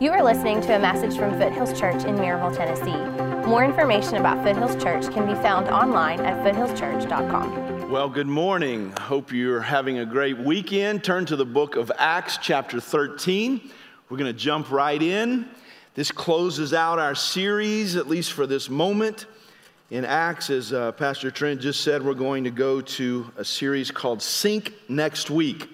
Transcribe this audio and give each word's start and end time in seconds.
You 0.00 0.10
are 0.10 0.24
listening 0.24 0.60
to 0.62 0.74
a 0.74 0.78
message 0.80 1.16
from 1.16 1.38
Foothills 1.38 1.78
Church 1.78 2.02
in 2.02 2.16
Maryville, 2.16 2.56
Tennessee. 2.56 3.48
More 3.48 3.64
information 3.64 4.16
about 4.16 4.42
Foothills 4.44 4.74
Church 4.82 5.08
can 5.14 5.24
be 5.24 5.34
found 5.34 5.68
online 5.68 6.18
at 6.18 6.44
foothillschurch.com. 6.44 7.88
Well, 7.88 8.08
good 8.08 8.26
morning. 8.26 8.92
Hope 8.98 9.32
you're 9.32 9.60
having 9.60 10.00
a 10.00 10.04
great 10.04 10.36
weekend. 10.36 11.04
Turn 11.04 11.24
to 11.26 11.36
the 11.36 11.44
book 11.44 11.76
of 11.76 11.92
Acts, 11.96 12.38
chapter 12.42 12.80
13. 12.80 13.70
We're 14.10 14.16
going 14.16 14.32
to 14.32 14.36
jump 14.36 14.72
right 14.72 15.00
in. 15.00 15.48
This 15.94 16.10
closes 16.10 16.74
out 16.74 16.98
our 16.98 17.14
series, 17.14 17.94
at 17.94 18.08
least 18.08 18.32
for 18.32 18.48
this 18.48 18.68
moment. 18.68 19.26
In 19.92 20.04
Acts, 20.04 20.50
as 20.50 20.72
uh, 20.72 20.90
Pastor 20.90 21.30
Trent 21.30 21.60
just 21.60 21.82
said, 21.82 22.04
we're 22.04 22.14
going 22.14 22.42
to 22.42 22.50
go 22.50 22.80
to 22.80 23.30
a 23.36 23.44
series 23.44 23.92
called 23.92 24.20
Sync 24.20 24.72
next 24.88 25.30
week. 25.30 25.68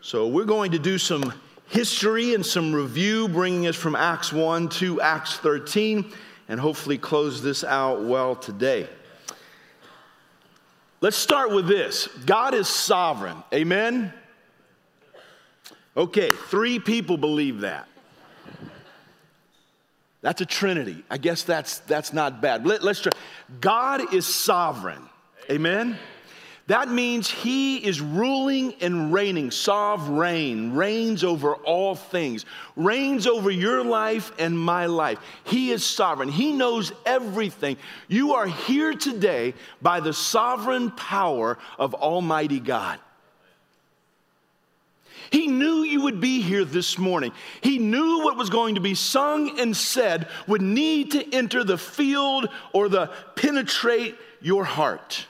So 0.00 0.28
we're 0.28 0.46
going 0.46 0.72
to 0.72 0.78
do 0.78 0.96
some 0.96 1.34
history 1.72 2.34
and 2.34 2.44
some 2.44 2.74
review, 2.74 3.28
bringing 3.28 3.66
us 3.66 3.76
from 3.76 3.96
Acts 3.96 4.30
1 4.30 4.68
to 4.68 5.00
Acts 5.00 5.36
13, 5.38 6.12
and 6.48 6.60
hopefully 6.60 6.98
close 6.98 7.42
this 7.42 7.64
out 7.64 8.04
well 8.04 8.36
today. 8.36 8.86
Let's 11.00 11.16
start 11.16 11.50
with 11.50 11.66
this 11.66 12.08
God 12.26 12.54
is 12.54 12.68
sovereign. 12.68 13.42
Amen? 13.52 14.12
Okay, 15.96 16.30
three 16.32 16.78
people 16.78 17.16
believe 17.16 17.60
that. 17.60 17.88
That's 20.20 20.42
a 20.42 20.46
trinity. 20.46 21.02
I 21.10 21.16
guess 21.18 21.42
that's, 21.42 21.78
that's 21.80 22.12
not 22.12 22.40
bad. 22.40 22.66
Let, 22.66 22.84
us 22.84 23.00
try. 23.00 23.12
God 23.60 24.14
is 24.14 24.26
sovereign. 24.26 25.02
Amen? 25.50 25.98
That 26.68 26.88
means 26.88 27.28
he 27.28 27.78
is 27.78 28.00
ruling 28.00 28.74
and 28.80 29.12
reigning, 29.12 29.50
sovereign, 29.50 30.74
reigns 30.74 31.24
over 31.24 31.54
all 31.56 31.96
things, 31.96 32.44
reigns 32.76 33.26
over 33.26 33.50
your 33.50 33.84
life 33.84 34.32
and 34.38 34.58
my 34.58 34.86
life. 34.86 35.18
He 35.44 35.72
is 35.72 35.84
sovereign. 35.84 36.28
He 36.28 36.52
knows 36.52 36.92
everything. 37.04 37.78
You 38.06 38.34
are 38.34 38.46
here 38.46 38.94
today 38.94 39.54
by 39.80 39.98
the 39.98 40.12
sovereign 40.12 40.92
power 40.92 41.58
of 41.78 41.94
Almighty 41.94 42.60
God. 42.60 43.00
He 45.30 45.48
knew 45.48 45.82
you 45.82 46.02
would 46.02 46.20
be 46.20 46.42
here 46.42 46.64
this 46.64 46.96
morning. 46.96 47.32
He 47.62 47.78
knew 47.78 48.22
what 48.22 48.36
was 48.36 48.50
going 48.50 48.76
to 48.76 48.82
be 48.82 48.94
sung 48.94 49.58
and 49.58 49.76
said 49.76 50.28
would 50.46 50.62
need 50.62 51.12
to 51.12 51.34
enter 51.34 51.64
the 51.64 51.78
field 51.78 52.48
or 52.72 52.88
the 52.88 53.10
penetrate 53.34 54.14
your 54.40 54.62
heart. 54.62 55.26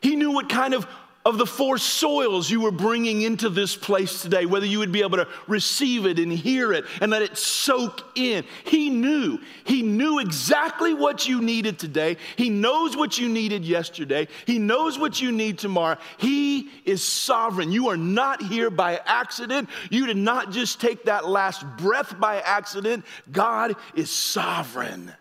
He 0.00 0.16
knew 0.16 0.32
what 0.32 0.48
kind 0.48 0.74
of 0.74 0.86
of 1.24 1.36
the 1.36 1.46
four 1.46 1.76
soils 1.76 2.50
you 2.50 2.62
were 2.62 2.70
bringing 2.70 3.20
into 3.20 3.50
this 3.50 3.76
place 3.76 4.22
today, 4.22 4.46
whether 4.46 4.64
you 4.64 4.78
would 4.78 4.92
be 4.92 5.02
able 5.02 5.18
to 5.18 5.28
receive 5.46 6.06
it 6.06 6.18
and 6.18 6.32
hear 6.32 6.72
it 6.72 6.86
and 7.02 7.10
let 7.10 7.20
it 7.20 7.36
soak 7.36 8.16
in. 8.16 8.42
He 8.64 8.88
knew. 8.88 9.38
He 9.64 9.82
knew 9.82 10.18
exactly 10.18 10.94
what 10.94 11.28
you 11.28 11.42
needed 11.42 11.78
today. 11.78 12.16
He 12.36 12.48
knows 12.48 12.96
what 12.96 13.18
you 13.18 13.28
needed 13.28 13.66
yesterday. 13.66 14.28
He 14.46 14.58
knows 14.58 14.98
what 14.98 15.20
you 15.20 15.30
need 15.30 15.58
tomorrow. 15.58 15.98
He 16.16 16.70
is 16.86 17.04
sovereign. 17.04 17.70
You 17.70 17.88
are 17.88 17.98
not 17.98 18.42
here 18.42 18.70
by 18.70 18.98
accident. 19.04 19.68
You 19.90 20.06
did 20.06 20.16
not 20.16 20.52
just 20.52 20.80
take 20.80 21.04
that 21.04 21.28
last 21.28 21.66
breath 21.76 22.18
by 22.18 22.40
accident. 22.40 23.04
God 23.30 23.76
is 23.94 24.10
sovereign. 24.10 25.12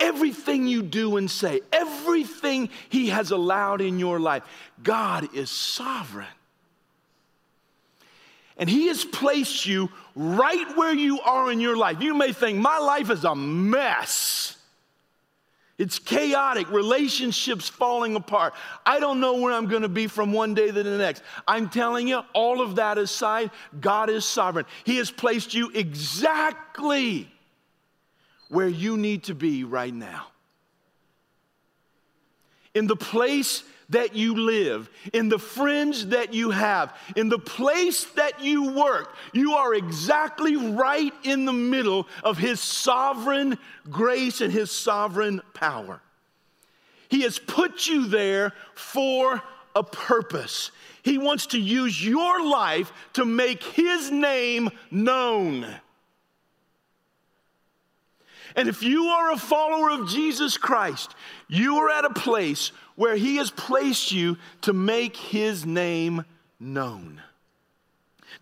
Everything 0.00 0.66
you 0.66 0.82
do 0.82 1.16
and 1.16 1.30
say, 1.30 1.60
everything 1.72 2.70
He 2.88 3.10
has 3.10 3.30
allowed 3.30 3.80
in 3.80 3.98
your 3.98 4.18
life, 4.18 4.42
God 4.82 5.34
is 5.34 5.50
sovereign. 5.50 6.26
And 8.56 8.68
He 8.68 8.88
has 8.88 9.04
placed 9.04 9.66
you 9.66 9.90
right 10.14 10.76
where 10.76 10.94
you 10.94 11.20
are 11.20 11.52
in 11.52 11.60
your 11.60 11.76
life. 11.76 12.00
You 12.00 12.14
may 12.14 12.32
think, 12.32 12.58
my 12.58 12.78
life 12.78 13.10
is 13.10 13.24
a 13.24 13.34
mess. 13.34 14.56
It's 15.78 15.98
chaotic, 15.98 16.70
relationships 16.70 17.66
falling 17.66 18.14
apart. 18.14 18.52
I 18.84 19.00
don't 19.00 19.18
know 19.18 19.40
where 19.40 19.54
I'm 19.54 19.66
going 19.66 19.80
to 19.80 19.88
be 19.88 20.08
from 20.08 20.30
one 20.30 20.52
day 20.52 20.66
to 20.66 20.82
the 20.82 20.98
next. 20.98 21.22
I'm 21.48 21.70
telling 21.70 22.06
you, 22.06 22.20
all 22.34 22.60
of 22.60 22.76
that 22.76 22.98
aside, 22.98 23.50
God 23.80 24.10
is 24.10 24.26
sovereign. 24.26 24.66
He 24.84 24.98
has 24.98 25.10
placed 25.10 25.54
you 25.54 25.70
exactly 25.74 27.32
where 28.50 28.68
you 28.68 28.98
need 28.98 29.24
to 29.24 29.34
be 29.34 29.64
right 29.64 29.94
now. 29.94 30.26
In 32.74 32.86
the 32.86 32.96
place 32.96 33.64
that 33.88 34.14
you 34.14 34.34
live, 34.34 34.88
in 35.12 35.28
the 35.28 35.38
friends 35.38 36.08
that 36.08 36.34
you 36.34 36.50
have, 36.50 36.96
in 37.16 37.28
the 37.28 37.38
place 37.38 38.04
that 38.16 38.40
you 38.40 38.72
work, 38.72 39.14
you 39.32 39.54
are 39.54 39.74
exactly 39.74 40.56
right 40.56 41.12
in 41.24 41.44
the 41.44 41.52
middle 41.52 42.06
of 42.22 42.38
His 42.38 42.60
sovereign 42.60 43.58
grace 43.88 44.40
and 44.40 44.52
His 44.52 44.70
sovereign 44.70 45.40
power. 45.54 46.00
He 47.08 47.22
has 47.22 47.38
put 47.38 47.88
you 47.88 48.06
there 48.06 48.52
for 48.74 49.42
a 49.74 49.82
purpose. 49.82 50.70
He 51.02 51.18
wants 51.18 51.46
to 51.48 51.58
use 51.58 52.04
your 52.04 52.44
life 52.44 52.92
to 53.14 53.24
make 53.24 53.62
His 53.62 54.10
name 54.10 54.70
known. 54.90 55.66
And 58.56 58.68
if 58.68 58.82
you 58.82 59.06
are 59.06 59.32
a 59.32 59.38
follower 59.38 59.90
of 59.90 60.08
Jesus 60.08 60.56
Christ, 60.56 61.14
you 61.48 61.76
are 61.76 61.90
at 61.90 62.04
a 62.04 62.10
place 62.10 62.72
where 62.96 63.16
He 63.16 63.36
has 63.36 63.50
placed 63.50 64.12
you 64.12 64.36
to 64.62 64.72
make 64.72 65.16
His 65.16 65.64
name 65.64 66.24
known 66.58 67.22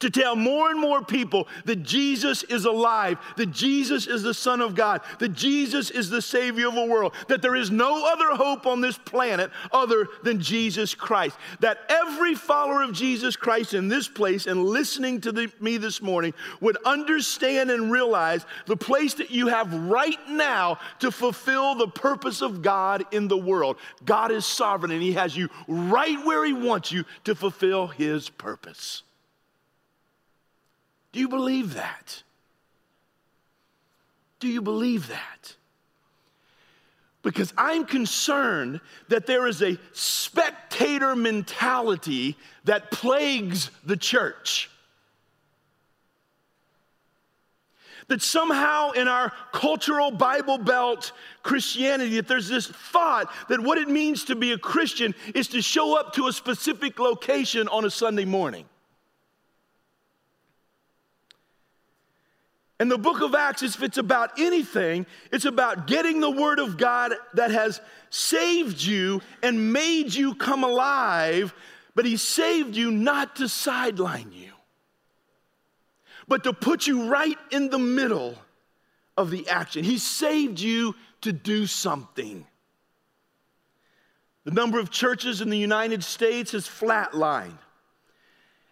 to 0.00 0.10
tell 0.10 0.36
more 0.36 0.70
and 0.70 0.80
more 0.80 1.02
people 1.02 1.48
that 1.64 1.82
Jesus 1.82 2.42
is 2.44 2.64
alive, 2.64 3.18
that 3.36 3.50
Jesus 3.50 4.06
is 4.06 4.22
the 4.22 4.34
Son 4.34 4.60
of 4.60 4.74
God, 4.74 5.00
that 5.18 5.30
Jesus 5.30 5.90
is 5.90 6.10
the 6.10 6.22
Savior 6.22 6.68
of 6.68 6.74
the 6.74 6.86
world, 6.86 7.14
that 7.28 7.42
there 7.42 7.56
is 7.56 7.70
no 7.70 8.06
other 8.06 8.36
hope 8.36 8.66
on 8.66 8.80
this 8.80 8.98
planet 8.98 9.50
other 9.72 10.06
than 10.22 10.40
Jesus 10.40 10.94
Christ. 10.94 11.36
That 11.60 11.78
every 11.88 12.34
follower 12.34 12.82
of 12.82 12.92
Jesus 12.92 13.36
Christ 13.36 13.74
in 13.74 13.88
this 13.88 14.08
place 14.08 14.46
and 14.46 14.64
listening 14.64 15.20
to 15.22 15.32
the, 15.32 15.52
me 15.60 15.76
this 15.76 16.02
morning 16.02 16.34
would 16.60 16.76
understand 16.84 17.70
and 17.70 17.90
realize 17.90 18.44
the 18.66 18.76
place 18.76 19.14
that 19.14 19.30
you 19.30 19.48
have 19.48 19.72
right 19.74 20.18
now 20.28 20.78
to 21.00 21.10
fulfill 21.10 21.74
the 21.74 21.88
purpose 21.88 22.42
of 22.42 22.62
God 22.62 23.04
in 23.12 23.28
the 23.28 23.36
world. 23.36 23.76
God 24.04 24.30
is 24.30 24.46
sovereign 24.46 24.92
and 24.92 25.02
He 25.02 25.12
has 25.12 25.36
you 25.36 25.48
right 25.66 26.24
where 26.24 26.44
He 26.44 26.52
wants 26.52 26.92
you 26.92 27.04
to 27.24 27.34
fulfill 27.34 27.86
His 27.86 28.28
purpose. 28.28 29.02
Do 31.12 31.20
you 31.20 31.28
believe 31.28 31.74
that? 31.74 32.22
Do 34.40 34.48
you 34.48 34.62
believe 34.62 35.08
that? 35.08 35.56
Because 37.22 37.52
I'm 37.58 37.84
concerned 37.84 38.80
that 39.08 39.26
there 39.26 39.46
is 39.46 39.62
a 39.62 39.76
spectator 39.92 41.16
mentality 41.16 42.36
that 42.64 42.90
plagues 42.90 43.70
the 43.84 43.96
church. 43.96 44.70
That 48.06 48.22
somehow 48.22 48.92
in 48.92 49.08
our 49.08 49.32
cultural 49.52 50.10
Bible 50.10 50.56
Belt 50.56 51.12
Christianity, 51.42 52.16
that 52.16 52.28
there's 52.28 52.48
this 52.48 52.66
thought 52.66 53.30
that 53.48 53.60
what 53.60 53.76
it 53.76 53.88
means 53.88 54.24
to 54.26 54.36
be 54.36 54.52
a 54.52 54.58
Christian 54.58 55.14
is 55.34 55.48
to 55.48 55.60
show 55.60 55.98
up 55.98 56.14
to 56.14 56.28
a 56.28 56.32
specific 56.32 56.98
location 56.98 57.68
on 57.68 57.84
a 57.84 57.90
Sunday 57.90 58.24
morning. 58.24 58.64
And 62.80 62.90
the 62.90 62.98
book 62.98 63.20
of 63.22 63.34
Acts, 63.34 63.62
if 63.62 63.82
it's 63.82 63.98
about 63.98 64.38
anything, 64.38 65.06
it's 65.32 65.44
about 65.44 65.88
getting 65.88 66.20
the 66.20 66.30
word 66.30 66.60
of 66.60 66.76
God 66.76 67.12
that 67.34 67.50
has 67.50 67.80
saved 68.10 68.82
you 68.82 69.20
and 69.42 69.72
made 69.72 70.14
you 70.14 70.34
come 70.34 70.62
alive, 70.62 71.52
but 71.94 72.04
he 72.04 72.16
saved 72.16 72.76
you 72.76 72.92
not 72.92 73.36
to 73.36 73.48
sideline 73.48 74.30
you, 74.32 74.52
but 76.28 76.44
to 76.44 76.52
put 76.52 76.86
you 76.86 77.08
right 77.08 77.38
in 77.50 77.70
the 77.70 77.80
middle 77.80 78.38
of 79.16 79.30
the 79.30 79.48
action. 79.48 79.82
He 79.82 79.98
saved 79.98 80.60
you 80.60 80.94
to 81.22 81.32
do 81.32 81.66
something. 81.66 82.46
The 84.44 84.52
number 84.52 84.78
of 84.78 84.90
churches 84.90 85.40
in 85.40 85.50
the 85.50 85.58
United 85.58 86.04
States 86.04 86.52
has 86.52 86.68
flatlined. 86.68 87.58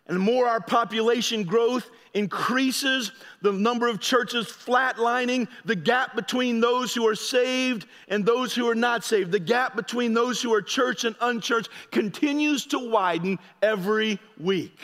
And 0.09 0.17
the 0.17 0.21
more 0.21 0.47
our 0.47 0.61
population 0.61 1.43
growth 1.43 1.91
increases, 2.15 3.11
the 3.43 3.53
number 3.53 3.89
of 3.89 4.01
churches 4.01 4.47
flatlining, 4.47 5.49
the 5.65 5.75
gap 5.75 6.15
between 6.15 6.61
those 6.61 6.95
who 6.95 7.07
are 7.07 7.17
saved 7.17 7.87
and 8.09 8.25
those 8.25 8.55
who 8.55 8.69
are 8.69 8.75
not 8.75 9.05
saved, 9.05 9.33
the 9.33 9.41
gap 9.41 9.75
between 9.75 10.15
those 10.15 10.41
who 10.41 10.55
are 10.55 10.63
church 10.63 11.05
and 11.05 11.17
unchurched 11.21 11.69
continues 11.91 12.67
to 12.67 12.79
widen 12.79 13.39
every 13.63 14.21
week. 14.39 14.79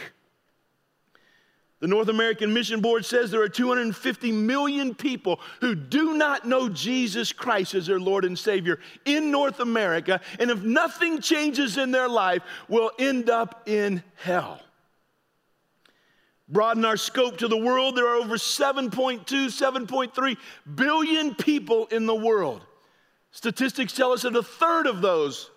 The 1.79 1.89
North 1.89 2.09
American 2.09 2.53
Mission 2.53 2.81
Board 2.81 3.05
says 3.05 3.31
there 3.31 3.43
are 3.43 3.49
250 3.49 4.31
million 4.31 4.95
people 4.95 5.41
who 5.61 5.75
do 5.75 6.15
not 6.15 6.47
know 6.47 6.69
Jesus 6.69 7.33
Christ 7.33 7.75
as 7.75 7.87
their 7.87 7.99
Lord 7.99 8.25
and 8.25 8.39
Savior 8.39 8.79
in 9.05 9.33
North 9.33 9.59
America, 9.59 10.21
and 10.39 10.51
if 10.51 10.63
nothing 10.63 11.21
changes 11.21 11.79
in 11.79 11.91
their 11.91 12.09
life, 12.09 12.43
will 12.69 12.93
end 13.01 13.31
up 13.31 13.63
in 13.67 14.03
hell. 14.15 14.61
Broaden 16.53 16.85
our 16.85 16.99
scope 16.99 17.39
to 17.39 17.49
the 17.49 17.57
world, 17.57 17.97
there 17.97 18.07
are 18.07 18.17
over 18.17 18.37
7.2, 18.37 19.25
7.3 19.25 20.37
billion 20.75 21.35
people 21.35 21.87
in 21.87 22.05
the 22.05 22.15
world. 22.15 22.63
Statistics 23.31 23.95
tell 23.95 24.13
us 24.13 24.23
that 24.23 24.37
a 24.37 24.43
third 24.43 24.87
of 24.87 25.01
those 25.01 25.51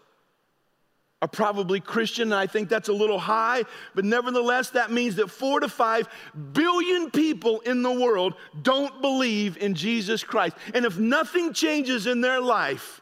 are 1.21 1.27
probably 1.27 1.81
Christian, 1.81 2.31
and 2.31 2.36
I 2.39 2.47
think 2.47 2.69
that's 2.69 2.88
a 2.88 2.94
little 2.94 3.19
high, 3.19 3.63
but 3.94 4.06
nevertheless, 4.06 4.69
that 4.71 4.92
means 4.92 5.15
that 5.15 5.30
four 5.30 5.59
to 5.59 5.68
five 5.68 6.07
billion 6.53 7.12
people 7.12 7.59
in 7.62 7.81
the 7.81 7.92
world 7.92 8.36
don't 8.62 9.01
believe 9.01 9.57
in 9.57 9.75
Jesus 9.75 10.24
Christ. 10.24 10.56
And 10.74 10.86
if 10.86 10.97
nothing 10.97 11.51
changes 11.51 12.07
in 12.07 12.21
their 12.21 12.39
life, 12.39 13.01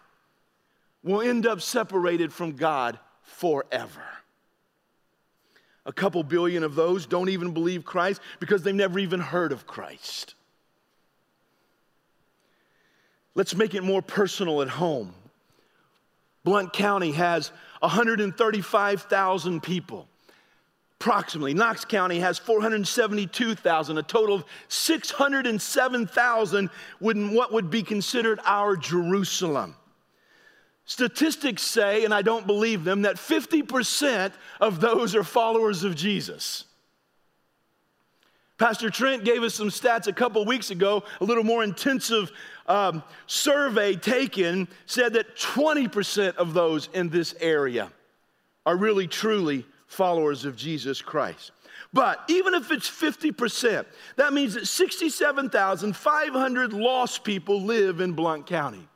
we'll 1.03 1.21
end 1.21 1.45
up 1.45 1.61
separated 1.61 2.33
from 2.33 2.53
God 2.53 2.97
forever. 3.21 4.03
A 5.85 5.93
couple 5.93 6.23
billion 6.23 6.63
of 6.63 6.75
those 6.75 7.05
don't 7.05 7.29
even 7.29 7.51
believe 7.51 7.83
Christ 7.83 8.21
because 8.39 8.63
they've 8.63 8.73
never 8.73 8.99
even 8.99 9.19
heard 9.19 9.51
of 9.51 9.67
Christ. 9.67 10.35
Let's 13.35 13.55
make 13.55 13.73
it 13.73 13.83
more 13.83 14.01
personal 14.01 14.61
at 14.61 14.69
home. 14.69 15.13
Blount 16.43 16.73
County 16.73 17.11
has 17.13 17.51
135,000 17.79 19.63
people. 19.63 20.07
Approximately. 20.99 21.53
Knox 21.53 21.83
County 21.83 22.19
has 22.19 22.37
472,000, 22.37 23.97
a 23.97 24.03
total 24.03 24.35
of 24.35 24.45
607,000 24.69 26.69
in 27.01 27.33
what 27.33 27.51
would 27.51 27.69
be 27.69 27.83
considered 27.83 28.39
our 28.45 28.77
Jerusalem. 28.77 29.75
Statistics 30.85 31.61
say, 31.61 32.03
and 32.03 32.13
I 32.13 32.21
don't 32.21 32.45
believe 32.45 32.83
them, 32.83 33.03
that 33.03 33.15
50% 33.15 34.33
of 34.59 34.81
those 34.81 35.15
are 35.15 35.23
followers 35.23 35.83
of 35.83 35.95
Jesus. 35.95 36.65
Pastor 38.57 38.89
Trent 38.89 39.23
gave 39.23 39.43
us 39.43 39.55
some 39.55 39.69
stats 39.69 40.07
a 40.07 40.13
couple 40.13 40.43
weeks 40.45 40.71
ago, 40.71 41.03
a 41.19 41.23
little 41.23 41.43
more 41.43 41.63
intensive 41.63 42.31
um, 42.67 43.03
survey 43.27 43.95
taken 43.95 44.67
said 44.85 45.13
that 45.13 45.35
20% 45.35 46.35
of 46.35 46.53
those 46.53 46.89
in 46.93 47.09
this 47.09 47.35
area 47.39 47.91
are 48.65 48.77
really 48.77 49.07
truly 49.07 49.65
followers 49.87 50.45
of 50.45 50.55
Jesus 50.55 51.01
Christ. 51.01 51.51
But 51.93 52.23
even 52.27 52.53
if 52.53 52.71
it's 52.71 52.89
50%, 52.89 53.85
that 54.15 54.33
means 54.33 54.53
that 54.55 54.67
67,500 54.67 56.73
lost 56.73 57.23
people 57.23 57.61
live 57.61 58.01
in 58.01 58.13
Blount 58.13 58.47
County, 58.47 58.87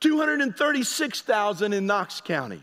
236,000 0.00 1.72
in 1.72 1.86
Knox 1.86 2.20
County. 2.20 2.62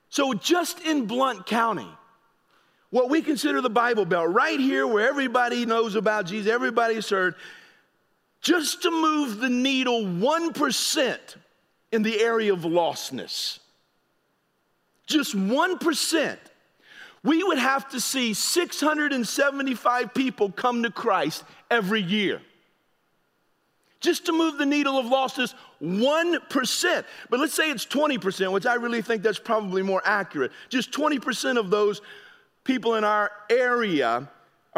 So, 0.09 0.33
just 0.33 0.81
in 0.81 1.05
Blount 1.05 1.45
County, 1.45 1.87
what 2.89 3.09
we 3.09 3.21
consider 3.21 3.61
the 3.61 3.69
Bible 3.69 4.05
Belt, 4.05 4.29
right 4.29 4.59
here 4.59 4.87
where 4.87 5.07
everybody 5.07 5.65
knows 5.65 5.95
about 5.95 6.25
Jesus, 6.25 6.51
everybody's 6.51 7.09
heard, 7.09 7.35
just 8.41 8.81
to 8.83 8.91
move 8.91 9.39
the 9.39 9.49
needle 9.49 10.03
1% 10.03 11.19
in 11.91 12.01
the 12.01 12.21
area 12.21 12.53
of 12.53 12.61
lostness, 12.61 13.59
just 15.05 15.35
1%, 15.35 16.37
we 17.23 17.43
would 17.43 17.57
have 17.57 17.89
to 17.89 17.99
see 17.99 18.33
675 18.33 20.13
people 20.13 20.51
come 20.51 20.83
to 20.83 20.91
Christ 20.91 21.43
every 21.69 22.01
year 22.01 22.41
just 23.99 24.25
to 24.25 24.31
move 24.31 24.57
the 24.57 24.65
needle 24.65 24.97
of 24.97 25.05
losses 25.05 25.53
1%. 25.81 27.05
But 27.29 27.39
let's 27.39 27.53
say 27.53 27.69
it's 27.69 27.85
20%, 27.85 28.51
which 28.51 28.65
I 28.65 28.75
really 28.75 29.01
think 29.01 29.23
that's 29.23 29.39
probably 29.39 29.81
more 29.81 30.01
accurate. 30.05 30.51
Just 30.69 30.91
20% 30.91 31.57
of 31.57 31.69
those 31.69 32.01
people 32.63 32.95
in 32.95 33.03
our 33.03 33.31
area 33.49 34.29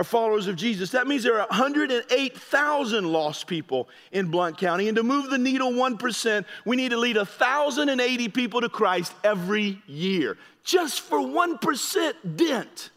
are 0.02 0.04
followers 0.04 0.48
of 0.48 0.56
Jesus. 0.56 0.90
That 0.92 1.08
means 1.08 1.24
there 1.24 1.40
are 1.40 1.48
108,000 1.48 3.06
lost 3.06 3.48
people 3.48 3.88
in 4.12 4.28
Blount 4.32 4.58
County. 4.58 4.88
And 4.88 4.96
to 4.98 5.04
move 5.04 5.30
the 5.30 5.38
needle 5.38 5.72
1%, 5.72 6.46
we 6.66 6.76
need 6.76 6.90
to 6.90 6.98
lead 6.98 7.18
1,080 7.18 8.30
people 8.30 8.62
to 8.62 8.70
Christ 8.70 9.14
every 9.24 9.82
year. 9.88 10.38
Just 10.64 11.02
for 11.02 11.20
1% 11.20 12.14
dent 12.36 12.90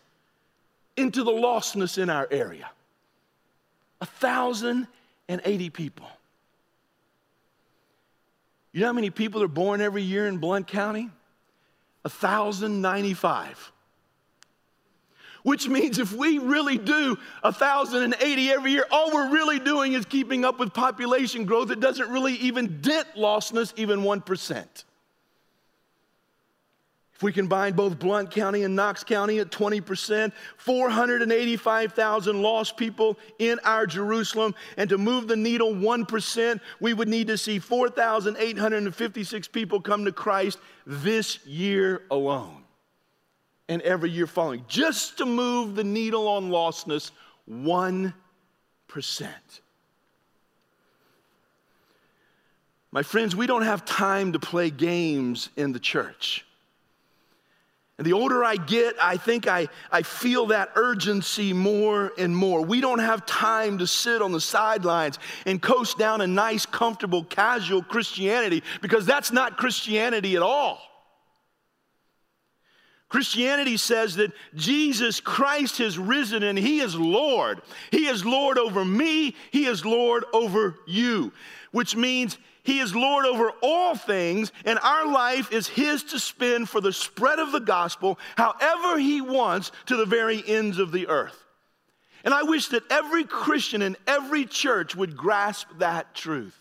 into 0.97 1.23
the 1.25 1.31
lostness 1.31 1.99
in 1.99 2.09
our 2.09 2.27
area. 2.31 2.71
1,080 3.99 5.71
people. 5.71 6.09
You 8.73 8.81
know 8.81 8.87
how 8.87 8.93
many 8.93 9.11
people 9.11 9.43
are 9.43 9.49
born 9.49 9.81
every 9.81 10.03
year 10.03 10.27
in 10.27 10.39
Blount 10.39 10.67
County? 10.67 11.11
1,095. 12.03 13.73
Which 15.45 15.69
means 15.69 15.99
if 15.99 16.11
we 16.15 16.39
really 16.39 16.79
do 16.79 17.19
1,080 17.43 18.51
every 18.51 18.73
year, 18.73 18.87
all 18.91 19.13
we're 19.13 19.31
really 19.31 19.59
doing 19.59 19.93
is 19.93 20.07
keeping 20.07 20.43
up 20.43 20.59
with 20.59 20.73
population 20.73 21.45
growth. 21.45 21.71
It 21.71 21.81
doesn't 21.81 22.09
really 22.09 22.33
even 22.37 22.81
dent 22.81 23.07
lostness 23.15 23.75
even 23.77 24.01
1%. 24.01 24.85
If 27.15 27.23
we 27.23 27.31
combine 27.31 27.75
both 27.75 27.99
Blount 27.99 28.31
County 28.31 28.63
and 28.63 28.75
Knox 28.75 29.05
County 29.05 29.39
at 29.39 29.51
20%, 29.51 30.33
485,000 30.57 32.43
lost 32.43 32.79
people 32.79 33.19
in 33.39 33.59
our 33.65 33.87
Jerusalem, 33.87 34.55
and 34.79 34.89
to 34.89 34.97
move 34.97 35.29
the 35.29 35.37
needle 35.37 35.75
1%, 35.75 36.61
we 36.81 36.95
would 36.95 37.07
need 37.07 37.27
to 37.27 37.37
see 37.37 37.59
4,856 37.59 39.49
people 39.49 39.81
come 39.83 40.07
to 40.07 40.13
Christ 40.13 40.59
this 40.87 41.45
year 41.47 42.03
alone 42.11 42.64
and 43.69 43.83
every 43.83 44.11
year 44.11 44.27
following, 44.27 44.65
just 44.69 45.19
to 45.19 45.27
move 45.27 45.75
the 45.75 45.85
needle 45.85 46.29
on 46.29 46.51
lostness 46.51 47.11
1%. 47.51 48.13
My 52.93 53.03
friends, 53.03 53.35
we 53.35 53.47
don't 53.47 53.63
have 53.63 53.85
time 53.85 54.33
to 54.35 54.39
play 54.39 54.71
games 54.71 55.49
in 55.57 55.73
the 55.73 55.81
church. 55.81 56.45
And 57.97 58.07
the 58.07 58.13
older 58.13 58.43
I 58.43 58.57
get, 58.57 58.97
I 59.01 59.17
think 59.17 59.47
I, 59.47 59.69
I 59.91 60.03
feel 60.03 60.47
that 60.47 60.71
urgency 60.75 61.53
more 61.53 62.13
and 62.19 62.37
more. 62.37 62.61
We 62.61 62.81
don't 62.81 62.99
have 62.99 63.25
time 63.25 63.79
to 63.79 63.87
sit 63.87 64.21
on 64.21 64.33
the 64.33 64.41
sidelines 64.41 65.21
and 65.47 65.63
coast 65.63 65.97
down 65.97 66.21
a 66.21 66.27
nice, 66.27 66.67
comfortable, 66.67 67.23
casual 67.25 67.83
Christianity 67.83 68.65
because 68.83 69.07
that's 69.07 69.31
not 69.31 69.57
Christianity 69.57 70.35
at 70.35 70.43
all. 70.43 70.81
Christianity 73.15 73.77
says 73.77 74.17
that 74.17 74.33
Jesus 74.57 75.21
Christ 75.21 75.79
has 75.79 75.97
risen 75.97 76.43
and 76.43 76.59
He 76.59 76.81
is 76.81 76.97
Lord. 76.97 77.63
He 77.93 78.07
is 78.07 78.27
Lord 78.27 78.59
over 78.59 78.85
me, 78.85 79.37
He 79.53 79.67
is 79.67 79.85
Lord 79.85 80.25
over 80.33 80.75
you, 80.89 81.33
which 81.71 81.95
means 81.95 82.37
he 82.65 82.81
is 82.81 82.97
Lord 82.97 83.25
over 83.25 83.53
all 83.63 83.95
things, 83.95 84.51
and 84.65 84.81
our 84.81 85.07
life 85.07 85.53
is 85.53 85.69
His 85.69 86.03
to 86.05 86.19
spend 86.19 86.69
for 86.69 86.81
the 86.81 86.93
spread 86.93 87.39
of 87.39 87.53
the 87.53 87.61
gospel 87.61 88.19
however 88.37 88.99
He 88.99 89.21
wants 89.21 89.71
to 89.87 89.97
the 89.97 90.07
very 90.07 90.43
ends 90.45 90.79
of 90.79 90.91
the 90.91 91.07
earth. 91.07 91.41
And 92.25 92.35
I 92.35 92.43
wish 92.43 92.67
that 92.69 92.91
every 92.91 93.23
Christian 93.23 93.81
in 93.81 93.97
every 94.09 94.45
church 94.45 94.97
would 94.97 95.17
grasp 95.17 95.69
that 95.79 96.17
truth. 96.17 96.59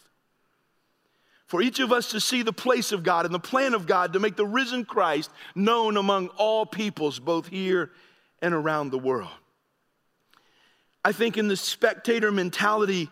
For 1.53 1.61
each 1.61 1.79
of 1.79 1.91
us 1.91 2.09
to 2.09 2.19
see 2.19 2.41
the 2.41 2.51
place 2.51 2.91
of 2.91 3.03
God 3.03 3.27
and 3.27 3.35
the 3.35 3.37
plan 3.37 3.75
of 3.75 3.85
God 3.85 4.13
to 4.13 4.19
make 4.19 4.35
the 4.35 4.43
risen 4.43 4.85
Christ 4.85 5.29
known 5.53 5.97
among 5.97 6.29
all 6.29 6.65
peoples, 6.65 7.19
both 7.19 7.47
here 7.47 7.91
and 8.41 8.55
around 8.55 8.89
the 8.89 8.97
world. 8.97 9.29
I 11.05 11.11
think 11.11 11.37
in 11.37 11.49
the 11.49 11.55
spectator 11.55 12.31
mentality, 12.31 13.07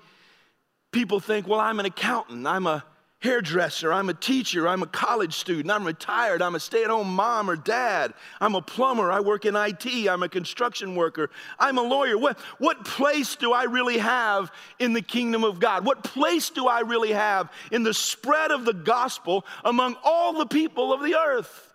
people 0.92 1.20
think, 1.20 1.48
well, 1.48 1.60
I'm 1.60 1.80
an 1.80 1.86
accountant, 1.86 2.48
I'm 2.48 2.66
a 2.66 2.84
hairdresser, 3.22 3.94
I'm 3.94 4.10
a 4.10 4.16
teacher, 4.16 4.68
I'm 4.68 4.82
a 4.82 4.88
college 4.88 5.36
student, 5.36 5.72
I'm 5.72 5.86
retired, 5.86 6.42
I'm 6.42 6.56
a 6.56 6.60
stay 6.60 6.84
at 6.84 6.90
home 6.90 7.14
mom 7.14 7.50
or 7.50 7.56
dad, 7.56 8.14
I'm 8.40 8.56
a 8.56 8.62
plumber, 8.62 9.12
I 9.12 9.20
work 9.20 9.46
in 9.46 9.56
IT, 9.56 9.86
I'm 10.10 10.24
a 10.24 10.30
construction 10.30 10.96
worker, 10.96 11.30
I'm 11.60 11.78
a 11.78 11.84
lawyer. 11.84 12.18
What, 12.18 12.40
what 12.58 12.84
place 12.84 13.36
do 13.36 13.54
I 13.54 13.64
really 13.64 14.00
have 14.00 14.52
in 14.80 14.94
the 14.94 15.04
kingdom 15.04 15.44
of 15.44 15.60
God? 15.60 15.86
What 15.86 16.04
place 16.04 16.50
do 16.50 16.68
I 16.68 16.80
really 16.80 17.12
have 17.12 17.52
in 17.72 17.84
the 17.84 17.94
spread 17.94 18.52
of 18.52 18.66
the 18.66 18.74
gospel 18.74 19.46
among 19.64 19.98
all 20.04 20.34
the 20.34 20.48
people 20.48 20.92
of 20.92 21.04
the 21.04 21.16
earth? 21.16 21.68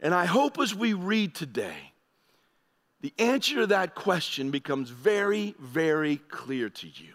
And 0.00 0.14
I 0.14 0.24
hope 0.24 0.58
as 0.58 0.74
we 0.74 0.94
read 0.94 1.34
today, 1.34 1.92
the 3.02 3.12
answer 3.18 3.56
to 3.56 3.66
that 3.68 3.94
question 3.94 4.50
becomes 4.50 4.88
very, 4.88 5.54
very 5.58 6.16
clear 6.16 6.70
to 6.70 6.86
you. 6.86 7.14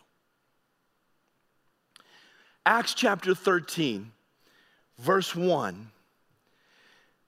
Acts 2.68 2.96
chapter 2.96 3.36
13, 3.36 4.12
verse 4.98 5.36
1. 5.36 5.92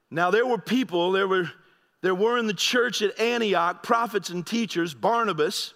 Now 0.09 0.31
there 0.31 0.47
were 0.47 0.57
people, 0.57 1.11
there 1.11 1.27
were, 1.27 1.51
there 2.01 2.15
were 2.15 2.39
in 2.39 2.47
the 2.47 2.55
church 2.55 3.03
at 3.03 3.19
Antioch 3.19 3.83
prophets 3.83 4.31
and 4.31 4.45
teachers, 4.45 4.95
Barnabas, 4.95 5.75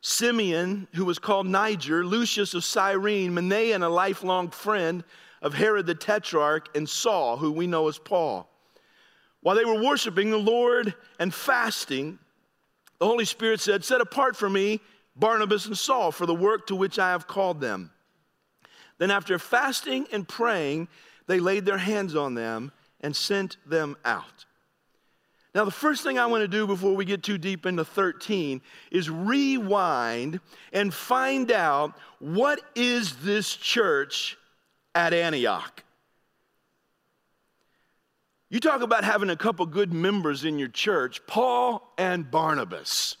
Simeon, 0.00 0.86
who 0.94 1.04
was 1.04 1.18
called 1.18 1.48
Niger, 1.48 2.04
Lucius 2.04 2.54
of 2.54 2.62
Cyrene, 2.62 3.32
Manaen, 3.32 3.82
a 3.82 3.88
lifelong 3.88 4.48
friend 4.48 5.02
of 5.42 5.54
Herod 5.54 5.86
the 5.86 5.94
Tetrarch, 5.96 6.68
and 6.76 6.88
Saul, 6.88 7.36
who 7.36 7.50
we 7.50 7.66
know 7.66 7.88
as 7.88 7.98
Paul. 7.98 8.48
While 9.40 9.56
they 9.56 9.64
were 9.64 9.82
worshiping 9.82 10.30
the 10.30 10.38
Lord 10.38 10.94
and 11.18 11.34
fasting, 11.34 12.20
the 13.00 13.06
Holy 13.06 13.24
Spirit 13.24 13.58
said, 13.60 13.84
Set 13.84 14.00
apart 14.00 14.36
for 14.36 14.48
me 14.48 14.80
Barnabas 15.16 15.66
and 15.66 15.76
Saul 15.76 16.12
for 16.12 16.26
the 16.26 16.34
work 16.34 16.68
to 16.68 16.76
which 16.76 17.00
I 17.00 17.10
have 17.10 17.26
called 17.26 17.60
them. 17.60 17.90
Then, 19.00 19.10
after 19.10 19.38
fasting 19.38 20.06
and 20.12 20.28
praying, 20.28 20.88
they 21.26 21.40
laid 21.40 21.64
their 21.64 21.78
hands 21.78 22.14
on 22.14 22.34
them 22.34 22.70
and 23.00 23.16
sent 23.16 23.56
them 23.66 23.96
out. 24.04 24.44
Now, 25.54 25.64
the 25.64 25.70
first 25.70 26.04
thing 26.04 26.18
I 26.18 26.26
want 26.26 26.42
to 26.42 26.48
do 26.48 26.66
before 26.66 26.94
we 26.94 27.06
get 27.06 27.22
too 27.22 27.38
deep 27.38 27.64
into 27.64 27.82
13 27.82 28.60
is 28.90 29.08
rewind 29.08 30.40
and 30.74 30.92
find 30.92 31.50
out 31.50 31.94
what 32.18 32.60
is 32.74 33.16
this 33.22 33.56
church 33.56 34.36
at 34.94 35.14
Antioch. 35.14 35.82
You 38.50 38.60
talk 38.60 38.82
about 38.82 39.02
having 39.02 39.30
a 39.30 39.36
couple 39.36 39.64
good 39.64 39.94
members 39.94 40.44
in 40.44 40.58
your 40.58 40.68
church, 40.68 41.26
Paul 41.26 41.90
and 41.96 42.30
Barnabas. 42.30 43.16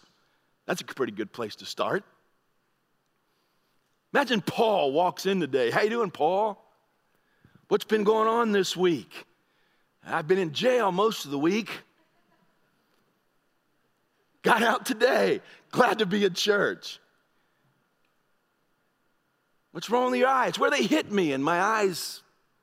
That's 0.66 0.82
a 0.82 0.84
pretty 0.84 1.12
good 1.12 1.32
place 1.32 1.56
to 1.56 1.64
start. 1.64 2.04
Imagine 4.12 4.40
Paul 4.40 4.92
walks 4.92 5.26
in 5.26 5.40
today. 5.40 5.70
How 5.70 5.82
you 5.82 5.90
doing, 5.90 6.10
Paul? 6.10 6.62
What's 7.68 7.84
been 7.84 8.04
going 8.04 8.28
on 8.28 8.52
this 8.52 8.76
week? 8.76 9.26
I've 10.04 10.26
been 10.26 10.38
in 10.38 10.52
jail 10.52 10.90
most 10.90 11.24
of 11.24 11.30
the 11.30 11.38
week. 11.38 11.70
Got 14.42 14.62
out 14.62 14.86
today. 14.86 15.40
Glad 15.70 15.98
to 15.98 16.06
be 16.06 16.24
at 16.24 16.34
church. 16.34 16.98
What's 19.72 19.90
wrong 19.90 20.10
with 20.10 20.20
your 20.20 20.28
eyes? 20.28 20.58
Where 20.58 20.70
they 20.70 20.82
hit 20.82 21.12
me 21.12 21.32
and 21.32 21.44
my 21.44 21.60
eyes 21.60 22.22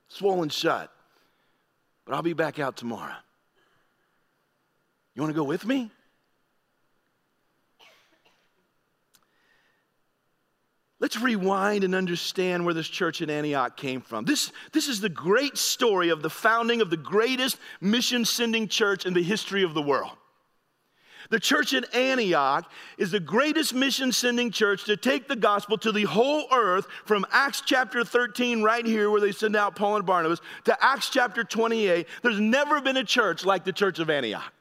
swollen 0.09 0.49
shut 0.49 0.91
but 2.07 2.15
I'll 2.15 2.23
be 2.23 2.33
back 2.33 2.57
out 2.57 2.77
tomorrow. 2.77 3.17
You 5.13 5.21
want 5.21 5.33
to 5.33 5.37
go 5.37 5.43
with 5.43 5.65
me? 5.65 5.91
Let's 10.99 11.19
rewind 11.19 11.83
and 11.83 11.93
understand 11.93 12.65
where 12.65 12.73
this 12.73 12.87
church 12.87 13.21
in 13.21 13.29
Antioch 13.29 13.77
came 13.77 14.01
from. 14.01 14.25
This, 14.25 14.51
this 14.71 14.87
is 14.87 14.99
the 14.99 15.09
great 15.09 15.55
story 15.57 16.09
of 16.09 16.23
the 16.23 16.29
founding 16.29 16.81
of 16.81 16.89
the 16.89 16.97
greatest 16.97 17.59
mission 17.79 18.25
sending 18.25 18.67
church 18.67 19.05
in 19.05 19.13
the 19.13 19.21
history 19.21 19.61
of 19.61 19.75
the 19.75 19.81
world. 19.81 20.11
The 21.29 21.39
church 21.39 21.73
in 21.73 21.85
Antioch 21.93 22.71
is 22.97 23.11
the 23.11 23.19
greatest 23.19 23.73
mission 23.73 24.11
sending 24.11 24.49
church 24.49 24.85
to 24.85 24.97
take 24.97 25.27
the 25.27 25.35
gospel 25.35 25.77
to 25.79 25.91
the 25.91 26.05
whole 26.05 26.47
earth 26.51 26.87
from 27.05 27.25
Acts 27.31 27.61
chapter 27.65 28.03
13, 28.03 28.63
right 28.63 28.85
here, 28.85 29.11
where 29.11 29.21
they 29.21 29.33
send 29.33 29.55
out 29.55 29.75
Paul 29.75 29.97
and 29.97 30.05
Barnabas, 30.05 30.39
to 30.65 30.77
Acts 30.83 31.09
chapter 31.09 31.43
28. 31.43 32.07
There's 32.23 32.39
never 32.39 32.81
been 32.81 32.97
a 32.97 33.03
church 33.03 33.45
like 33.45 33.65
the 33.65 33.73
church 33.73 33.99
of 33.99 34.09
Antioch. 34.09 34.53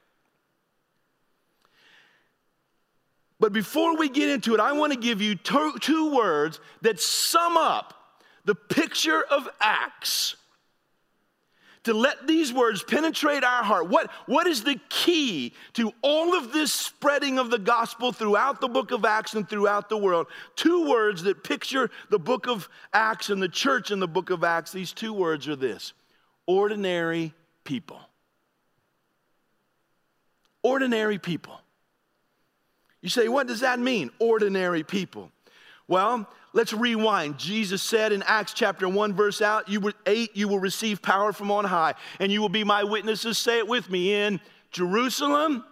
But 3.38 3.52
before 3.52 3.96
we 3.96 4.08
get 4.08 4.30
into 4.30 4.54
it, 4.54 4.60
I 4.60 4.72
want 4.72 4.92
to 4.92 4.98
give 4.98 5.20
you 5.20 5.34
two, 5.34 5.74
two 5.80 6.14
words 6.14 6.60
that 6.82 7.00
sum 7.00 7.56
up 7.56 7.94
the 8.44 8.54
picture 8.54 9.22
of 9.22 9.48
Acts 9.60 10.36
to 11.86 11.94
let 11.94 12.26
these 12.26 12.52
words 12.52 12.82
penetrate 12.82 13.44
our 13.44 13.62
heart. 13.62 13.88
What, 13.88 14.10
what 14.26 14.48
is 14.48 14.64
the 14.64 14.80
key 14.88 15.52
to 15.74 15.92
all 16.02 16.36
of 16.36 16.52
this 16.52 16.72
spreading 16.72 17.38
of 17.38 17.48
the 17.48 17.60
gospel 17.60 18.10
throughout 18.10 18.60
the 18.60 18.66
book 18.66 18.90
of 18.90 19.04
Acts 19.04 19.34
and 19.34 19.48
throughout 19.48 19.88
the 19.88 19.96
world? 19.96 20.26
Two 20.56 20.88
words 20.88 21.22
that 21.22 21.44
picture 21.44 21.90
the 22.10 22.18
book 22.18 22.48
of 22.48 22.68
Acts 22.92 23.30
and 23.30 23.40
the 23.40 23.48
church 23.48 23.92
in 23.92 24.00
the 24.00 24.08
book 24.08 24.30
of 24.30 24.42
Acts. 24.42 24.72
These 24.72 24.92
two 24.92 25.12
words 25.12 25.46
are 25.46 25.54
this 25.54 25.92
ordinary 26.46 27.32
people. 27.62 28.00
Ordinary 30.64 31.18
people. 31.18 31.60
You 33.02 33.08
say, 33.08 33.28
what 33.28 33.46
does 33.46 33.60
that 33.60 33.78
mean? 33.78 34.10
Ordinary 34.18 34.82
people. 34.82 35.30
Well, 35.88 36.28
let's 36.52 36.72
rewind. 36.72 37.38
Jesus 37.38 37.82
said 37.82 38.12
in 38.12 38.22
Acts 38.24 38.52
chapter 38.52 38.88
1, 38.88 39.12
verse 39.14 39.40
out, 39.40 39.68
you 39.68 39.80
will, 39.80 39.92
8, 40.06 40.36
you 40.36 40.48
will 40.48 40.58
receive 40.58 41.02
power 41.02 41.32
from 41.32 41.50
on 41.50 41.64
high, 41.64 41.94
and 42.18 42.32
you 42.32 42.40
will 42.40 42.48
be 42.48 42.64
my 42.64 42.82
witnesses, 42.82 43.38
say 43.38 43.58
it 43.58 43.68
with 43.68 43.90
me, 43.90 44.12
in 44.12 44.40
Jerusalem, 44.70 45.64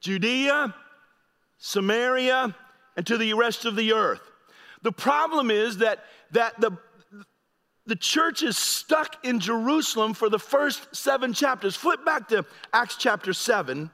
Judea, 0.00 0.74
Samaria, 1.58 2.54
and 2.96 3.06
to 3.06 3.18
the 3.18 3.34
rest 3.34 3.64
of 3.64 3.76
the 3.76 3.92
earth. 3.92 4.20
The 4.82 4.92
problem 4.92 5.50
is 5.50 5.78
that, 5.78 6.04
that 6.30 6.60
the, 6.60 6.72
the 7.86 7.96
church 7.96 8.42
is 8.42 8.56
stuck 8.56 9.24
in 9.24 9.40
Jerusalem 9.40 10.14
for 10.14 10.28
the 10.28 10.38
first 10.38 10.94
seven 10.94 11.32
chapters. 11.32 11.76
Flip 11.76 12.04
back 12.04 12.28
to 12.28 12.44
Acts 12.72 12.96
chapter 12.96 13.32
7. 13.32 13.90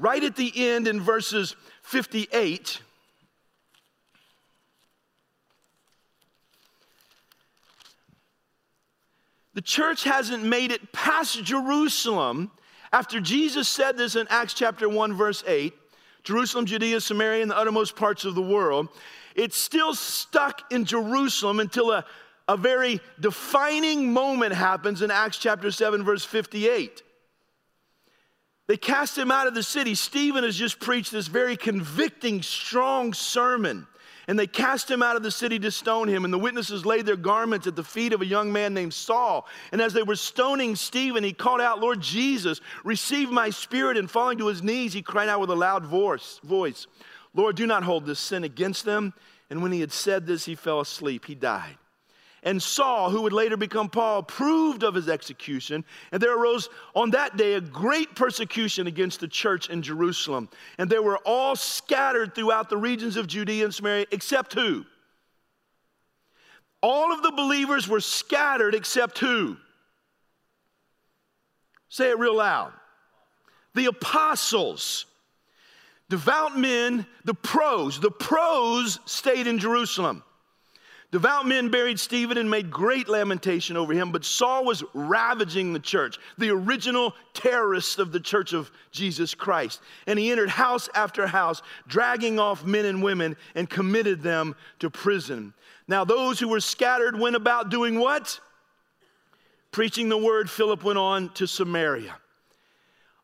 Right 0.00 0.24
at 0.24 0.34
the 0.34 0.50
end 0.56 0.88
in 0.88 0.98
verses 0.98 1.54
58. 1.82 2.80
The 9.52 9.60
church 9.60 10.04
hasn't 10.04 10.42
made 10.42 10.72
it 10.72 10.90
past 10.92 11.44
Jerusalem 11.44 12.50
after 12.94 13.20
Jesus 13.20 13.68
said 13.68 13.98
this 13.98 14.16
in 14.16 14.26
Acts 14.30 14.54
chapter 14.54 14.88
1, 14.88 15.12
verse 15.14 15.44
8 15.46 15.74
Jerusalem, 16.22 16.64
Judea, 16.64 17.00
Samaria, 17.00 17.42
and 17.42 17.50
the 17.50 17.56
uttermost 17.56 17.94
parts 17.94 18.24
of 18.24 18.34
the 18.34 18.42
world. 18.42 18.88
It's 19.34 19.58
still 19.58 19.94
stuck 19.94 20.72
in 20.72 20.86
Jerusalem 20.86 21.60
until 21.60 21.92
a, 21.92 22.06
a 22.48 22.56
very 22.56 23.00
defining 23.20 24.12
moment 24.12 24.54
happens 24.54 25.02
in 25.02 25.10
Acts 25.10 25.36
chapter 25.36 25.70
7, 25.70 26.04
verse 26.04 26.24
58. 26.24 27.02
They 28.70 28.76
cast 28.76 29.18
him 29.18 29.32
out 29.32 29.48
of 29.48 29.54
the 29.54 29.64
city. 29.64 29.96
Stephen 29.96 30.44
has 30.44 30.54
just 30.54 30.78
preached 30.78 31.10
this 31.10 31.26
very 31.26 31.56
convicting, 31.56 32.40
strong 32.40 33.12
sermon. 33.12 33.88
And 34.28 34.38
they 34.38 34.46
cast 34.46 34.88
him 34.88 35.02
out 35.02 35.16
of 35.16 35.24
the 35.24 35.30
city 35.32 35.58
to 35.58 35.72
stone 35.72 36.06
him. 36.06 36.24
And 36.24 36.32
the 36.32 36.38
witnesses 36.38 36.86
laid 36.86 37.04
their 37.04 37.16
garments 37.16 37.66
at 37.66 37.74
the 37.74 37.82
feet 37.82 38.12
of 38.12 38.20
a 38.20 38.24
young 38.24 38.52
man 38.52 38.72
named 38.72 38.94
Saul. 38.94 39.48
And 39.72 39.82
as 39.82 39.92
they 39.92 40.04
were 40.04 40.14
stoning 40.14 40.76
Stephen, 40.76 41.24
he 41.24 41.32
called 41.32 41.60
out, 41.60 41.80
Lord 41.80 42.00
Jesus, 42.00 42.60
receive 42.84 43.28
my 43.32 43.50
spirit. 43.50 43.96
And 43.96 44.08
falling 44.08 44.38
to 44.38 44.46
his 44.46 44.62
knees, 44.62 44.92
he 44.92 45.02
cried 45.02 45.28
out 45.28 45.40
with 45.40 45.50
a 45.50 45.56
loud 45.56 45.84
voice, 45.84 46.38
Lord, 47.34 47.56
do 47.56 47.66
not 47.66 47.82
hold 47.82 48.06
this 48.06 48.20
sin 48.20 48.44
against 48.44 48.84
them. 48.84 49.14
And 49.50 49.64
when 49.64 49.72
he 49.72 49.80
had 49.80 49.90
said 49.90 50.28
this, 50.28 50.44
he 50.44 50.54
fell 50.54 50.78
asleep. 50.78 51.24
He 51.24 51.34
died. 51.34 51.76
And 52.42 52.62
Saul, 52.62 53.10
who 53.10 53.22
would 53.22 53.34
later 53.34 53.56
become 53.56 53.90
Paul, 53.90 54.20
approved 54.20 54.82
of 54.82 54.94
his 54.94 55.08
execution. 55.08 55.84
And 56.10 56.22
there 56.22 56.36
arose 56.36 56.70
on 56.94 57.10
that 57.10 57.36
day 57.36 57.54
a 57.54 57.60
great 57.60 58.16
persecution 58.16 58.86
against 58.86 59.20
the 59.20 59.28
church 59.28 59.68
in 59.68 59.82
Jerusalem. 59.82 60.48
And 60.78 60.88
they 60.88 60.98
were 60.98 61.18
all 61.18 61.54
scattered 61.54 62.34
throughout 62.34 62.70
the 62.70 62.78
regions 62.78 63.16
of 63.16 63.26
Judea 63.26 63.64
and 63.64 63.74
Samaria, 63.74 64.06
except 64.10 64.54
who? 64.54 64.86
All 66.82 67.12
of 67.12 67.22
the 67.22 67.32
believers 67.32 67.86
were 67.86 68.00
scattered 68.00 68.74
except 68.74 69.18
who? 69.18 69.58
Say 71.90 72.08
it 72.08 72.18
real 72.18 72.36
loud. 72.36 72.72
The 73.74 73.86
apostles, 73.86 75.04
devout 76.08 76.58
men, 76.58 77.06
the 77.24 77.34
pros. 77.34 78.00
The 78.00 78.10
pros 78.10 78.98
stayed 79.04 79.46
in 79.46 79.58
Jerusalem. 79.58 80.22
Devout 81.12 81.44
men 81.46 81.70
buried 81.70 81.98
Stephen 81.98 82.38
and 82.38 82.48
made 82.48 82.70
great 82.70 83.08
lamentation 83.08 83.76
over 83.76 83.92
him, 83.92 84.12
but 84.12 84.24
Saul 84.24 84.64
was 84.64 84.84
ravaging 84.94 85.72
the 85.72 85.80
church, 85.80 86.18
the 86.38 86.50
original 86.50 87.14
terrorist 87.34 87.98
of 87.98 88.12
the 88.12 88.20
church 88.20 88.52
of 88.52 88.70
Jesus 88.92 89.34
Christ. 89.34 89.80
And 90.06 90.20
he 90.20 90.30
entered 90.30 90.50
house 90.50 90.88
after 90.94 91.26
house, 91.26 91.62
dragging 91.88 92.38
off 92.38 92.64
men 92.64 92.84
and 92.84 93.02
women 93.02 93.36
and 93.56 93.68
committed 93.68 94.22
them 94.22 94.54
to 94.78 94.88
prison. 94.88 95.52
Now, 95.88 96.04
those 96.04 96.38
who 96.38 96.46
were 96.46 96.60
scattered 96.60 97.18
went 97.18 97.34
about 97.34 97.70
doing 97.70 97.98
what? 97.98 98.38
Preaching 99.72 100.08
the 100.08 100.18
word, 100.18 100.48
Philip 100.48 100.84
went 100.84 100.98
on 100.98 101.30
to 101.34 101.46
Samaria. 101.48 102.14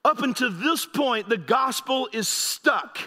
Up 0.05 0.23
until 0.23 0.51
this 0.51 0.85
point, 0.85 1.29
the 1.29 1.37
gospel 1.37 2.09
is 2.13 2.27
stuck 2.27 2.99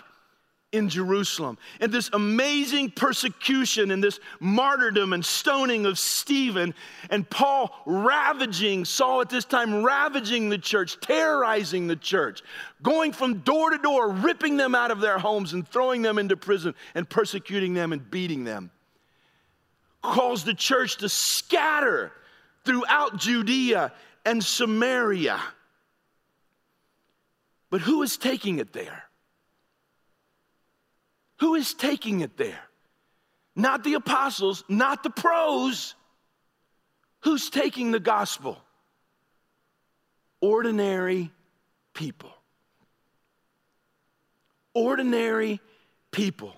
in 0.71 0.88
Jerusalem. 0.88 1.57
And 1.79 1.91
this 1.91 2.09
amazing 2.13 2.91
persecution 2.91 3.89
and 3.91 4.03
this 4.03 4.19
martyrdom 4.39 5.13
and 5.13 5.25
stoning 5.25 5.85
of 5.88 5.97
Stephen 5.97 6.75
and 7.09 7.27
Paul 7.27 7.75
ravaging, 7.88 8.85
Saul 8.85 9.21
at 9.21 9.29
this 9.29 9.45
time 9.45 9.83
ravaging 9.83 10.49
the 10.49 10.59
church, 10.59 10.99
terrorizing 11.01 11.88
the 11.88 11.95
church, 11.95 12.43
going 12.83 13.13
from 13.13 13.39
door 13.39 13.71
to 13.71 13.79
door, 13.79 14.11
ripping 14.11 14.57
them 14.57 14.75
out 14.75 14.91
of 14.91 14.99
their 14.99 15.17
homes 15.17 15.53
and 15.53 15.67
throwing 15.67 16.03
them 16.03 16.19
into 16.19 16.38
prison 16.38 16.75
and 16.93 17.09
persecuting 17.09 17.73
them 17.73 17.91
and 17.91 18.09
beating 18.11 18.43
them. 18.43 18.69
calls 20.01 20.43
the 20.43 20.53
church 20.53 20.97
to 20.97 21.09
scatter 21.09 22.11
throughout 22.63 23.17
Judea 23.17 23.91
and 24.25 24.43
Samaria. 24.43 25.41
But 27.69 27.81
who 27.81 28.03
is 28.03 28.17
taking 28.17 28.59
it 28.59 28.71
there? 28.73 29.08
Who 31.39 31.55
is 31.55 31.74
taking 31.74 32.22
it 32.22 32.38
there? 32.38 32.62
Not 33.55 33.84
the 33.84 33.96
apostles, 33.96 34.63
not 34.69 35.03
the 35.03 35.10
pros. 35.10 35.96
Who's 37.22 37.50
taking 37.50 37.91
the 37.91 38.00
gospel? 38.00 38.58
Ordinary 40.41 41.31
people. 41.93 42.31
Ordinary 44.74 45.60
people 46.12 46.55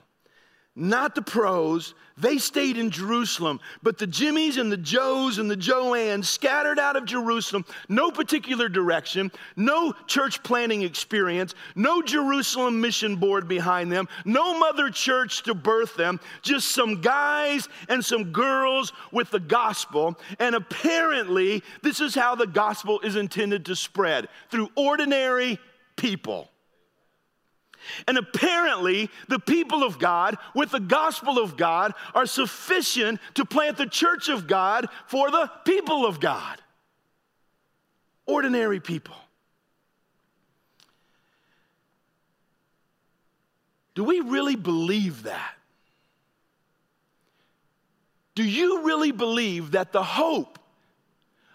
not 0.76 1.16
the 1.16 1.22
pros. 1.22 1.94
They 2.18 2.38
stayed 2.38 2.78
in 2.78 2.92
Jerusalem, 2.92 3.60
but 3.84 3.98
the 3.98 4.08
Jimmies 4.08 4.58
and 4.58 4.72
the 4.72 4.78
Joes 4.78 5.38
and 5.38 5.50
the 5.50 5.56
Joannes 5.56 6.30
scattered 6.30 6.80
out 6.80 6.96
of 6.96 7.06
Jerusalem, 7.06 7.66
no 7.90 8.12
particular 8.12 8.70
direction, 8.70 9.32
no 9.56 9.94
church 10.08 10.44
planning 10.44 10.84
experience, 10.84 11.56
no 11.76 12.02
Jerusalem 12.02 12.80
mission 12.80 13.16
board 13.16 13.48
behind 13.48 13.92
them, 13.92 14.08
no 14.24 14.58
mother 14.58 14.90
church 14.90 15.44
to 15.44 15.54
birth 15.54 15.96
them, 15.96 16.20
just 16.42 16.70
some 16.70 17.02
guys 17.02 17.68
and 17.90 18.04
some 18.04 18.32
girls 18.32 18.94
with 19.12 19.32
the 19.32 19.40
gospel. 19.40 20.18
And 20.40 20.56
apparently, 20.56 21.64
this 21.82 22.00
is 22.00 22.16
how 22.16 22.36
the 22.36 22.48
gospel 22.48 23.00
is 23.02 23.16
intended 23.16 23.66
to 23.66 23.76
spread 23.76 24.28
through 24.50 24.70
ordinary 24.76 25.60
people. 25.96 26.50
And 28.08 28.18
apparently, 28.18 29.10
the 29.28 29.40
people 29.40 29.84
of 29.84 30.00
God, 30.00 30.38
with 30.56 30.72
the 30.72 30.80
gospel 30.80 31.40
of 31.40 31.58
God, 31.58 31.94
are 32.14 32.26
sufficient 32.26 33.20
to 33.36 33.46
plant 33.46 33.78
the 33.78 33.86
church 33.86 34.30
of 34.30 34.48
God 34.48 34.88
for 35.08 35.30
the 35.32 35.50
people 35.66 36.06
of 36.06 36.20
God. 36.20 36.62
Ordinary 38.26 38.80
people. 38.80 39.16
Do 43.94 44.04
we 44.04 44.22
really 44.22 44.56
believe 44.56 45.24
that? 45.24 45.56
Do 48.36 48.44
you 48.44 48.84
really 48.84 49.12
believe 49.12 49.72
that 49.72 49.92
the 49.92 50.04
hope 50.04 50.58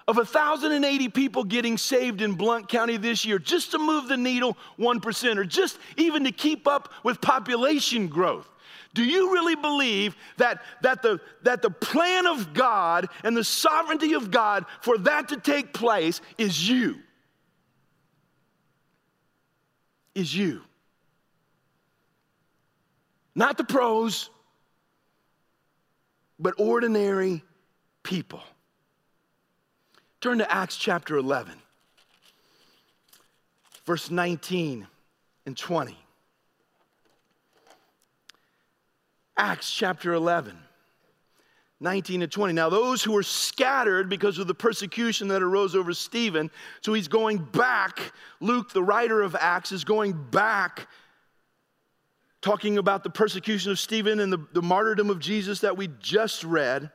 of 0.08 0.16
1,080 0.16 1.08
people 1.08 1.42
getting 1.44 1.76
saved 1.76 2.22
in 2.22 2.34
Blount 2.34 2.68
County 2.68 2.96
this 2.96 3.24
year 3.24 3.38
just 3.38 3.72
to 3.72 3.78
move 3.78 4.08
the 4.08 4.16
needle 4.16 4.56
1%, 4.78 5.36
or 5.36 5.44
just 5.44 5.78
even 5.96 6.24
to 6.24 6.32
keep 6.32 6.68
up 6.68 6.92
with 7.02 7.20
population 7.20 8.06
growth. 8.06 8.48
Do 8.94 9.04
you 9.04 9.32
really 9.32 9.56
believe 9.56 10.16
that, 10.38 10.62
that, 10.82 11.02
the, 11.02 11.20
that 11.42 11.60
the 11.60 11.70
plan 11.70 12.26
of 12.26 12.54
God 12.54 13.08
and 13.24 13.36
the 13.36 13.44
sovereignty 13.44 14.14
of 14.14 14.30
God 14.30 14.64
for 14.80 14.96
that 14.98 15.28
to 15.28 15.36
take 15.36 15.74
place 15.74 16.20
is 16.38 16.68
you? 16.68 16.96
Is 20.14 20.34
you. 20.34 20.62
Not 23.34 23.58
the 23.58 23.64
pros, 23.64 24.30
but 26.38 26.54
ordinary 26.56 27.44
people. 28.02 28.40
Turn 30.26 30.38
to 30.38 30.52
Acts 30.52 30.76
chapter 30.76 31.18
11, 31.18 31.52
verse 33.84 34.10
19 34.10 34.88
and 35.46 35.56
20. 35.56 35.96
Acts 39.36 39.72
chapter 39.72 40.14
11. 40.14 40.58
19 41.78 42.22
and 42.22 42.32
20. 42.32 42.54
Now, 42.54 42.68
those 42.68 43.04
who 43.04 43.12
were 43.12 43.22
scattered 43.22 44.08
because 44.08 44.40
of 44.40 44.48
the 44.48 44.54
persecution 44.54 45.28
that 45.28 45.44
arose 45.44 45.76
over 45.76 45.94
Stephen, 45.94 46.50
so 46.80 46.92
he's 46.92 47.06
going 47.06 47.38
back. 47.38 48.12
Luke, 48.40 48.72
the 48.72 48.82
writer 48.82 49.22
of 49.22 49.36
Acts, 49.38 49.70
is 49.70 49.84
going 49.84 50.12
back, 50.32 50.88
talking 52.40 52.78
about 52.78 53.04
the 53.04 53.10
persecution 53.10 53.70
of 53.70 53.78
Stephen 53.78 54.18
and 54.18 54.32
the, 54.32 54.44
the 54.54 54.62
martyrdom 54.62 55.08
of 55.08 55.20
Jesus 55.20 55.60
that 55.60 55.76
we 55.76 55.88
just 56.00 56.42
read. 56.42 56.90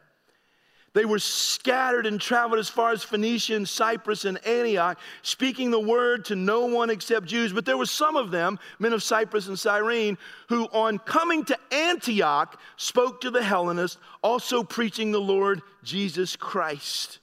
They 0.94 1.06
were 1.06 1.20
scattered 1.20 2.06
and 2.06 2.20
traveled 2.20 2.60
as 2.60 2.68
far 2.68 2.92
as 2.92 3.02
Phoenicia 3.02 3.56
and 3.56 3.68
Cyprus 3.68 4.26
and 4.26 4.46
Antioch, 4.46 5.00
speaking 5.22 5.72
the 5.72 5.80
word 5.80 6.26
to 6.26 6.36
no 6.36 6.66
one 6.66 6.90
except 6.90 7.28
Jews. 7.28 7.54
But 7.54 7.66
there 7.66 7.78
were 7.78 7.86
some 7.86 8.18
of 8.18 8.30
them, 8.30 8.60
men 8.78 8.92
of 8.92 9.02
Cyprus 9.02 9.48
and 9.48 9.58
Cyrene, 9.58 10.18
who 10.50 10.66
on 10.66 11.00
coming 11.00 11.46
to 11.46 11.58
Antioch 11.72 12.60
spoke 12.76 13.22
to 13.22 13.32
the 13.32 13.42
Hellenists, 13.42 13.98
also 14.22 14.64
preaching 14.64 15.12
the 15.12 15.22
Lord 15.22 15.62
Jesus 15.82 16.36
Christ. 16.36 17.20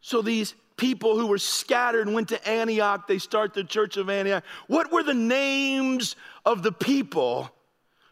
So 0.00 0.22
these 0.22 0.54
people 0.76 1.16
who 1.18 1.28
were 1.28 1.38
scattered 1.38 2.08
went 2.08 2.28
to 2.30 2.48
Antioch. 2.48 3.06
They 3.06 3.18
start 3.18 3.54
the 3.54 3.64
church 3.64 3.96
of 3.96 4.10
Antioch. 4.10 4.44
What 4.66 4.92
were 4.92 5.02
the 5.02 5.14
names 5.14 6.16
of 6.44 6.64
the 6.64 6.72
people 6.72 7.50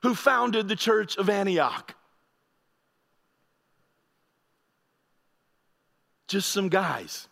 who 0.03 0.15
founded 0.15 0.69
the 0.69 0.77
church 0.77 1.17
of 1.17 1.29
Antioch? 1.29 1.95
Just 6.29 6.51
some 6.51 6.69
guys. 6.69 7.29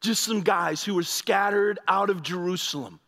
Just 0.00 0.22
some 0.22 0.40
guys 0.40 0.82
who 0.84 0.94
were 0.94 1.02
scattered 1.02 1.78
out 1.88 2.10
of 2.10 2.22
Jerusalem 2.22 3.00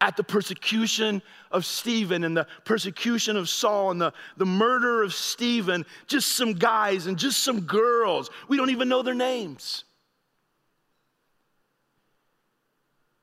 at 0.00 0.16
the 0.16 0.24
persecution 0.24 1.22
of 1.50 1.64
Stephen 1.64 2.24
and 2.24 2.36
the 2.36 2.46
persecution 2.64 3.36
of 3.36 3.48
Saul 3.48 3.90
and 3.90 4.00
the, 4.00 4.12
the 4.36 4.46
murder 4.46 5.02
of 5.02 5.14
Stephen. 5.14 5.86
Just 6.06 6.32
some 6.32 6.52
guys 6.52 7.06
and 7.06 7.18
just 7.18 7.42
some 7.42 7.62
girls. 7.62 8.30
We 8.48 8.56
don't 8.56 8.70
even 8.70 8.88
know 8.88 9.02
their 9.02 9.14
names. 9.14 9.84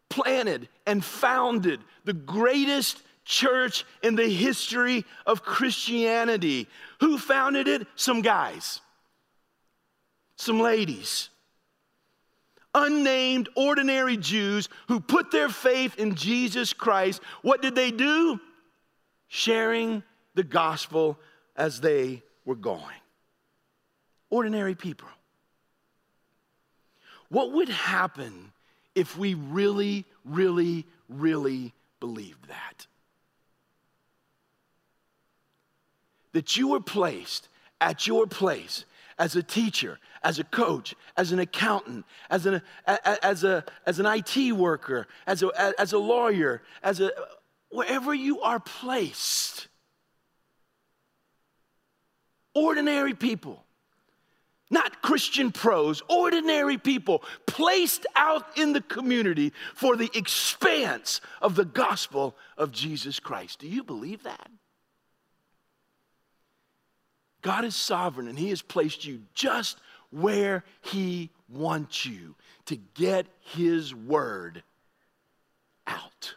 Planted 0.10 0.68
and 0.86 1.04
founded 1.04 1.80
the 2.06 2.14
greatest 2.14 3.02
church 3.26 3.86
in 4.02 4.16
the 4.16 4.28
history 4.28 5.06
of 5.26 5.44
Christianity. 5.44 6.68
Who 7.00 7.18
founded 7.18 7.68
it? 7.68 7.88
Some 7.96 8.22
guys 8.22 8.82
some 10.44 10.60
ladies, 10.60 11.30
unnamed, 12.74 13.50
ordinary 13.56 14.18
Jews 14.18 14.68
who 14.88 15.00
put 15.00 15.32
their 15.32 15.50
faith 15.50 15.98
in 15.98 16.16
Jesus 16.16 16.74
Christ. 16.74 17.22
What 17.42 17.62
did 17.62 17.76
they 17.76 17.92
do? 17.92 18.40
Sharing 19.28 20.04
the 20.36 20.44
gospel 20.44 21.20
as 21.56 21.82
they 21.82 22.24
were 22.46 22.56
going. 22.56 22.84
Ordinary 24.30 24.76
people. 24.76 25.08
What 27.30 27.54
would 27.54 27.70
happen 27.70 28.52
if 28.96 29.18
we 29.18 29.34
really, 29.34 30.06
really, 30.26 30.86
really 31.08 31.74
believed 32.00 32.48
that? 32.48 32.86
That 36.34 36.58
you 36.58 36.70
were 36.70 36.82
placed 36.82 37.48
at 37.80 38.08
your 38.08 38.28
place 38.28 38.86
as 39.18 39.36
a 39.36 39.44
teacher, 39.44 40.00
as 40.24 40.40
a 40.40 40.44
coach, 40.44 40.96
as 41.18 41.32
an 41.32 41.40
accountant, 41.40 42.06
as 42.30 42.46
an, 42.46 42.62
as 42.86 43.44
a, 43.44 43.64
as 43.86 44.00
an 44.00 44.06
IT 44.06 44.54
worker, 44.54 45.08
as 45.28 45.44
a, 45.44 45.52
as 45.80 45.94
a 45.94 45.98
lawyer, 45.98 46.62
as 46.82 47.00
a, 47.00 47.12
wherever 47.70 48.14
you 48.14 48.42
are 48.42 48.60
placed. 48.60 49.68
Ordinary 52.56 53.14
people, 53.14 53.64
not 54.70 55.02
Christian 55.02 55.52
pros, 55.52 56.02
ordinary 56.08 56.78
people 56.78 57.24
placed 57.48 58.06
out 58.16 58.58
in 58.58 58.74
the 58.74 58.82
community 58.82 59.54
for 59.76 59.96
the 59.96 60.12
expanse 60.14 61.20
of 61.42 61.56
the 61.56 61.66
gospel 61.66 62.36
of 62.58 62.72
Jesus 62.72 63.20
Christ. 63.20 63.60
Do 63.60 63.68
you 63.68 63.84
believe 63.84 64.24
that? 64.24 64.50
God 67.44 67.66
is 67.66 67.76
sovereign 67.76 68.28
and 68.28 68.40
He 68.40 68.50
has 68.50 68.64
placed 68.64 69.06
you 69.06 69.22
just 69.36 69.78
where 70.10 70.64
He 70.82 71.30
wants 71.48 72.06
you 72.06 72.34
to 72.66 72.78
get 72.96 73.28
His 73.42 73.94
word 73.94 74.64
out. 75.86 76.34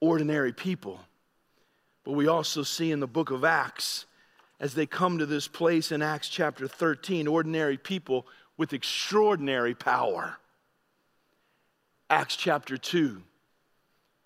Ordinary 0.00 0.52
people. 0.52 0.98
But 2.04 2.12
we 2.12 2.26
also 2.26 2.62
see 2.62 2.90
in 2.90 3.00
the 3.00 3.06
book 3.06 3.30
of 3.30 3.44
Acts, 3.44 4.06
as 4.58 4.74
they 4.74 4.86
come 4.86 5.18
to 5.18 5.26
this 5.26 5.46
place 5.46 5.92
in 5.92 6.00
Acts 6.02 6.28
chapter 6.28 6.66
13, 6.66 7.28
ordinary 7.28 7.76
people 7.76 8.26
with 8.56 8.72
extraordinary 8.72 9.74
power. 9.74 10.38
Acts 12.08 12.36
chapter 12.36 12.78
2 12.78 13.22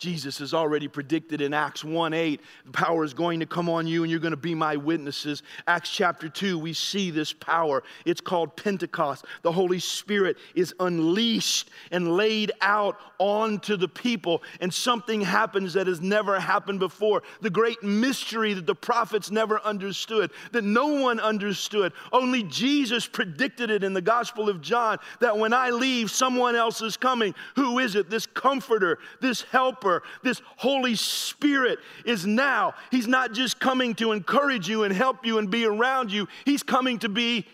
Jesus 0.03 0.39
has 0.39 0.53
already 0.53 0.89
predicted 0.89 1.41
in 1.41 1.55
Acts 1.55 1.85
1 1.85 2.13
8, 2.13 2.41
the 2.67 2.73
power 2.73 3.05
is 3.05 3.15
going 3.15 3.39
to 3.39 3.47
come 3.47 3.69
on 3.69 3.87
you 3.87 4.03
and 4.03 4.11
you're 4.11 4.19
going 4.19 4.33
to 4.33 4.37
be 4.37 4.53
my 4.53 4.75
witnesses. 4.75 5.45
Acts 5.69 5.91
chapter 5.91 6.29
2, 6.29 6.59
we 6.59 6.73
see 6.73 7.13
this 7.13 7.33
power. 7.33 7.85
It's 8.05 8.21
called 8.21 8.57
Pentecost. 8.57 9.27
The 9.43 9.53
Holy 9.53 9.79
Spirit 9.79 10.39
is 10.57 10.75
unleashed 10.81 11.71
and 11.93 12.17
laid 12.17 12.51
out 12.63 12.99
onto 13.19 13.77
the 13.77 13.87
people, 13.87 14.43
and 14.61 14.75
something 14.75 15.21
happens 15.21 15.75
that 15.75 15.87
has 15.87 16.01
never 16.01 16.41
happened 16.41 16.81
before. 16.81 17.23
The 17.41 17.51
great 17.51 17.81
mystery 17.85 18.55
that 18.55 18.67
the 18.67 18.75
prophets 18.75 19.31
never 19.31 19.61
understood, 19.61 20.33
that 20.51 20.65
no 20.65 20.89
one 20.89 21.21
understood. 21.21 21.93
Only 22.13 22.43
Jesus 22.43 23.07
predicted 23.07 23.71
it 23.71 23.85
in 23.85 23.93
the 23.93 24.03
Gospel 24.03 24.49
of 24.49 24.61
John 24.61 24.99
that 25.21 25.39
when 25.39 25.53
I 25.53 25.71
leave, 25.71 26.11
someone 26.11 26.57
else 26.57 26.83
is 26.83 26.97
coming. 26.97 27.37
Who 27.55 27.79
is 27.79 27.95
it? 27.95 28.11
This 28.11 28.27
comforter, 28.27 28.99
this 29.21 29.43
helper 29.43 29.92
this 30.23 30.41
Holy 30.57 30.95
Spirit 30.95 31.79
is 32.07 32.27
now. 32.27 32.75
He's 32.91 33.07
not 33.07 33.33
just 33.33 33.61
coming 33.61 33.95
to 33.97 34.13
encourage 34.13 34.69
you 34.69 34.85
and 34.85 34.95
help 34.95 35.27
you 35.27 35.39
and 35.39 35.51
be 35.51 35.67
around 35.67 36.11
you, 36.11 36.29
He's 36.45 36.63
coming 36.63 36.99
to 37.01 37.09
be 37.09 37.47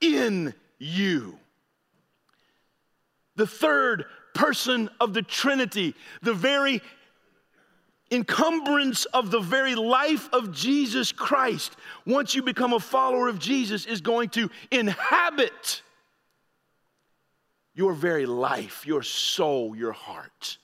in 0.00 0.54
you. 0.78 1.38
The 3.36 3.46
third 3.46 4.04
person 4.34 4.88
of 5.00 5.12
the 5.12 5.22
Trinity, 5.22 5.94
the 6.22 6.34
very 6.34 6.80
encumbrance 8.10 9.04
of 9.06 9.30
the 9.30 9.40
very 9.40 9.74
life 9.74 10.28
of 10.32 10.52
Jesus 10.52 11.12
Christ, 11.12 11.74
once 12.06 12.34
you 12.34 12.42
become 12.42 12.72
a 12.72 12.80
follower 12.80 13.28
of 13.28 13.38
Jesus, 13.38 13.86
is 13.86 14.00
going 14.00 14.28
to 14.30 14.50
inhabit 14.70 15.82
your 17.74 17.92
very 17.92 18.26
life, 18.26 18.86
your 18.86 19.02
soul, 19.02 19.74
your 19.74 19.92
heart. 19.92 20.58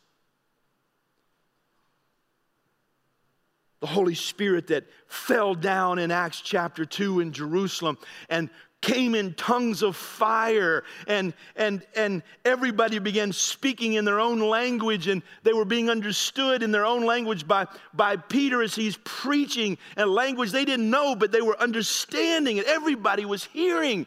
The 3.81 3.87
Holy 3.87 4.15
Spirit 4.15 4.69
that 4.69 4.85
fell 5.07 5.55
down 5.55 5.99
in 5.99 6.11
Acts 6.11 6.41
chapter 6.41 6.85
2 6.85 7.21
in 7.21 7.33
Jerusalem 7.33 7.99
and 8.29 8.51
came 8.83 9.15
in 9.15 9.35
tongues 9.35 9.83
of 9.83 9.95
fire 9.95 10.85
and 11.07 11.35
and 11.55 11.83
and 11.95 12.23
everybody 12.47 12.99
began 12.99 13.31
speaking 13.31 13.95
in 13.95 14.07
their 14.07 14.21
own 14.21 14.41
language 14.41 15.07
and 15.07 15.23
they 15.43 15.53
were 15.53 15.67
being 15.67 15.91
understood 15.91 16.63
in 16.63 16.71
their 16.71 16.87
own 16.87 17.05
language 17.05 17.47
by 17.47 17.67
by 17.93 18.17
Peter 18.17 18.63
as 18.63 18.75
he's 18.75 18.97
preaching 19.05 19.77
a 19.99 20.07
language 20.07 20.51
they 20.51 20.65
didn't 20.65 20.89
know 20.89 21.15
but 21.15 21.31
they 21.31 21.43
were 21.43 21.61
understanding 21.61 22.59
and 22.59 22.67
everybody 22.67 23.27
was 23.27 23.45
hearing 23.45 24.07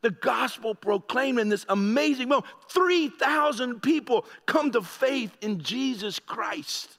the 0.00 0.10
gospel 0.10 0.74
proclaimed 0.74 1.40
in 1.40 1.48
this 1.48 1.66
amazing 1.68 2.28
moment. 2.28 2.46
3000 2.70 3.82
people 3.82 4.24
come 4.46 4.70
to 4.70 4.80
faith 4.80 5.36
in 5.40 5.60
Jesus 5.60 6.18
Christ 6.20 6.97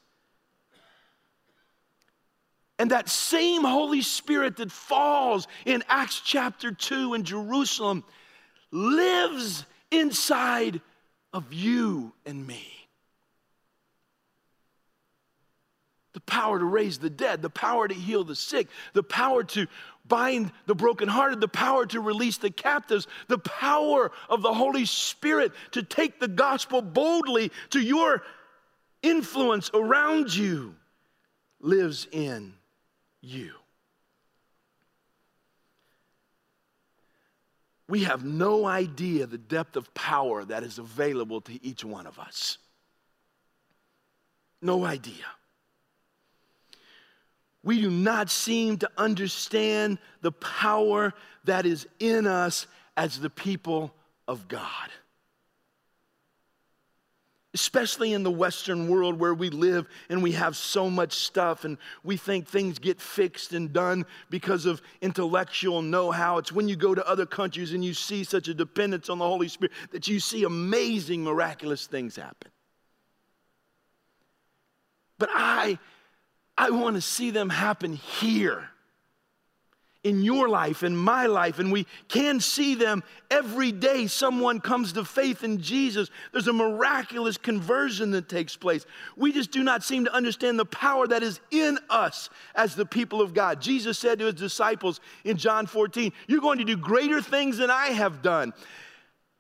and 2.80 2.92
that 2.92 3.10
same 3.10 3.64
Holy 3.64 4.02
Spirit 4.02 4.56
that 4.58 4.72
falls 4.72 5.48
in 5.66 5.84
Acts 5.90 6.22
chapter 6.22 6.72
2 6.72 7.14
in 7.14 7.26
Jerusalem 7.26 8.06
lives 8.72 9.66
inside 9.92 10.80
of 11.34 11.54
you 11.54 12.14
and 12.26 12.48
me. 12.48 12.66
The 16.14 16.22
power 16.22 16.58
to 16.58 16.66
raise 16.66 16.98
the 16.98 17.10
dead, 17.10 17.42
the 17.42 17.50
power 17.50 17.88
to 17.88 17.94
heal 17.94 18.24
the 18.24 18.36
sick, 18.36 18.68
the 18.94 19.04
power 19.04 19.44
to 19.44 19.68
bind 20.08 20.52
the 20.66 20.74
brokenhearted, 20.74 21.42
the 21.42 21.48
power 21.50 21.86
to 21.86 22.00
release 22.00 22.38
the 22.38 22.50
captives, 22.50 23.08
the 23.28 23.38
power 23.38 24.12
of 24.30 24.42
the 24.42 24.54
Holy 24.54 24.86
Spirit 24.86 25.52
to 25.72 25.84
take 25.84 26.20
the 26.20 26.28
gospel 26.28 26.82
boldly 26.82 27.52
to 27.72 27.80
your 27.80 28.24
influence 29.04 29.70
around 29.74 30.34
you 30.34 30.76
lives 31.62 32.08
in 32.12 32.54
you. 33.22 33.52
We 37.88 38.04
have 38.04 38.24
no 38.24 38.66
idea 38.66 39.26
the 39.26 39.38
depth 39.38 39.76
of 39.76 39.92
power 39.94 40.46
that 40.46 40.64
is 40.64 40.78
available 40.78 41.42
to 41.42 41.66
each 41.66 41.84
one 41.84 42.06
of 42.06 42.20
us. 42.20 42.60
No 44.62 44.86
idea. 44.86 45.26
We 47.64 47.82
do 47.82 47.90
not 47.90 48.30
seem 48.30 48.78
to 48.78 48.92
understand 48.98 49.98
the 50.22 50.32
power 50.32 51.14
that 51.46 51.66
is 51.66 51.88
in 52.00 52.28
us 52.28 52.68
as 52.96 53.20
the 53.20 53.30
people 53.30 53.94
of 54.28 54.48
God 54.48 54.90
especially 57.54 58.14
in 58.14 58.22
the 58.22 58.32
Western 58.32 58.88
world 58.88 59.20
where 59.20 59.34
we 59.34 59.50
live 59.50 59.88
and 60.10 60.22
we 60.22 60.34
have 60.34 60.56
so 60.56 60.90
much 60.90 61.14
stuff 61.14 61.66
and 61.66 61.78
we 62.04 62.16
think 62.16 62.48
things 62.48 62.78
get 62.78 63.02
fixed 63.02 63.54
and 63.54 63.74
done 63.74 64.06
because 64.30 64.66
of 64.66 64.82
intellectual 65.02 65.82
know 65.82 66.12
how. 66.12 66.38
It's 66.38 66.52
when 66.52 66.68
you 66.68 66.76
go 66.76 66.94
to 66.94 67.08
other 67.08 67.26
countries 67.26 67.74
and 67.74 67.84
you 67.84 67.96
see 67.96 68.24
such 68.24 68.48
a 68.48 68.54
dependence 68.54 69.10
on 69.10 69.18
the 69.18 69.26
Holy 69.26 69.48
Spirit 69.48 69.72
that 69.92 70.08
you 70.08 70.20
see 70.20 70.44
amazing, 70.44 71.24
miraculous 71.24 71.88
things 71.88 72.16
happen. 72.16 72.52
But 75.18 75.30
I, 75.34 75.80
I 76.56 76.70
want 76.70 76.98
to 76.98 77.02
see 77.02 77.32
them 77.32 77.50
happen 77.50 77.94
here 77.94 78.70
in 80.04 80.22
your 80.22 80.48
life, 80.48 80.84
in 80.84 80.96
my 80.96 81.26
life, 81.26 81.60
and 81.60 81.72
we 81.72 81.86
can 82.08 82.40
see 82.40 82.74
them 82.74 83.04
every 83.30 83.72
day. 83.72 84.08
Someone 84.08 84.62
comes 84.62 84.94
to 84.94 85.04
faith 85.04 85.44
in 85.44 85.62
Jesus. 85.62 86.10
There's 86.32 86.48
a 86.48 86.54
miraculous 86.54 87.38
conversion 87.38 88.12
that 88.12 88.30
takes 88.30 88.56
place. 88.56 88.86
We 89.18 89.34
just 89.34 89.52
do 89.52 89.62
not 89.62 89.84
seem 89.84 90.06
to 90.06 90.14
understand 90.14 90.58
the 90.58 90.66
power 90.66 91.06
that 91.08 91.22
is 91.22 91.42
in 91.52 91.78
us 91.90 92.30
as 92.56 92.76
the 92.76 92.86
people 92.86 93.22
of 93.22 93.34
God. 93.34 93.62
Jesus 93.62 94.00
said 94.00 94.20
to 94.20 94.26
his 94.26 94.36
disciples 94.36 95.02
in 95.26 95.36
John 95.36 95.68
14, 95.68 96.14
You're 96.28 96.40
going 96.40 96.60
to 96.60 96.66
do 96.66 96.78
greater 96.78 97.22
things 97.22 97.58
than 97.58 97.70
I 97.70 97.88
have 97.88 98.22
done. 98.22 98.54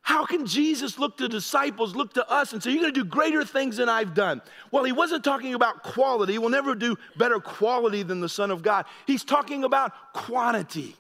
How 0.09 0.25
can 0.25 0.47
Jesus 0.47 0.97
look 0.97 1.17
to 1.17 1.29
disciples, 1.29 1.95
look 1.95 2.13
to 2.13 2.27
us, 2.27 2.51
and 2.51 2.63
say, 2.63 2.71
You're 2.71 2.81
going 2.81 2.95
to 2.95 3.03
do 3.03 3.07
greater 3.07 3.45
things 3.45 3.77
than 3.77 3.89
I've 3.89 4.15
done? 4.15 4.41
Well, 4.71 4.83
he 4.83 4.91
wasn't 4.91 5.23
talking 5.23 5.53
about 5.53 5.83
quality. 5.83 6.39
We'll 6.39 6.49
never 6.49 6.73
do 6.73 6.97
better 7.15 7.39
quality 7.39 8.01
than 8.01 8.19
the 8.19 8.27
Son 8.27 8.49
of 8.49 8.63
God. 8.63 8.87
He's 9.05 9.23
talking 9.23 9.63
about 9.63 9.91
quantity. 10.13 10.95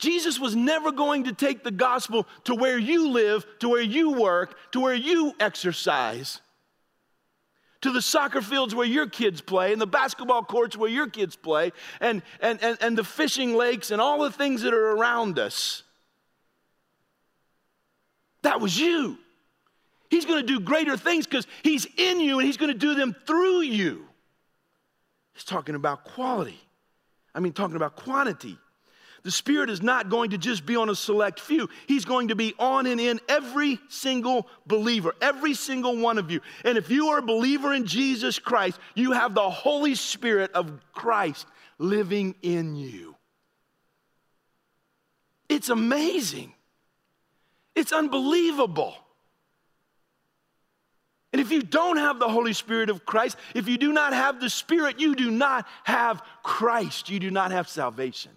Jesus 0.00 0.40
was 0.40 0.56
never 0.56 0.90
going 0.90 1.22
to 1.22 1.32
take 1.32 1.62
the 1.62 1.70
gospel 1.70 2.26
to 2.46 2.56
where 2.56 2.78
you 2.78 3.10
live, 3.10 3.46
to 3.60 3.68
where 3.68 3.80
you 3.80 4.14
work, 4.14 4.56
to 4.72 4.80
where 4.80 4.92
you 4.92 5.34
exercise, 5.38 6.40
to 7.82 7.92
the 7.92 8.02
soccer 8.02 8.42
fields 8.42 8.74
where 8.74 8.88
your 8.88 9.06
kids 9.06 9.40
play, 9.40 9.70
and 9.70 9.80
the 9.80 9.86
basketball 9.86 10.42
courts 10.42 10.76
where 10.76 10.90
your 10.90 11.08
kids 11.08 11.36
play, 11.36 11.70
and, 12.00 12.22
and, 12.40 12.60
and, 12.60 12.76
and 12.80 12.98
the 12.98 13.04
fishing 13.04 13.54
lakes, 13.54 13.92
and 13.92 14.00
all 14.00 14.24
the 14.24 14.32
things 14.32 14.62
that 14.62 14.74
are 14.74 14.90
around 14.96 15.38
us. 15.38 15.84
That 18.42 18.60
was 18.60 18.78
you. 18.78 19.18
He's 20.10 20.26
going 20.26 20.40
to 20.40 20.46
do 20.46 20.60
greater 20.60 20.96
things 20.96 21.26
because 21.26 21.46
He's 21.62 21.86
in 21.96 22.20
you 22.20 22.38
and 22.38 22.46
He's 22.46 22.56
going 22.56 22.72
to 22.72 22.78
do 22.78 22.94
them 22.94 23.16
through 23.26 23.62
you. 23.62 24.04
He's 25.32 25.44
talking 25.44 25.74
about 25.74 26.04
quality. 26.04 26.60
I 27.34 27.40
mean, 27.40 27.52
talking 27.52 27.76
about 27.76 27.96
quantity. 27.96 28.58
The 29.22 29.30
Spirit 29.30 29.70
is 29.70 29.82
not 29.82 30.10
going 30.10 30.30
to 30.30 30.38
just 30.38 30.66
be 30.66 30.74
on 30.74 30.90
a 30.90 30.94
select 30.94 31.38
few. 31.38 31.68
He's 31.86 32.04
going 32.04 32.28
to 32.28 32.34
be 32.34 32.54
on 32.58 32.86
and 32.86 33.00
in 33.00 33.20
every 33.28 33.78
single 33.88 34.48
believer, 34.66 35.14
every 35.22 35.54
single 35.54 35.96
one 35.96 36.18
of 36.18 36.30
you. 36.30 36.40
And 36.64 36.76
if 36.76 36.90
you 36.90 37.08
are 37.08 37.18
a 37.18 37.22
believer 37.22 37.72
in 37.72 37.86
Jesus 37.86 38.38
Christ, 38.38 38.80
you 38.94 39.12
have 39.12 39.34
the 39.34 39.48
Holy 39.48 39.94
Spirit 39.94 40.50
of 40.52 40.80
Christ 40.92 41.46
living 41.78 42.34
in 42.42 42.74
you. 42.74 43.14
It's 45.48 45.68
amazing. 45.68 46.52
It's 47.74 47.92
unbelievable. 47.92 48.94
And 51.32 51.40
if 51.40 51.50
you 51.50 51.62
don't 51.62 51.96
have 51.96 52.18
the 52.18 52.28
Holy 52.28 52.52
Spirit 52.52 52.90
of 52.90 53.06
Christ, 53.06 53.38
if 53.54 53.66
you 53.66 53.78
do 53.78 53.92
not 53.92 54.12
have 54.12 54.38
the 54.38 54.50
Spirit, 54.50 55.00
you 55.00 55.14
do 55.14 55.30
not 55.30 55.66
have 55.84 56.22
Christ. 56.42 57.08
You 57.08 57.18
do 57.18 57.30
not 57.30 57.52
have 57.52 57.68
salvation. 57.68 58.32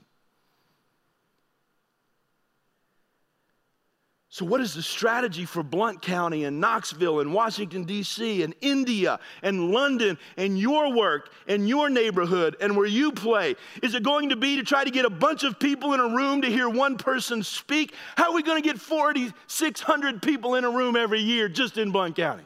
So, 4.36 4.44
what 4.44 4.60
is 4.60 4.74
the 4.74 4.82
strategy 4.82 5.46
for 5.46 5.64
Blount 5.64 6.02
County 6.02 6.44
and 6.44 6.60
Knoxville 6.60 7.22
and 7.22 7.34
Washington, 7.34 7.86
D.C., 7.86 8.44
and 8.44 8.54
India 8.60 9.18
and 9.42 9.72
London 9.72 10.18
and 10.36 10.60
your 10.60 10.94
work 10.94 11.32
and 11.48 11.70
your 11.70 11.90
neighborhood 11.90 12.58
and 12.60 12.76
where 12.76 12.86
you 12.86 13.14
play? 13.14 13.56
Is 13.82 13.96
it 13.96 14.04
going 14.04 14.28
to 14.32 14.36
be 14.36 14.58
to 14.58 14.64
try 14.64 14.84
to 14.84 14.92
get 14.92 15.06
a 15.06 15.10
bunch 15.10 15.46
of 15.46 15.58
people 15.58 15.94
in 15.94 16.02
a 16.02 16.10
room 16.10 16.42
to 16.42 16.50
hear 16.50 16.68
one 16.68 16.98
person 16.98 17.44
speak? 17.44 17.94
How 18.18 18.32
are 18.32 18.36
we 18.36 18.44
going 18.44 18.62
to 18.62 18.68
get 18.68 18.78
4,600 18.78 20.22
people 20.22 20.56
in 20.56 20.66
a 20.66 20.70
room 20.70 20.98
every 20.98 21.22
year 21.22 21.48
just 21.48 21.78
in 21.78 21.94
Blount 21.94 22.18
County 22.18 22.44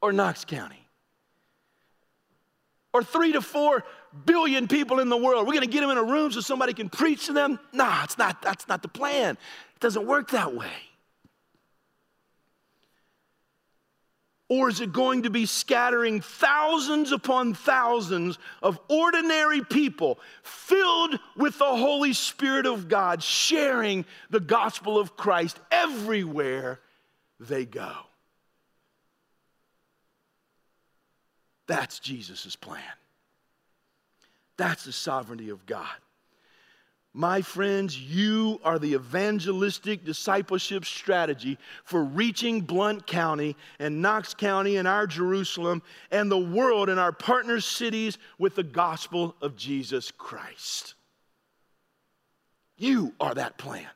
or 0.00 0.12
Knox 0.12 0.44
County? 0.44 0.85
Or 2.96 3.02
three 3.02 3.32
to 3.32 3.42
four 3.42 3.84
billion 4.24 4.68
people 4.68 5.00
in 5.00 5.10
the 5.10 5.18
world. 5.18 5.46
We're 5.46 5.52
going 5.52 5.66
to 5.66 5.70
get 5.70 5.82
them 5.82 5.90
in 5.90 5.98
a 5.98 6.02
room 6.02 6.32
so 6.32 6.40
somebody 6.40 6.72
can 6.72 6.88
preach 6.88 7.26
to 7.26 7.34
them. 7.34 7.60
Nah, 7.74 8.04
it's 8.04 8.16
not, 8.16 8.40
that's 8.40 8.66
not 8.68 8.80
the 8.80 8.88
plan. 8.88 9.34
It 9.74 9.80
doesn't 9.80 10.06
work 10.06 10.30
that 10.30 10.54
way. 10.54 10.72
Or 14.48 14.70
is 14.70 14.80
it 14.80 14.94
going 14.94 15.24
to 15.24 15.30
be 15.30 15.44
scattering 15.44 16.22
thousands 16.22 17.12
upon 17.12 17.52
thousands 17.52 18.38
of 18.62 18.80
ordinary 18.88 19.62
people 19.62 20.18
filled 20.42 21.18
with 21.36 21.58
the 21.58 21.66
Holy 21.66 22.14
Spirit 22.14 22.64
of 22.64 22.88
God, 22.88 23.22
sharing 23.22 24.06
the 24.30 24.40
gospel 24.40 24.98
of 24.98 25.18
Christ 25.18 25.60
everywhere 25.70 26.80
they 27.40 27.66
go? 27.66 27.92
That's 31.66 31.98
Jesus' 31.98 32.56
plan. 32.56 32.82
That's 34.56 34.84
the 34.84 34.92
sovereignty 34.92 35.50
of 35.50 35.66
God. 35.66 35.96
My 37.12 37.40
friends, 37.40 37.98
you 37.98 38.60
are 38.62 38.78
the 38.78 38.92
evangelistic 38.92 40.04
discipleship 40.04 40.84
strategy 40.84 41.56
for 41.82 42.04
reaching 42.04 42.60
Blount 42.60 43.06
County 43.06 43.56
and 43.78 44.02
Knox 44.02 44.34
County 44.34 44.76
and 44.76 44.86
our 44.86 45.06
Jerusalem 45.06 45.82
and 46.10 46.30
the 46.30 46.38
world 46.38 46.90
and 46.90 47.00
our 47.00 47.12
partner 47.12 47.60
cities 47.60 48.18
with 48.38 48.54
the 48.54 48.62
gospel 48.62 49.34
of 49.40 49.56
Jesus 49.56 50.10
Christ. 50.10 50.94
You 52.76 53.14
are 53.18 53.32
that 53.32 53.56
plan. 53.56 53.88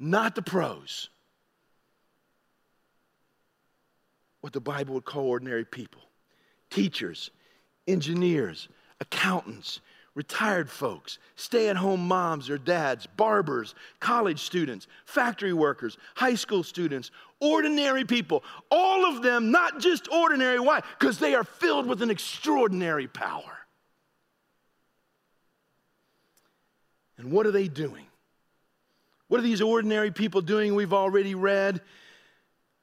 Not 0.00 0.34
the 0.34 0.42
pros. 0.42 1.08
What 4.40 4.52
the 4.52 4.60
Bible 4.60 4.94
would 4.94 5.04
call 5.04 5.26
ordinary 5.26 5.64
people 5.64 6.02
teachers, 6.70 7.30
engineers, 7.86 8.68
accountants, 9.00 9.80
retired 10.14 10.70
folks, 10.70 11.18
stay 11.34 11.68
at 11.68 11.76
home 11.76 12.06
moms 12.06 12.48
or 12.48 12.58
dads, 12.58 13.06
barbers, 13.16 13.74
college 13.98 14.40
students, 14.40 14.86
factory 15.04 15.52
workers, 15.52 15.96
high 16.14 16.34
school 16.34 16.62
students, 16.62 17.10
ordinary 17.40 18.04
people, 18.04 18.44
all 18.70 19.04
of 19.06 19.22
them 19.22 19.50
not 19.50 19.80
just 19.80 20.08
ordinary. 20.12 20.60
Why? 20.60 20.82
Because 20.98 21.18
they 21.18 21.34
are 21.34 21.44
filled 21.44 21.86
with 21.86 22.02
an 22.02 22.10
extraordinary 22.10 23.08
power. 23.08 23.58
And 27.16 27.32
what 27.32 27.46
are 27.46 27.50
they 27.50 27.68
doing? 27.68 28.06
What 29.28 29.38
are 29.38 29.44
these 29.44 29.60
ordinary 29.60 30.10
people 30.10 30.40
doing? 30.40 30.74
We've 30.74 30.92
already 30.92 31.34
read. 31.34 31.82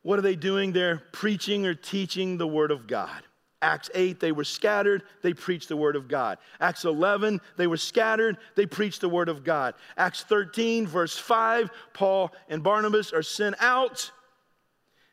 What 0.08 0.18
are 0.18 0.22
they 0.22 0.38
doing? 0.38 0.72
They're 0.72 1.04
preaching 1.12 1.66
or 1.66 1.74
teaching 1.74 2.38
the 2.38 2.48
Word 2.48 2.72
of 2.72 2.88
God. 2.88 3.24
Acts 3.62 3.90
8, 3.94 4.22
they 4.22 4.32
were 4.32 4.46
scattered, 4.46 5.04
they 5.22 5.34
preached 5.34 5.68
the 5.68 5.76
word 5.76 5.98
of 5.98 6.08
God. 6.08 6.38
Acts 6.62 6.86
11, 6.86 7.42
they 7.58 7.68
were 7.68 7.76
scattered, 7.76 8.38
they 8.56 8.66
preached 8.66 9.02
the 9.02 9.10
word 9.10 9.28
of 9.28 9.44
God. 9.44 9.74
Acts 9.98 10.24
13, 10.24 10.88
verse 10.88 11.18
5, 11.18 11.70
Paul 11.92 12.32
and 12.48 12.64
Barnabas 12.64 13.12
are 13.12 13.22
sent 13.22 13.58
out. 13.60 14.10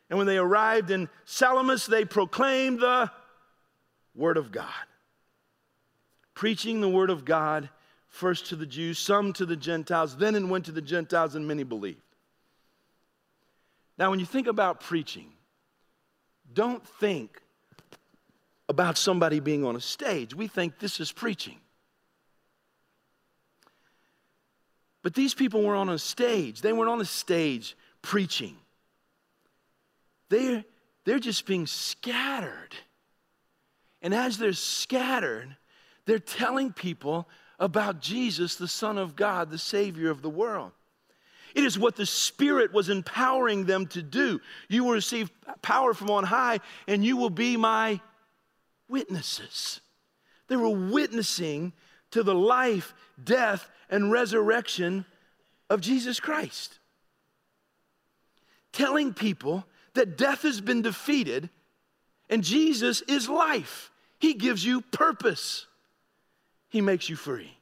And 0.09 0.17
when 0.17 0.27
they 0.27 0.37
arrived 0.37 0.91
in 0.91 1.09
Salamis, 1.25 1.87
they 1.87 2.05
proclaimed 2.05 2.79
the 2.79 3.11
word 4.13 4.37
of 4.37 4.53
God. 4.53 4.69
Preaching 6.35 6.79
the 6.79 6.89
word 6.89 7.09
of 7.09 7.25
God, 7.25 7.67
first 8.07 8.45
to 8.45 8.55
the 8.55 8.65
Jews, 8.65 8.97
some 8.97 9.33
to 9.33 9.45
the 9.45 9.57
Gentiles, 9.57 10.15
then 10.15 10.35
and 10.35 10.49
went 10.49 10.65
to 10.65 10.71
the 10.71 10.81
Gentiles, 10.81 11.35
and 11.35 11.45
many 11.45 11.63
believed. 11.63 12.04
Now, 13.97 14.09
when 14.09 14.19
you 14.19 14.25
think 14.25 14.47
about 14.47 14.81
preaching, 14.81 15.31
don't 16.53 16.85
think 16.99 17.41
about 18.67 18.97
somebody 18.97 19.39
being 19.39 19.63
on 19.63 19.75
a 19.75 19.81
stage. 19.81 20.33
We 20.33 20.47
think 20.47 20.79
this 20.79 20.99
is 20.99 21.11
preaching. 21.11 21.57
But 25.01 25.13
these 25.13 25.35
people 25.35 25.61
were 25.61 25.75
on 25.75 25.89
a 25.89 25.99
stage. 25.99 26.61
They 26.61 26.73
weren't 26.73 26.89
on 26.89 26.99
a 26.99 27.05
stage 27.05 27.77
preaching. 28.01 28.57
They're, 30.29 30.65
they're 31.03 31.19
just 31.19 31.45
being 31.45 31.67
scattered. 31.67 32.75
And 34.01 34.13
as 34.13 34.37
they're 34.37 34.53
scattered, 34.53 35.55
they're 36.05 36.19
telling 36.19 36.73
people 36.73 37.29
about 37.59 38.01
Jesus, 38.01 38.55
the 38.55 38.67
Son 38.67 38.97
of 38.97 39.15
God, 39.15 39.51
the 39.51 39.57
Savior 39.57 40.09
of 40.09 40.21
the 40.21 40.29
world. 40.29 40.71
It 41.55 41.63
is 41.63 41.79
what 41.79 41.95
the 41.95 42.05
Spirit 42.05 42.73
was 42.73 42.89
empowering 42.89 43.65
them 43.65 43.87
to 43.87 44.03
do. 44.03 44.41
You 44.67 44.83
will 44.83 44.91
receive 44.91 45.31
power 45.61 45.93
from 45.93 46.11
on 46.11 46.25
high, 46.25 46.59
and 46.85 47.03
you 47.03 47.15
will 47.15 47.29
be 47.29 47.55
my 47.55 48.01
witnesses. 48.89 49.79
They 50.49 50.57
were 50.57 50.69
witnessing 50.69 51.71
to 52.11 52.23
the 52.23 52.35
life, 52.35 52.93
death, 53.23 53.69
and 53.89 54.11
resurrection 54.11 55.05
of 55.69 55.79
Jesus 55.79 56.19
Christ. 56.19 56.77
Telling 58.73 59.13
people 59.13 59.65
that 59.93 60.17
death 60.17 60.41
has 60.41 60.59
been 60.59 60.81
defeated 60.81 61.49
and 62.29 62.43
Jesus 62.43 63.01
is 63.01 63.29
life. 63.29 63.91
He 64.19 64.33
gives 64.33 64.65
you 64.65 64.81
purpose, 64.81 65.67
He 66.69 66.81
makes 66.81 67.09
you 67.09 67.15
free. 67.15 67.57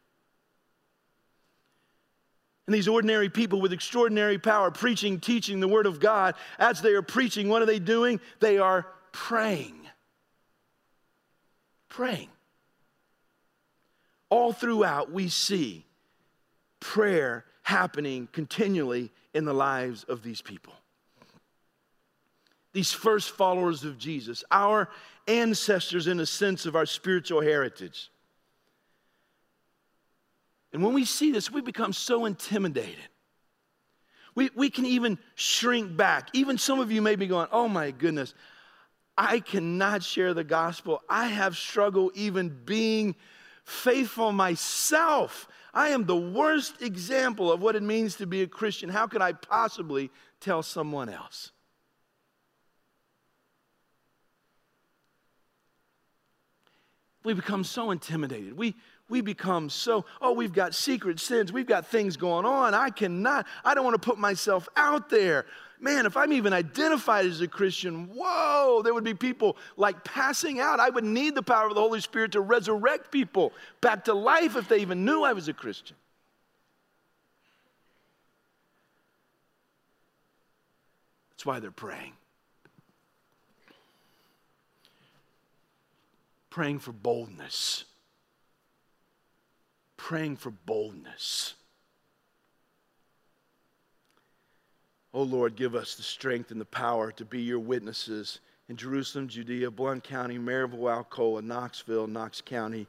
And 2.65 2.73
these 2.73 2.87
ordinary 2.87 3.29
people 3.29 3.59
with 3.59 3.73
extraordinary 3.73 4.39
power, 4.39 4.71
preaching, 4.71 5.19
teaching 5.19 5.59
the 5.59 5.67
Word 5.67 5.85
of 5.85 5.99
God, 5.99 6.35
as 6.57 6.81
they 6.81 6.93
are 6.93 7.01
preaching, 7.01 7.49
what 7.49 7.61
are 7.61 7.65
they 7.65 7.79
doing? 7.79 8.21
They 8.39 8.57
are 8.57 8.87
praying 9.11 9.83
praying. 11.93 12.29
All 14.29 14.51
throughout, 14.51 15.11
we 15.11 15.29
see 15.29 15.85
prayer 16.79 17.45
happening 17.61 18.27
continually 18.31 19.11
in 19.33 19.45
the 19.45 19.53
lives 19.53 20.03
of 20.05 20.23
these 20.23 20.41
people. 20.41 20.73
These 22.73 22.91
first 22.91 23.29
followers 23.31 23.83
of 23.83 23.99
Jesus, 23.99 24.43
our 24.49 24.89
ancestors 25.27 26.07
in 26.07 26.19
a 26.19 26.25
sense 26.25 26.65
of 26.65 26.75
our 26.75 26.87
spiritual 26.87 27.41
heritage. 27.41 28.09
And 30.73 30.83
when 30.83 30.93
we 30.93 31.05
see 31.05 31.31
this, 31.31 31.51
we 31.51 31.61
become 31.61 31.93
so 31.93 32.25
intimidated. 32.25 32.97
We, 34.35 34.49
we 34.55 34.71
can 34.71 34.87
even 34.87 35.19
shrink 35.35 35.95
back. 35.95 36.29
Even 36.33 36.57
some 36.57 36.79
of 36.79 36.91
you 36.91 37.01
may 37.01 37.15
be 37.15 37.27
going, 37.27 37.47
oh 37.51 37.67
my 37.67 37.91
goodness, 37.91 38.33
I 39.15 39.39
cannot 39.39 40.01
share 40.01 40.33
the 40.33 40.43
gospel. 40.43 41.01
I 41.07 41.27
have 41.27 41.55
struggled 41.55 42.13
even 42.15 42.49
being 42.65 43.15
faithful 43.63 44.31
myself. 44.31 45.47
I 45.71 45.89
am 45.89 46.05
the 46.05 46.15
worst 46.15 46.81
example 46.81 47.51
of 47.51 47.61
what 47.61 47.75
it 47.75 47.83
means 47.83 48.15
to 48.15 48.25
be 48.25 48.41
a 48.41 48.47
Christian. 48.47 48.89
How 48.89 49.05
could 49.05 49.21
I 49.21 49.33
possibly 49.33 50.09
tell 50.39 50.63
someone 50.63 51.09
else? 51.09 51.51
We 57.23 57.33
become 57.33 57.63
so 57.63 57.91
intimidated. 57.91 58.57
We, 58.57 58.75
we 59.13 59.21
become 59.21 59.69
so, 59.69 60.05
oh, 60.23 60.33
we've 60.33 60.53
got 60.53 60.73
secret 60.73 61.19
sins. 61.19 61.53
We've 61.53 61.67
got 61.67 61.85
things 61.85 62.17
going 62.17 62.47
on. 62.47 62.73
I 62.73 62.89
cannot, 62.89 63.45
I 63.63 63.75
don't 63.75 63.83
want 63.83 63.93
to 63.93 64.03
put 64.03 64.17
myself 64.17 64.67
out 64.75 65.11
there 65.11 65.45
man, 65.79 66.05
if 66.05 66.15
I'm 66.15 66.31
even 66.31 66.53
identified 66.53 67.25
as 67.25 67.41
a 67.41 67.47
Christian, 67.47 68.07
whoa, 68.15 68.81
there 68.85 68.93
would 68.93 69.03
be 69.03 69.13
people 69.13 69.57
like 69.75 70.01
passing 70.05 70.61
out. 70.61 70.79
I 70.79 70.89
would 70.89 71.03
need 71.03 71.35
the 71.35 71.43
power 71.43 71.67
of 71.67 71.75
the 71.75 71.81
Holy 71.81 71.99
Spirit 71.99 72.31
to 72.31 72.39
resurrect 72.39 73.11
people 73.11 73.51
back 73.81 74.05
to 74.05 74.13
life 74.13 74.55
if 74.55 74.69
they 74.69 74.79
even 74.79 75.03
knew 75.03 75.23
I 75.23 75.33
was 75.33 75.49
a 75.49 75.53
Christian. 75.53 75.97
That's 81.31 81.45
why 81.45 81.59
they're 81.59 81.69
praying. 81.69 82.13
Praying 86.49 86.79
for 86.79 86.93
boldness. 86.93 87.83
Praying 90.03 90.35
for 90.35 90.51
boldness. 90.51 91.53
Oh 95.13 95.23
Lord, 95.23 95.55
give 95.55 95.75
us 95.75 95.95
the 95.95 96.03
strength 96.03 96.51
and 96.51 96.59
the 96.59 96.65
power 96.65 97.13
to 97.13 97.23
be 97.23 97.39
your 97.39 97.59
witnesses 97.59 98.41
in 98.67 98.75
Jerusalem, 98.75 99.29
Judea, 99.29 99.71
Blount 99.71 100.03
County, 100.03 100.37
Maryville, 100.37 100.91
Alcoa, 100.91 101.41
Knoxville, 101.41 102.07
Knox 102.07 102.41
County, 102.41 102.85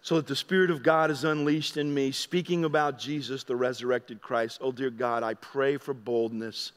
so 0.00 0.16
that 0.16 0.26
the 0.26 0.34
Spirit 0.34 0.70
of 0.70 0.82
God 0.82 1.10
is 1.10 1.24
unleashed 1.24 1.76
in 1.76 1.92
me, 1.92 2.10
speaking 2.10 2.64
about 2.64 2.98
Jesus, 2.98 3.44
the 3.44 3.54
resurrected 3.54 4.22
Christ. 4.22 4.56
Oh, 4.62 4.72
dear 4.72 4.88
God, 4.88 5.22
I 5.22 5.34
pray 5.34 5.76
for 5.76 5.92
boldness. 5.92 6.72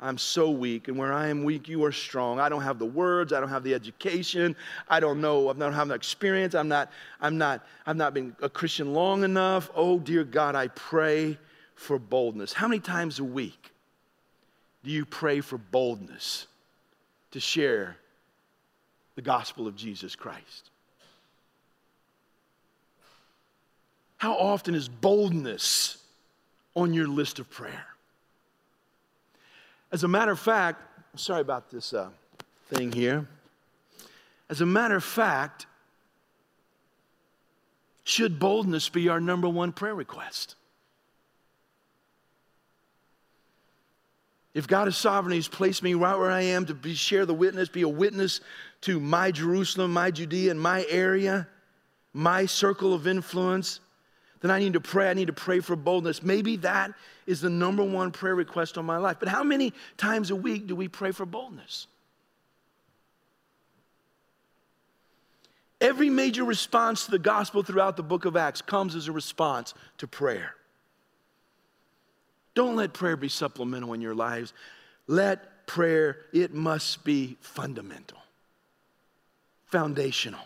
I'm 0.00 0.16
so 0.16 0.50
weak, 0.50 0.86
and 0.86 0.96
where 0.96 1.12
I 1.12 1.26
am 1.26 1.42
weak, 1.42 1.68
you 1.68 1.84
are 1.84 1.92
strong. 1.92 2.38
I 2.38 2.48
don't 2.48 2.62
have 2.62 2.78
the 2.78 2.86
words, 2.86 3.32
I 3.32 3.40
don't 3.40 3.48
have 3.48 3.64
the 3.64 3.74
education, 3.74 4.54
I 4.88 5.00
don't 5.00 5.20
know, 5.20 5.48
I 5.50 5.54
don't 5.54 5.72
have 5.72 5.88
the 5.88 5.94
experience, 5.94 6.54
I'm 6.54 6.68
not, 6.68 6.92
I'm 7.20 7.36
not, 7.36 7.66
I've 7.84 7.96
not 7.96 8.14
been 8.14 8.36
a 8.40 8.48
Christian 8.48 8.92
long 8.92 9.24
enough. 9.24 9.70
Oh, 9.74 9.98
dear 9.98 10.22
God, 10.22 10.54
I 10.54 10.68
pray 10.68 11.36
for 11.74 11.98
boldness. 11.98 12.52
How 12.52 12.68
many 12.68 12.80
times 12.80 13.18
a 13.18 13.24
week? 13.24 13.72
do 14.88 14.90
you 14.90 15.04
pray 15.04 15.40
for 15.40 15.58
boldness 15.58 16.46
to 17.32 17.40
share 17.40 17.96
the 19.16 19.22
gospel 19.22 19.66
of 19.66 19.76
Jesus 19.76 20.14
Christ? 20.16 20.70
How 24.16 24.34
often 24.34 24.74
is 24.74 24.88
boldness 24.88 25.98
on 26.74 26.94
your 26.94 27.06
list 27.06 27.38
of 27.38 27.50
prayer? 27.50 27.86
As 29.90 30.04
a 30.04 30.08
matter 30.08 30.32
of 30.32 30.38
fact, 30.38 30.82
sorry 31.16 31.40
about 31.40 31.70
this 31.70 31.94
uh, 31.94 32.10
thing 32.68 32.92
here. 32.92 33.26
As 34.50 34.60
a 34.60 34.66
matter 34.66 34.96
of 34.96 35.04
fact, 35.04 35.66
should 38.04 38.38
boldness 38.38 38.88
be 38.88 39.08
our 39.08 39.20
number 39.20 39.48
one 39.48 39.72
prayer 39.72 39.94
request? 39.94 40.54
If 44.54 44.66
God 44.66 44.88
is 44.88 44.96
sovereign, 44.96 45.34
He's 45.34 45.48
placed 45.48 45.82
me 45.82 45.94
right 45.94 46.16
where 46.16 46.30
I 46.30 46.40
am 46.40 46.66
to 46.66 46.74
be, 46.74 46.94
share 46.94 47.26
the 47.26 47.34
witness, 47.34 47.68
be 47.68 47.82
a 47.82 47.88
witness 47.88 48.40
to 48.82 48.98
my 48.98 49.30
Jerusalem, 49.30 49.92
my 49.92 50.10
Judea, 50.10 50.50
and 50.50 50.60
my 50.60 50.84
area, 50.88 51.46
my 52.12 52.46
circle 52.46 52.92
of 52.92 53.06
influence, 53.06 53.80
then 54.40 54.50
I 54.50 54.58
need 54.58 54.74
to 54.74 54.80
pray. 54.80 55.10
I 55.10 55.14
need 55.14 55.26
to 55.26 55.32
pray 55.32 55.60
for 55.60 55.74
boldness. 55.74 56.22
Maybe 56.22 56.56
that 56.58 56.92
is 57.26 57.40
the 57.40 57.50
number 57.50 57.82
one 57.82 58.12
prayer 58.12 58.34
request 58.34 58.78
on 58.78 58.84
my 58.84 58.96
life. 58.96 59.16
But 59.18 59.28
how 59.28 59.42
many 59.42 59.72
times 59.96 60.30
a 60.30 60.36
week 60.36 60.66
do 60.66 60.76
we 60.76 60.88
pray 60.88 61.12
for 61.12 61.26
boldness? 61.26 61.86
Every 65.80 66.10
major 66.10 66.44
response 66.44 67.04
to 67.04 67.12
the 67.12 67.18
gospel 67.18 67.62
throughout 67.62 67.96
the 67.96 68.02
book 68.02 68.24
of 68.24 68.36
Acts 68.36 68.62
comes 68.62 68.94
as 68.94 69.08
a 69.08 69.12
response 69.12 69.74
to 69.98 70.08
prayer. 70.08 70.54
Don't 72.54 72.74
let 72.74 72.92
prayer 72.92 73.16
be 73.16 73.28
supplemental 73.28 73.92
in 73.92 74.00
your 74.00 74.14
lives. 74.14 74.52
Let 75.06 75.66
prayer, 75.68 76.18
it 76.32 76.52
must 76.52 77.04
be 77.04 77.36
fundamental, 77.40 78.18
foundational. 79.66 80.40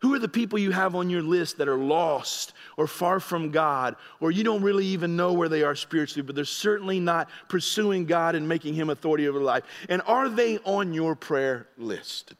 Who 0.00 0.14
are 0.14 0.18
the 0.18 0.28
people 0.28 0.58
you 0.58 0.70
have 0.70 0.94
on 0.94 1.10
your 1.10 1.22
list 1.22 1.58
that 1.58 1.66
are 1.66 1.76
lost 1.76 2.52
or 2.76 2.86
far 2.86 3.18
from 3.18 3.50
God, 3.50 3.96
or 4.20 4.30
you 4.30 4.44
don't 4.44 4.62
really 4.62 4.86
even 4.86 5.16
know 5.16 5.32
where 5.32 5.48
they 5.48 5.64
are 5.64 5.74
spiritually, 5.74 6.24
but 6.24 6.36
they're 6.36 6.44
certainly 6.44 7.00
not 7.00 7.28
pursuing 7.48 8.04
God 8.04 8.36
and 8.36 8.48
making 8.48 8.74
Him 8.74 8.90
authority 8.90 9.26
over 9.26 9.40
life? 9.40 9.64
And 9.88 10.00
are 10.06 10.28
they 10.28 10.58
on 10.58 10.92
your 10.92 11.16
prayer 11.16 11.66
list? 11.76 12.34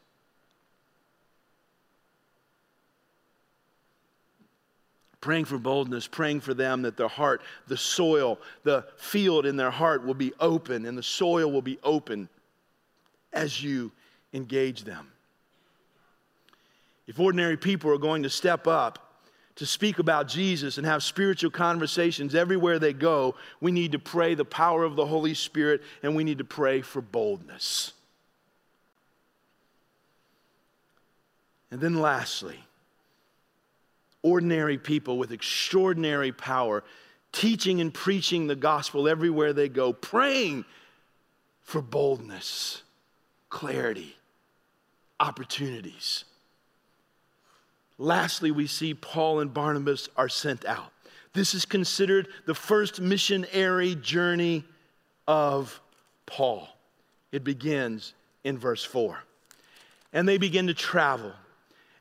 Praying 5.21 5.47
for 5.47 5.59
boldness, 5.59 6.07
praying 6.07 6.43
for 6.43 6.55
them 6.55 6.83
that 6.83 6.97
their 6.97 7.09
heart, 7.09 7.43
the 7.67 7.77
soil, 7.77 8.39
the 8.63 8.87
field 8.97 9.47
in 9.47 9.57
their 9.57 9.73
heart 9.73 10.07
will 10.07 10.15
be 10.15 10.33
open 10.39 10.87
and 10.87 10.97
the 10.97 11.03
soil 11.03 11.51
will 11.51 11.61
be 11.61 11.81
open 11.83 12.29
as 13.33 13.61
you 13.61 13.91
engage 14.33 14.85
them. 14.85 15.11
If 17.09 17.19
ordinary 17.19 17.57
people 17.57 17.91
are 17.91 17.99
going 17.99 18.23
to 18.25 18.31
step 18.31 18.67
up 18.67 19.25
to 19.57 19.65
speak 19.67 19.99
about 19.99 20.29
Jesus 20.29 20.77
and 20.77 20.87
have 20.87 21.03
spiritual 21.03 21.51
conversations 21.51 22.35
everywhere 22.35 22.79
they 22.79 22.93
go, 22.93 23.35
we 23.61 23.73
need 23.73 23.93
to 23.93 23.99
pray 23.99 24.35
the 24.35 24.45
power 24.45 24.85
of 24.85 24.95
the 24.95 25.07
Holy 25.07 25.33
Spirit 25.33 25.83
and 26.03 26.15
we 26.15 26.23
need 26.23 26.39
to 26.39 26.45
pray 26.45 26.83
for 26.83 27.01
boldness. 27.01 27.95
And 31.71 31.81
then, 31.81 32.01
lastly, 32.01 32.59
ordinary 34.23 34.77
people 34.77 35.17
with 35.17 35.33
extraordinary 35.33 36.33
power, 36.33 36.85
teaching 37.33 37.81
and 37.81 37.93
preaching 37.93 38.47
the 38.47 38.57
gospel 38.57 39.09
everywhere 39.09 39.55
they 39.55 39.69
go, 39.69 39.95
praying 39.95 40.67
for 41.63 41.81
boldness, 41.81 42.83
clarity, 43.49 44.17
opportunities. 45.19 46.25
Lastly, 47.99 48.53
we 48.53 48.67
see 48.69 48.95
Paul 48.95 49.41
and 49.41 49.53
Barnabas 49.53 50.09
are 50.17 50.29
sent 50.29 50.65
out. 50.65 50.93
This 51.33 51.55
is 51.55 51.65
considered 51.65 52.29
the 52.47 52.55
first 52.55 53.01
missionary 53.01 53.97
journey 53.97 54.65
of 55.27 55.81
Paul. 56.27 56.69
It 57.33 57.45
begins 57.45 58.15
in 58.45 58.57
verse 58.57 58.85
4. 58.85 59.19
And 60.13 60.29
they 60.29 60.39
begin 60.39 60.69
to 60.69 60.75
travel. 60.75 61.33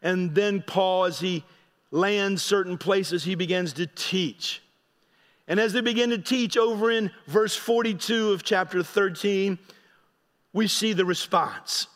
And 0.02 0.34
then 0.34 0.64
Paul, 0.66 1.06
as 1.06 1.20
he 1.20 1.44
lands 1.92 2.44
certain 2.44 2.78
places, 2.78 3.24
he 3.24 3.36
begins 3.36 3.74
to 3.74 3.88
teach. 3.88 4.62
And 5.48 5.60
as 5.60 5.74
they 5.74 5.82
begin 5.82 6.12
to 6.12 6.18
teach 6.18 6.58
over 6.58 6.92
in 6.92 7.12
verse 7.26 7.56
42 7.56 8.32
of 8.32 8.44
chapter 8.44 8.84
13, 8.84 9.58
we 10.54 10.68
see 10.68 10.94
the 10.94 11.06
response. 11.06 11.88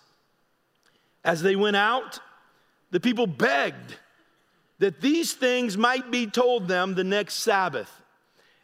As 1.23 1.41
they 1.41 1.55
went 1.55 1.75
out, 1.75 2.19
the 2.91 2.99
people 2.99 3.27
begged 3.27 3.95
that 4.79 5.01
these 5.01 5.33
things 5.33 5.77
might 5.77 6.11
be 6.11 6.27
told 6.27 6.67
them 6.67 6.93
the 6.93 7.03
next 7.03 7.35
Sabbath. 7.35 7.89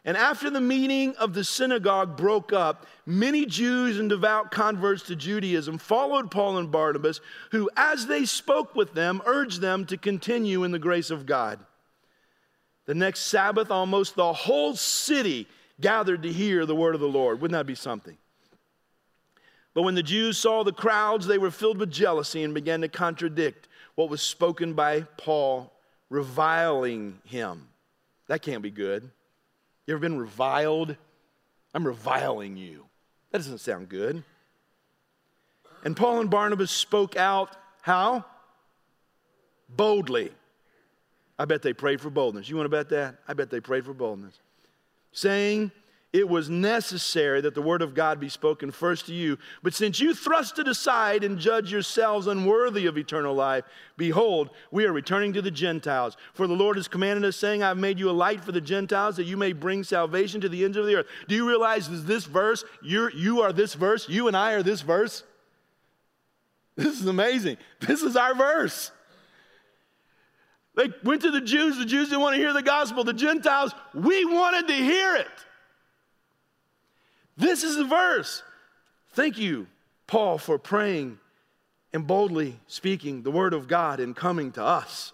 And 0.04 0.16
after 0.16 0.48
the 0.48 0.60
meeting 0.60 1.14
of 1.16 1.34
the 1.34 1.44
synagogue 1.44 2.16
broke 2.16 2.52
up, 2.52 2.86
many 3.04 3.44
Jews 3.44 3.98
and 3.98 4.08
devout 4.08 4.50
converts 4.50 5.02
to 5.04 5.16
Judaism 5.16 5.76
followed 5.78 6.30
Paul 6.30 6.58
and 6.58 6.70
Barnabas, 6.70 7.20
who, 7.50 7.68
as 7.76 8.06
they 8.06 8.24
spoke 8.24 8.74
with 8.74 8.94
them, 8.94 9.20
urged 9.26 9.60
them 9.60 9.84
to 9.86 9.96
continue 9.96 10.64
in 10.64 10.70
the 10.70 10.78
grace 10.78 11.10
of 11.10 11.26
God. 11.26 11.58
The 12.86 12.94
next 12.94 13.26
Sabbath, 13.26 13.70
almost 13.70 14.14
the 14.14 14.32
whole 14.32 14.74
city 14.74 15.46
gathered 15.80 16.22
to 16.22 16.32
hear 16.32 16.64
the 16.64 16.74
word 16.74 16.94
of 16.94 17.00
the 17.00 17.06
Lord. 17.06 17.40
Wouldn't 17.40 17.58
that 17.58 17.66
be 17.66 17.74
something? 17.74 18.16
But 19.74 19.82
when 19.82 19.94
the 19.94 20.02
Jews 20.02 20.38
saw 20.38 20.64
the 20.64 20.72
crowds, 20.72 21.26
they 21.26 21.38
were 21.38 21.50
filled 21.50 21.78
with 21.78 21.90
jealousy 21.90 22.42
and 22.42 22.54
began 22.54 22.80
to 22.80 22.88
contradict 22.88 23.67
what 23.98 24.08
was 24.08 24.22
spoken 24.22 24.74
by 24.74 25.00
Paul, 25.16 25.72
reviling 26.08 27.18
him. 27.24 27.66
That 28.28 28.42
can't 28.42 28.62
be 28.62 28.70
good. 28.70 29.02
You 29.88 29.94
ever 29.94 30.00
been 30.00 30.20
reviled? 30.20 30.94
I'm 31.74 31.84
reviling 31.84 32.56
you. 32.56 32.84
That 33.32 33.38
doesn't 33.38 33.58
sound 33.58 33.88
good. 33.88 34.22
And 35.84 35.96
Paul 35.96 36.20
and 36.20 36.30
Barnabas 36.30 36.70
spoke 36.70 37.16
out 37.16 37.56
how? 37.82 38.24
Boldly. 39.68 40.30
I 41.36 41.44
bet 41.46 41.62
they 41.62 41.72
prayed 41.72 42.00
for 42.00 42.08
boldness. 42.08 42.48
You 42.48 42.54
want 42.54 42.66
to 42.66 42.76
bet 42.76 42.90
that? 42.90 43.16
I 43.26 43.32
bet 43.32 43.50
they 43.50 43.58
prayed 43.58 43.84
for 43.84 43.94
boldness. 43.94 44.38
Saying, 45.10 45.72
it 46.10 46.26
was 46.26 46.48
necessary 46.48 47.42
that 47.42 47.54
the 47.54 47.60
word 47.60 47.82
of 47.82 47.94
God 47.94 48.18
be 48.18 48.30
spoken 48.30 48.70
first 48.70 49.06
to 49.06 49.12
you. 49.12 49.36
But 49.62 49.74
since 49.74 50.00
you 50.00 50.14
thrust 50.14 50.58
it 50.58 50.66
aside 50.66 51.22
and 51.22 51.38
judge 51.38 51.70
yourselves 51.70 52.26
unworthy 52.26 52.86
of 52.86 52.96
eternal 52.96 53.34
life, 53.34 53.64
behold, 53.98 54.48
we 54.70 54.86
are 54.86 54.92
returning 54.92 55.34
to 55.34 55.42
the 55.42 55.50
Gentiles. 55.50 56.16
For 56.32 56.46
the 56.46 56.54
Lord 56.54 56.76
has 56.78 56.88
commanded 56.88 57.26
us, 57.26 57.36
saying, 57.36 57.62
I've 57.62 57.76
made 57.76 57.98
you 57.98 58.08
a 58.08 58.12
light 58.12 58.42
for 58.42 58.52
the 58.52 58.60
Gentiles, 58.60 59.16
that 59.16 59.24
you 59.24 59.36
may 59.36 59.52
bring 59.52 59.84
salvation 59.84 60.40
to 60.40 60.48
the 60.48 60.64
ends 60.64 60.78
of 60.78 60.86
the 60.86 60.94
earth. 60.94 61.06
Do 61.28 61.34
you 61.34 61.46
realize 61.46 62.04
this 62.04 62.24
verse? 62.24 62.64
You're, 62.82 63.10
you 63.10 63.42
are 63.42 63.52
this 63.52 63.74
verse. 63.74 64.08
You 64.08 64.28
and 64.28 64.36
I 64.36 64.52
are 64.52 64.62
this 64.62 64.80
verse. 64.80 65.24
This 66.74 66.98
is 67.00 67.06
amazing. 67.06 67.58
This 67.80 68.00
is 68.02 68.16
our 68.16 68.34
verse. 68.34 68.92
They 70.74 70.90
went 71.04 71.20
to 71.22 71.30
the 71.30 71.40
Jews. 71.42 71.76
The 71.76 71.84
Jews 71.84 72.08
didn't 72.08 72.22
want 72.22 72.36
to 72.36 72.40
hear 72.40 72.54
the 72.54 72.62
gospel. 72.62 73.04
The 73.04 73.12
Gentiles, 73.12 73.74
we 73.92 74.24
wanted 74.24 74.68
to 74.68 74.74
hear 74.74 75.16
it. 75.16 75.26
This 77.38 77.62
is 77.62 77.76
the 77.76 77.84
verse. 77.84 78.42
Thank 79.12 79.38
you, 79.38 79.68
Paul, 80.08 80.38
for 80.38 80.58
praying 80.58 81.18
and 81.92 82.06
boldly 82.06 82.58
speaking 82.66 83.22
the 83.22 83.30
word 83.30 83.54
of 83.54 83.68
God 83.68 84.00
and 84.00 84.14
coming 84.14 84.52
to 84.52 84.62
us. 84.62 85.12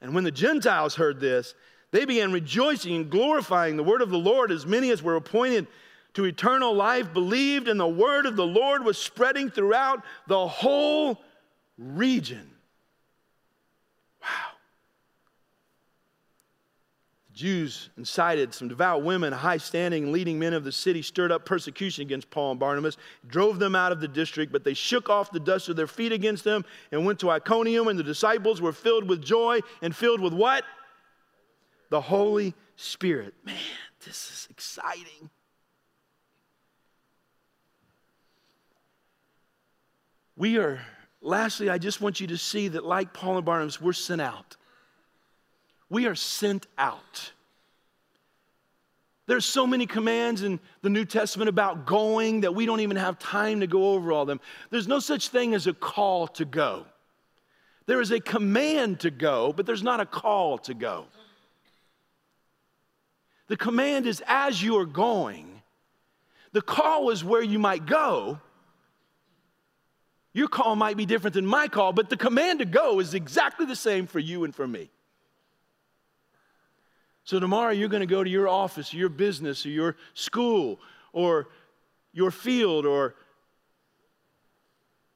And 0.00 0.14
when 0.14 0.24
the 0.24 0.30
Gentiles 0.30 0.96
heard 0.96 1.20
this, 1.20 1.54
they 1.92 2.04
began 2.04 2.32
rejoicing 2.32 2.96
and 2.96 3.10
glorifying 3.10 3.76
the 3.76 3.84
word 3.84 4.02
of 4.02 4.10
the 4.10 4.18
Lord 4.18 4.50
as 4.50 4.66
many 4.66 4.90
as 4.90 5.02
were 5.02 5.14
appointed 5.14 5.68
to 6.14 6.24
eternal 6.24 6.74
life 6.74 7.12
believed, 7.12 7.68
and 7.68 7.78
the 7.78 7.86
word 7.86 8.26
of 8.26 8.36
the 8.36 8.46
Lord 8.46 8.84
was 8.84 8.98
spreading 8.98 9.50
throughout 9.50 10.02
the 10.26 10.46
whole 10.46 11.20
region. 11.78 12.50
Jews 17.34 17.90
incited 17.98 18.54
some 18.54 18.68
devout 18.68 19.02
women, 19.02 19.32
high 19.32 19.56
standing, 19.56 20.12
leading 20.12 20.38
men 20.38 20.54
of 20.54 20.62
the 20.62 20.70
city, 20.70 21.02
stirred 21.02 21.32
up 21.32 21.44
persecution 21.44 22.02
against 22.02 22.30
Paul 22.30 22.52
and 22.52 22.60
Barnabas, 22.60 22.96
drove 23.26 23.58
them 23.58 23.74
out 23.74 23.90
of 23.90 24.00
the 24.00 24.06
district, 24.06 24.52
but 24.52 24.62
they 24.62 24.72
shook 24.72 25.10
off 25.10 25.32
the 25.32 25.40
dust 25.40 25.68
of 25.68 25.74
their 25.74 25.88
feet 25.88 26.12
against 26.12 26.44
them 26.44 26.64
and 26.92 27.04
went 27.04 27.18
to 27.20 27.30
Iconium, 27.30 27.88
and 27.88 27.98
the 27.98 28.04
disciples 28.04 28.60
were 28.60 28.72
filled 28.72 29.08
with 29.08 29.20
joy 29.20 29.60
and 29.82 29.94
filled 29.94 30.20
with 30.20 30.32
what? 30.32 30.64
The 31.90 32.00
Holy 32.00 32.54
Spirit. 32.76 33.34
Man, 33.44 33.56
this 34.04 34.30
is 34.30 34.46
exciting. 34.48 35.28
We 40.36 40.58
are, 40.58 40.80
lastly, 41.20 41.68
I 41.68 41.78
just 41.78 42.00
want 42.00 42.20
you 42.20 42.28
to 42.28 42.38
see 42.38 42.68
that, 42.68 42.84
like 42.84 43.12
Paul 43.12 43.38
and 43.38 43.44
Barnabas, 43.44 43.80
we're 43.80 43.92
sent 43.92 44.20
out. 44.20 44.56
We 45.88 46.06
are 46.06 46.14
sent 46.14 46.66
out. 46.78 47.32
There's 49.26 49.46
so 49.46 49.66
many 49.66 49.86
commands 49.86 50.42
in 50.42 50.60
the 50.82 50.90
New 50.90 51.04
Testament 51.04 51.48
about 51.48 51.86
going 51.86 52.42
that 52.42 52.54
we 52.54 52.66
don't 52.66 52.80
even 52.80 52.96
have 52.96 53.18
time 53.18 53.60
to 53.60 53.66
go 53.66 53.92
over 53.92 54.12
all 54.12 54.26
them. 54.26 54.40
There's 54.70 54.88
no 54.88 54.98
such 54.98 55.28
thing 55.28 55.54
as 55.54 55.66
a 55.66 55.72
call 55.72 56.28
to 56.28 56.44
go. 56.44 56.84
There 57.86 58.00
is 58.00 58.10
a 58.10 58.20
command 58.20 59.00
to 59.00 59.10
go, 59.10 59.52
but 59.52 59.66
there's 59.66 59.82
not 59.82 60.00
a 60.00 60.06
call 60.06 60.58
to 60.58 60.74
go. 60.74 61.06
The 63.48 63.56
command 63.56 64.06
is 64.06 64.22
as 64.26 64.62
you 64.62 64.76
are 64.78 64.86
going, 64.86 65.62
The 66.52 66.62
call 66.62 67.10
is 67.10 67.24
where 67.24 67.42
you 67.42 67.58
might 67.58 67.84
go. 67.84 68.40
Your 70.32 70.48
call 70.48 70.76
might 70.76 70.96
be 70.96 71.06
different 71.06 71.34
than 71.34 71.46
my 71.46 71.68
call, 71.68 71.92
but 71.92 72.10
the 72.10 72.16
command 72.16 72.58
to 72.58 72.64
go 72.64 73.00
is 73.00 73.14
exactly 73.14 73.66
the 73.66 73.76
same 73.76 74.06
for 74.06 74.18
you 74.18 74.44
and 74.44 74.54
for 74.54 74.66
me. 74.66 74.90
So 77.24 77.40
tomorrow 77.40 77.72
you're 77.72 77.88
going 77.88 78.00
to 78.00 78.06
go 78.06 78.22
to 78.22 78.30
your 78.30 78.48
office, 78.48 78.92
or 78.92 78.98
your 78.98 79.08
business, 79.08 79.64
or 79.64 79.70
your 79.70 79.96
school, 80.12 80.78
or 81.12 81.48
your 82.12 82.30
field, 82.30 82.86
or 82.86 83.14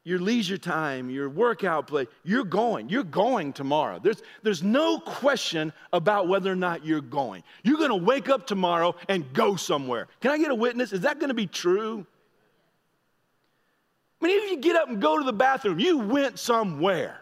your 0.04 0.18
leisure 0.18 0.56
time, 0.56 1.10
your 1.10 1.28
workout 1.28 1.86
place. 1.86 2.08
You're 2.24 2.44
going. 2.44 2.88
You're 2.88 3.04
going 3.04 3.52
tomorrow. 3.52 4.00
There's, 4.02 4.22
there's 4.42 4.62
no 4.62 4.98
question 4.98 5.70
about 5.92 6.28
whether 6.28 6.50
or 6.50 6.56
not 6.56 6.82
you're 6.82 7.02
going. 7.02 7.42
You're 7.62 7.76
going 7.76 7.90
to 7.90 7.96
wake 7.96 8.30
up 8.30 8.46
tomorrow 8.46 8.96
and 9.10 9.30
go 9.34 9.56
somewhere. 9.56 10.08
Can 10.20 10.30
I 10.30 10.38
get 10.38 10.50
a 10.50 10.54
witness? 10.54 10.94
Is 10.94 11.02
that 11.02 11.18
going 11.18 11.28
to 11.28 11.34
be 11.34 11.46
true? 11.46 12.06
I 14.22 14.26
mean, 14.26 14.44
if 14.44 14.50
you 14.50 14.56
get 14.56 14.76
up 14.76 14.88
and 14.88 15.00
go 15.00 15.18
to 15.18 15.24
the 15.24 15.32
bathroom, 15.32 15.78
you 15.78 15.98
went 15.98 16.38
somewhere. 16.38 17.20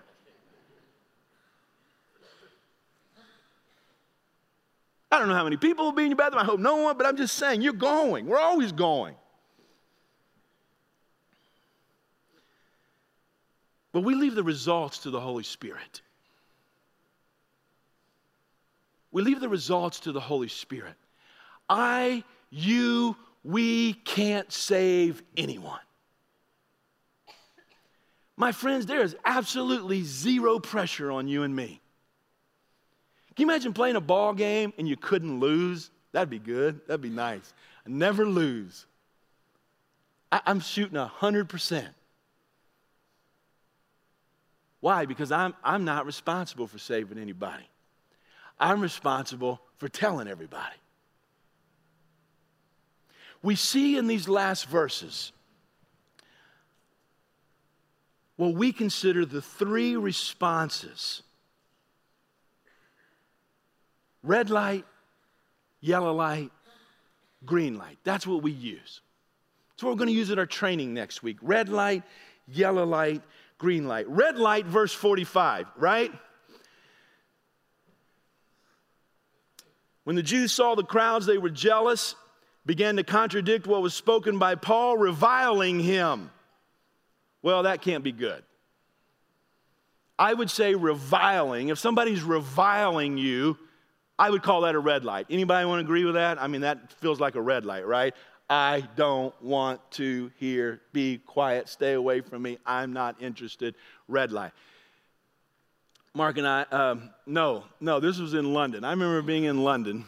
I 5.11 5.19
don't 5.19 5.29
know 5.29 5.35
how 5.35 5.45
many 5.45 5.57
people 5.57 5.85
will 5.85 5.93
be 5.93 6.03
in 6.03 6.11
your 6.11 6.17
bathroom. 6.17 6.43
I 6.43 6.45
hope 6.45 6.61
no 6.61 6.77
one, 6.77 6.97
but 6.97 7.07
I'm 7.07 7.17
just 7.17 7.37
saying, 7.37 7.63
you're 7.63 7.73
going. 7.73 8.27
We're 8.27 8.39
always 8.39 8.73
going. 8.73 9.15
But 13.93 14.01
we 14.03 14.15
leave 14.15 14.35
the 14.35 14.43
results 14.43 14.99
to 15.01 15.11
the 15.11 15.21
Holy 15.21 15.45
Spirit. 15.45 16.03
We 19.11 19.23
leave 19.23 19.41
the 19.41 19.49
results 19.49 20.01
to 20.01 20.13
the 20.13 20.21
Holy 20.21 20.49
Spirit. 20.49 20.95
I, 21.71 22.23
you, 22.51 23.17
we 23.43 23.95
can't 23.95 24.53
save 24.53 25.23
anyone. 25.37 25.81
My 28.37 28.53
friends, 28.53 28.85
there 28.85 29.01
is 29.01 29.17
absolutely 29.25 30.03
zero 30.03 30.59
pressure 30.59 31.11
on 31.11 31.27
you 31.27 31.43
and 31.43 31.57
me. 31.57 31.81
Can 33.37 33.47
you 33.47 33.53
imagine 33.53 33.75
playing 33.75 33.97
a 33.97 34.01
ball 34.01 34.33
game 34.33 34.73
and 34.79 34.89
you 34.89 34.97
couldn't 34.97 35.41
lose? 35.41 35.91
That'd 36.13 36.31
be 36.31 36.39
good. 36.39 36.81
That'd 36.87 37.03
be 37.03 37.11
nice. 37.11 37.53
I 37.87 37.91
never 37.91 38.25
lose. 38.25 38.87
I, 40.33 40.41
am 40.47 40.61
shooting 40.61 40.97
100%. 40.97 41.87
Why? 44.81 45.05
Because 45.05 45.31
I'm, 45.31 45.55
I'm 45.63 45.85
not 45.85 46.07
responsible 46.07 46.67
for 46.67 46.79
saving 46.79 47.19
anybody. 47.19 47.69
I'm 48.59 48.81
responsible 48.81 49.61
for 49.77 49.89
telling 49.89 50.29
everybody. 50.29 50.77
We 53.43 53.55
see 53.55 53.99
in 53.99 54.07
these 54.07 54.29
last 54.29 54.67
verses 54.67 55.33
what 58.37 58.55
we 58.55 58.73
consider 58.73 59.27
the 59.27 59.43
three 59.43 59.97
responses 59.97 61.23
red 64.27 64.51
light, 64.51 64.85
yellow 65.81 66.13
light, 66.13 66.51
green 67.45 67.79
light. 67.79 67.99
That's 68.05 68.27
what 68.27 68.43
we 68.43 68.51
use. 68.51 69.01
That's 69.71 69.83
what 69.83 69.91
we're 69.91 69.99
going 69.99 70.09
to 70.09 70.15
use 70.15 70.31
in 70.31 70.39
our 70.39 70.47
training 70.47 70.93
next 70.95 71.23
week. 71.23 71.39
Red 71.41 71.69
light, 71.69 72.03
yellow 72.49 72.85
light, 72.85 73.23
green 73.59 73.87
light. 73.87 74.09
Red 74.09 74.37
light, 74.37 74.67
verse 74.67 74.93
45, 74.93 75.67
right? 75.77 76.13
When 80.05 80.17
the 80.17 80.23
Jews 80.23 80.53
saw 80.53 80.75
the 80.75 80.85
crowds, 80.85 81.27
they 81.27 81.39
were 81.39 81.51
jealous, 81.51 82.15
began 82.65 82.97
to 82.97 83.05
contradict 83.05 83.67
what 83.67 83.83
was 83.83 83.93
spoken 83.95 84.39
by 84.39 84.55
Paul, 84.55 84.97
reviling 84.97 85.81
him. 85.81 86.31
Well, 87.43 87.65
that 87.65 87.83
can't 87.83 88.05
be 88.05 88.13
good. 88.13 88.43
I 90.19 90.33
would 90.33 90.51
say 90.51 90.75
reviling. 90.75 91.69
If 91.69 91.79
somebody's 91.79 92.23
reviling 92.23 93.19
you, 93.19 93.59
I 94.19 94.31
would 94.31 94.43
call 94.43 94.63
that 94.63 94.75
a 94.75 94.79
red 94.79 95.05
light. 95.05 95.27
Anybody 95.29 95.67
want 95.67 95.81
to 95.81 95.85
agree 95.85 96.05
with 96.05 96.15
that? 96.15 96.41
I 96.41 96.47
mean, 96.47 96.63
that 96.63 96.93
feels 96.95 97.21
like 97.21 97.35
a 97.35 97.41
red 97.41 97.67
light, 97.67 97.87
right? 97.87 98.15
I 98.49 98.85
don't 98.95 99.35
want 99.43 99.81
to 99.93 100.31
hear, 100.39 100.81
be 100.93 101.19
quiet, 101.19 101.69
stay 101.69 101.95
away 101.95 102.21
from 102.21 102.43
me, 102.43 102.59
I'm 102.65 102.93
not 102.93 103.21
interested, 103.21 103.75
red 104.07 104.31
light. 104.31 104.53
Mark 106.15 106.39
and 106.39 106.47
I, 106.47 106.63
um, 106.71 107.11
no, 107.27 107.65
no, 107.81 108.01
this 108.01 108.19
was 108.19 108.35
in 108.35 108.55
London. 108.55 108.85
I 108.85 108.91
remember 108.91 109.21
being 109.21 109.45
in 109.45 109.65
London 109.65 110.05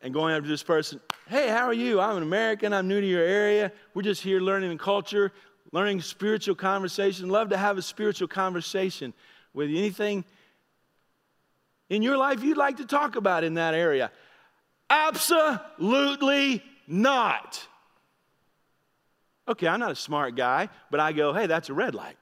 and 0.00 0.14
going 0.14 0.34
up 0.34 0.44
to 0.44 0.48
this 0.48 0.62
person, 0.62 1.00
hey, 1.28 1.48
how 1.48 1.66
are 1.66 1.74
you? 1.74 2.00
I'm 2.00 2.16
an 2.16 2.22
American, 2.22 2.72
I'm 2.72 2.88
new 2.88 3.00
to 3.00 3.06
your 3.06 3.24
area, 3.24 3.72
we're 3.94 4.02
just 4.02 4.22
here 4.22 4.40
learning 4.40 4.70
the 4.70 4.82
culture, 4.82 5.32
learning 5.72 6.00
spiritual 6.02 6.54
conversation. 6.54 7.28
Love 7.28 7.48
to 7.48 7.56
have 7.56 7.78
a 7.78 7.82
spiritual 7.82 8.28
conversation 8.28 9.12
with 9.54 9.70
you. 9.70 9.78
Anything 9.78 10.24
in 11.92 12.00
your 12.00 12.16
life 12.16 12.42
you'd 12.42 12.56
like 12.56 12.78
to 12.78 12.86
talk 12.86 13.16
about 13.16 13.44
in 13.44 13.54
that 13.54 13.74
area? 13.74 14.10
Absolutely 14.88 16.62
not. 16.86 17.68
Okay, 19.46 19.68
I'm 19.68 19.78
not 19.78 19.90
a 19.90 19.96
smart 19.96 20.34
guy, 20.34 20.70
but 20.90 21.00
I 21.00 21.12
go, 21.12 21.34
hey, 21.34 21.46
that's 21.46 21.68
a 21.68 21.74
red 21.74 21.94
light, 21.94 22.16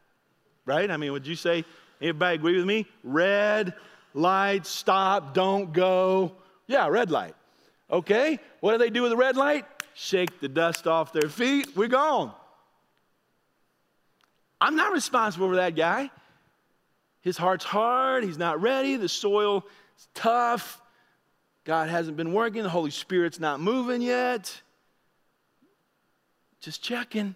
right? 0.66 0.90
I 0.90 0.96
mean, 0.96 1.12
would 1.12 1.24
you 1.24 1.36
say, 1.36 1.64
anybody 2.00 2.34
agree 2.34 2.56
with 2.56 2.66
me? 2.66 2.86
Red 3.04 3.74
light, 4.12 4.66
stop, 4.66 5.34
don't 5.34 5.72
go. 5.72 6.32
Yeah, 6.66 6.88
red 6.88 7.12
light. 7.12 7.36
Okay, 7.92 8.40
what 8.58 8.72
do 8.72 8.78
they 8.78 8.90
do 8.90 9.02
with 9.02 9.12
the 9.12 9.16
red 9.16 9.36
light? 9.36 9.66
Shake 9.94 10.40
the 10.40 10.48
dust 10.48 10.88
off 10.88 11.12
their 11.12 11.28
feet, 11.28 11.76
we're 11.76 11.86
gone. 11.86 12.32
I'm 14.60 14.74
not 14.74 14.92
responsible 14.92 15.48
for 15.48 15.56
that 15.56 15.76
guy. 15.76 16.10
His 17.22 17.36
heart's 17.36 17.64
hard, 17.64 18.24
he's 18.24 18.38
not 18.38 18.60
ready, 18.60 18.96
the 18.96 19.08
soil 19.08 19.64
is 19.98 20.08
tough, 20.14 20.80
God 21.64 21.88
hasn't 21.88 22.16
been 22.16 22.32
working, 22.32 22.62
the 22.62 22.70
Holy 22.70 22.90
Spirit's 22.90 23.38
not 23.38 23.60
moving 23.60 24.00
yet. 24.00 24.60
Just 26.60 26.82
checking. 26.82 27.34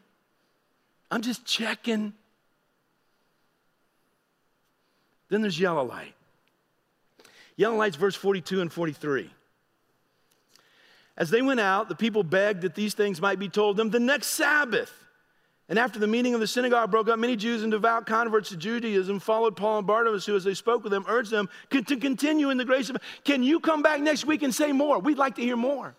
I'm 1.11 1.23
just 1.23 1.45
checking. 1.45 2.15
Then 5.29 5.43
there's 5.43 5.59
yellow 5.59 5.85
light. 5.85 6.15
Yellow 7.57 7.77
light's 7.77 7.97
verse 7.97 8.15
42 8.15 8.61
and 8.61 8.73
43. 8.73 9.31
As 11.17 11.31
they 11.31 11.43
went 11.43 11.61
out, 11.61 11.89
the 11.89 11.95
people 11.95 12.25
begged 12.25 12.63
that 12.63 12.75
these 12.75 12.95
things 12.95 13.21
might 13.21 13.39
be 13.39 13.49
told 13.49 13.77
them 13.77 13.91
the 13.91 14.01
next 14.01 14.29
Sabbath. 14.29 15.04
And 15.69 15.79
after 15.79 15.99
the 15.99 16.07
meeting 16.07 16.35
of 16.35 16.41
the 16.41 16.47
synagogue 16.47 16.91
broke 16.91 17.09
up, 17.09 17.19
many 17.19 17.37
Jews 17.37 17.63
and 17.63 17.73
devout 17.73 18.05
converts 18.07 18.51
to 18.51 18.57
Judaism 18.57 19.19
followed 19.19 19.57
Paul 19.57 19.79
and 19.79 19.87
Barnabas, 19.87 20.27
who, 20.27 20.37
as 20.37 20.45
they 20.45 20.53
spoke 20.53 20.83
with 20.83 20.93
them, 20.93 21.07
urged 21.09 21.31
them 21.31 21.49
to 21.71 21.97
continue 21.97 22.51
in 22.51 22.59
the 22.59 22.67
grace 22.67 22.91
of. 22.91 22.99
Can 23.25 23.43
you 23.43 23.61
come 23.61 23.83
back 23.83 24.01
next 24.01 24.27
week 24.27 24.43
and 24.43 24.55
say 24.55 24.73
more? 24.73 24.99
We'd 24.99 25.17
like 25.17 25.37
to 25.37 25.43
hear 25.43 25.57
more. 25.57 25.95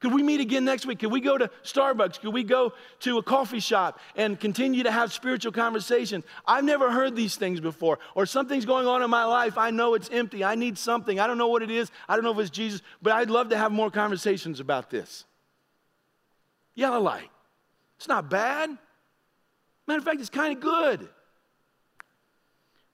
Could 0.00 0.12
we 0.12 0.22
meet 0.22 0.40
again 0.40 0.64
next 0.64 0.86
week? 0.86 0.98
Could 0.98 1.10
we 1.10 1.20
go 1.20 1.38
to 1.38 1.50
Starbucks? 1.62 2.20
Could 2.20 2.32
we 2.32 2.42
go 2.42 2.72
to 3.00 3.18
a 3.18 3.22
coffee 3.22 3.60
shop 3.60 3.98
and 4.14 4.38
continue 4.38 4.82
to 4.82 4.90
have 4.90 5.12
spiritual 5.12 5.52
conversations? 5.52 6.24
I've 6.46 6.64
never 6.64 6.90
heard 6.90 7.16
these 7.16 7.36
things 7.36 7.60
before. 7.60 7.98
Or 8.14 8.26
something's 8.26 8.66
going 8.66 8.86
on 8.86 9.02
in 9.02 9.08
my 9.10 9.24
life. 9.24 9.56
I 9.56 9.70
know 9.70 9.94
it's 9.94 10.10
empty. 10.10 10.44
I 10.44 10.54
need 10.54 10.76
something. 10.76 11.18
I 11.18 11.26
don't 11.26 11.38
know 11.38 11.48
what 11.48 11.62
it 11.62 11.70
is. 11.70 11.90
I 12.08 12.14
don't 12.14 12.24
know 12.24 12.32
if 12.32 12.38
it's 12.38 12.50
Jesus, 12.50 12.82
but 13.00 13.14
I'd 13.14 13.30
love 13.30 13.50
to 13.50 13.58
have 13.58 13.72
more 13.72 13.90
conversations 13.90 14.60
about 14.60 14.90
this. 14.90 15.24
Yellow 16.74 17.00
light. 17.00 17.30
It's 17.98 18.08
not 18.08 18.28
bad. 18.30 18.70
Matter 19.86 19.98
of 19.98 20.04
fact, 20.04 20.20
it's 20.20 20.30
kind 20.30 20.56
of 20.56 20.60
good. 20.60 21.08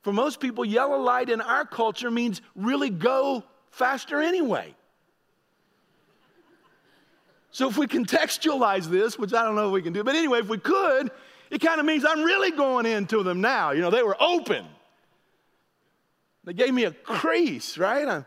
For 0.02 0.12
most 0.12 0.40
people, 0.40 0.64
yellow 0.64 0.98
light 0.98 1.28
in 1.30 1.40
our 1.40 1.64
culture 1.64 2.10
means 2.10 2.42
really 2.54 2.90
go 2.90 3.44
faster 3.70 4.20
anyway. 4.20 4.74
So 7.50 7.68
if 7.68 7.76
we 7.76 7.86
contextualize 7.86 8.86
this, 8.86 9.18
which 9.18 9.32
I 9.34 9.42
don't 9.44 9.54
know 9.54 9.68
if 9.68 9.72
we 9.72 9.82
can 9.82 9.92
do, 9.92 10.02
but 10.02 10.14
anyway, 10.14 10.40
if 10.40 10.48
we 10.48 10.58
could, 10.58 11.10
it 11.50 11.60
kind 11.60 11.78
of 11.78 11.86
means 11.86 12.04
I'm 12.04 12.22
really 12.22 12.50
going 12.50 12.86
into 12.86 13.22
them 13.22 13.40
now. 13.40 13.72
You 13.72 13.82
know, 13.82 13.90
they 13.90 14.02
were 14.02 14.16
open. 14.20 14.66
They 16.44 16.54
gave 16.54 16.72
me 16.72 16.84
a 16.84 16.92
crease, 16.92 17.76
right? 17.78 18.24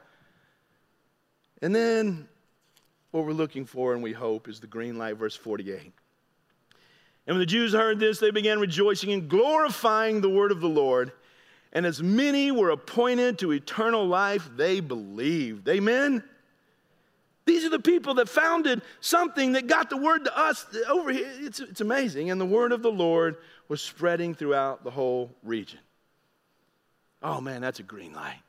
And 1.61 1.75
then 1.75 2.27
what 3.11 3.25
we're 3.25 3.33
looking 3.33 3.65
for 3.65 3.93
and 3.93 4.03
we 4.03 4.13
hope 4.13 4.47
is 4.47 4.59
the 4.59 4.67
green 4.67 4.97
light, 4.97 5.17
verse 5.17 5.35
48. 5.35 5.91
And 7.27 7.35
when 7.35 7.39
the 7.39 7.45
Jews 7.45 7.73
heard 7.73 7.99
this, 7.99 8.19
they 8.19 8.31
began 8.31 8.59
rejoicing 8.59 9.11
and 9.11 9.27
glorifying 9.27 10.21
the 10.21 10.29
word 10.29 10.51
of 10.51 10.61
the 10.61 10.69
Lord. 10.69 11.11
And 11.73 11.85
as 11.85 12.01
many 12.01 12.51
were 12.51 12.69
appointed 12.69 13.39
to 13.39 13.51
eternal 13.51 14.07
life, 14.07 14.49
they 14.55 14.79
believed. 14.79 15.67
Amen? 15.67 16.23
These 17.45 17.63
are 17.63 17.69
the 17.69 17.79
people 17.79 18.15
that 18.15 18.29
founded 18.29 18.81
something 19.01 19.53
that 19.53 19.67
got 19.67 19.89
the 19.89 19.97
word 19.97 20.25
to 20.25 20.37
us 20.37 20.65
over 20.87 21.11
here. 21.11 21.29
It's, 21.39 21.59
it's 21.59 21.81
amazing. 21.81 22.31
And 22.31 22.39
the 22.39 22.45
word 22.45 22.71
of 22.71 22.81
the 22.81 22.91
Lord 22.91 23.37
was 23.67 23.81
spreading 23.81 24.33
throughout 24.33 24.83
the 24.83 24.91
whole 24.91 25.31
region. 25.43 25.79
Oh 27.21 27.41
man, 27.41 27.61
that's 27.61 27.79
a 27.79 27.83
green 27.83 28.13
light. 28.13 28.39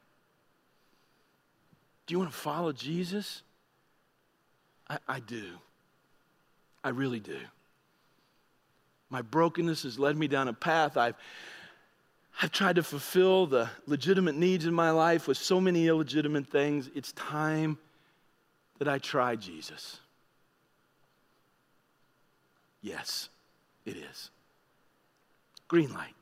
Do 2.06 2.14
you 2.14 2.18
want 2.18 2.30
to 2.30 2.36
follow 2.36 2.72
Jesus? 2.72 3.42
I, 4.88 4.98
I 5.08 5.20
do. 5.20 5.44
I 6.84 6.90
really 6.90 7.20
do. 7.20 7.38
My 9.16 9.22
brokenness 9.22 9.84
has 9.84 9.98
led 9.98 10.18
me 10.18 10.28
down 10.28 10.46
a 10.46 10.52
path. 10.52 10.98
I've, 10.98 11.14
I've 12.42 12.52
tried 12.52 12.76
to 12.76 12.82
fulfill 12.82 13.46
the 13.46 13.70
legitimate 13.86 14.34
needs 14.34 14.66
in 14.66 14.74
my 14.74 14.90
life 14.90 15.26
with 15.26 15.38
so 15.38 15.58
many 15.58 15.86
illegitimate 15.86 16.48
things. 16.48 16.90
It's 16.94 17.12
time 17.12 17.78
that 18.78 18.88
I 18.88 18.98
try 18.98 19.34
Jesus. 19.34 20.00
Yes, 22.82 23.30
it 23.86 23.96
is. 23.96 24.30
Green 25.66 25.94
light. 25.94 26.12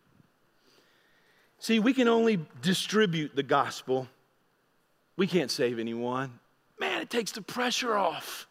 See, 1.59 1.81
we 1.81 1.95
can 1.95 2.07
only 2.07 2.39
distribute 2.63 3.35
the 3.35 3.43
gospel, 3.43 4.07
we 5.17 5.27
can't 5.27 5.51
save 5.51 5.81
anyone. 5.81 6.39
Man, 6.79 7.03
it 7.03 7.11
takes 7.11 7.33
the 7.33 7.43
pressure 7.43 7.97
off 7.97 8.47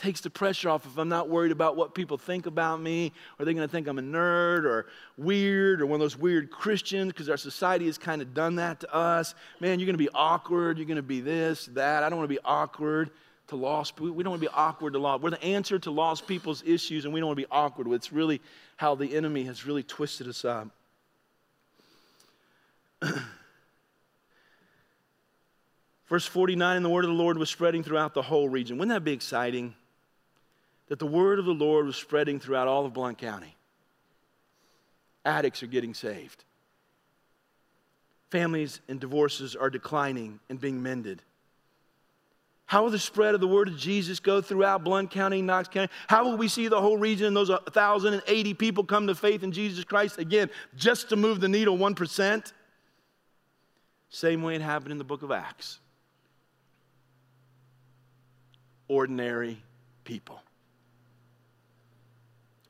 takes 0.00 0.22
the 0.22 0.30
pressure 0.30 0.70
off 0.70 0.86
if 0.86 0.96
I'm 0.96 1.10
not 1.10 1.28
worried 1.28 1.52
about 1.52 1.76
what 1.76 1.94
people 1.94 2.16
think 2.16 2.46
about 2.46 2.80
me. 2.80 3.12
Are 3.38 3.44
they 3.44 3.52
going 3.52 3.66
to 3.66 3.70
think 3.70 3.86
I'm 3.86 3.98
a 3.98 4.02
nerd 4.02 4.64
or 4.64 4.86
weird 5.18 5.82
or 5.82 5.86
one 5.86 5.96
of 5.96 6.00
those 6.00 6.16
weird 6.16 6.50
Christians? 6.50 7.12
Because 7.12 7.28
our 7.28 7.36
society 7.36 7.84
has 7.86 7.98
kind 7.98 8.22
of 8.22 8.32
done 8.32 8.56
that 8.56 8.80
to 8.80 8.94
us. 8.94 9.34
Man, 9.60 9.78
you're 9.78 9.86
going 9.86 9.94
to 9.94 9.98
be 9.98 10.08
awkward. 10.14 10.78
You're 10.78 10.86
going 10.86 10.96
to 10.96 11.02
be 11.02 11.20
this, 11.20 11.66
that. 11.74 12.02
I 12.02 12.08
don't 12.08 12.18
want 12.18 12.30
to 12.30 12.34
be 12.34 12.40
awkward 12.44 13.10
to 13.48 13.56
lost 13.56 13.94
people. 13.94 14.12
We 14.12 14.24
don't 14.24 14.30
want 14.30 14.42
to 14.42 14.48
be 14.48 14.54
awkward 14.54 14.94
to 14.94 14.98
lost. 14.98 15.22
We're 15.22 15.30
the 15.30 15.44
answer 15.44 15.78
to 15.78 15.90
lost 15.90 16.26
people's 16.26 16.62
issues, 16.64 17.04
and 17.04 17.12
we 17.12 17.20
don't 17.20 17.26
want 17.26 17.38
to 17.38 17.44
be 17.44 17.50
awkward. 17.50 17.92
It's 17.92 18.10
really 18.10 18.40
how 18.78 18.94
the 18.94 19.14
enemy 19.14 19.44
has 19.44 19.66
really 19.66 19.82
twisted 19.82 20.26
us 20.28 20.46
up. 20.46 20.68
Verse 26.08 26.26
49 26.26 26.76
And 26.76 26.84
the 26.84 26.90
word 26.90 27.04
of 27.04 27.10
the 27.10 27.16
Lord 27.16 27.36
was 27.36 27.50
spreading 27.50 27.82
throughout 27.82 28.14
the 28.14 28.22
whole 28.22 28.48
region. 28.48 28.78
Wouldn't 28.78 28.94
that 28.94 29.04
be 29.04 29.12
exciting? 29.12 29.74
That 30.90 30.98
the 30.98 31.06
word 31.06 31.38
of 31.38 31.44
the 31.44 31.54
Lord 31.54 31.86
was 31.86 31.94
spreading 31.94 32.40
throughout 32.40 32.66
all 32.66 32.84
of 32.84 32.92
Blount 32.92 33.16
County. 33.16 33.56
Addicts 35.24 35.62
are 35.62 35.68
getting 35.68 35.94
saved. 35.94 36.42
Families 38.30 38.80
and 38.88 38.98
divorces 38.98 39.54
are 39.54 39.70
declining 39.70 40.40
and 40.48 40.60
being 40.60 40.82
mended. 40.82 41.22
How 42.66 42.82
will 42.82 42.90
the 42.90 42.98
spread 42.98 43.36
of 43.36 43.40
the 43.40 43.46
word 43.46 43.68
of 43.68 43.76
Jesus 43.76 44.18
go 44.18 44.40
throughout 44.40 44.82
Blount 44.82 45.12
County, 45.12 45.42
Knox 45.42 45.68
County? 45.68 45.92
How 46.08 46.24
will 46.24 46.36
we 46.36 46.48
see 46.48 46.66
the 46.66 46.80
whole 46.80 46.96
region 46.96 47.28
and 47.28 47.36
those 47.36 47.50
1,080 47.50 48.54
people 48.54 48.82
come 48.82 49.06
to 49.06 49.14
faith 49.14 49.44
in 49.44 49.52
Jesus 49.52 49.84
Christ 49.84 50.18
again, 50.18 50.50
just 50.74 51.10
to 51.10 51.16
move 51.16 51.40
the 51.40 51.48
needle 51.48 51.78
1%? 51.78 52.52
Same 54.08 54.42
way 54.42 54.56
it 54.56 54.60
happened 54.60 54.90
in 54.90 54.98
the 54.98 55.04
book 55.04 55.22
of 55.22 55.30
Acts. 55.30 55.78
Ordinary 58.88 59.62
people 60.02 60.42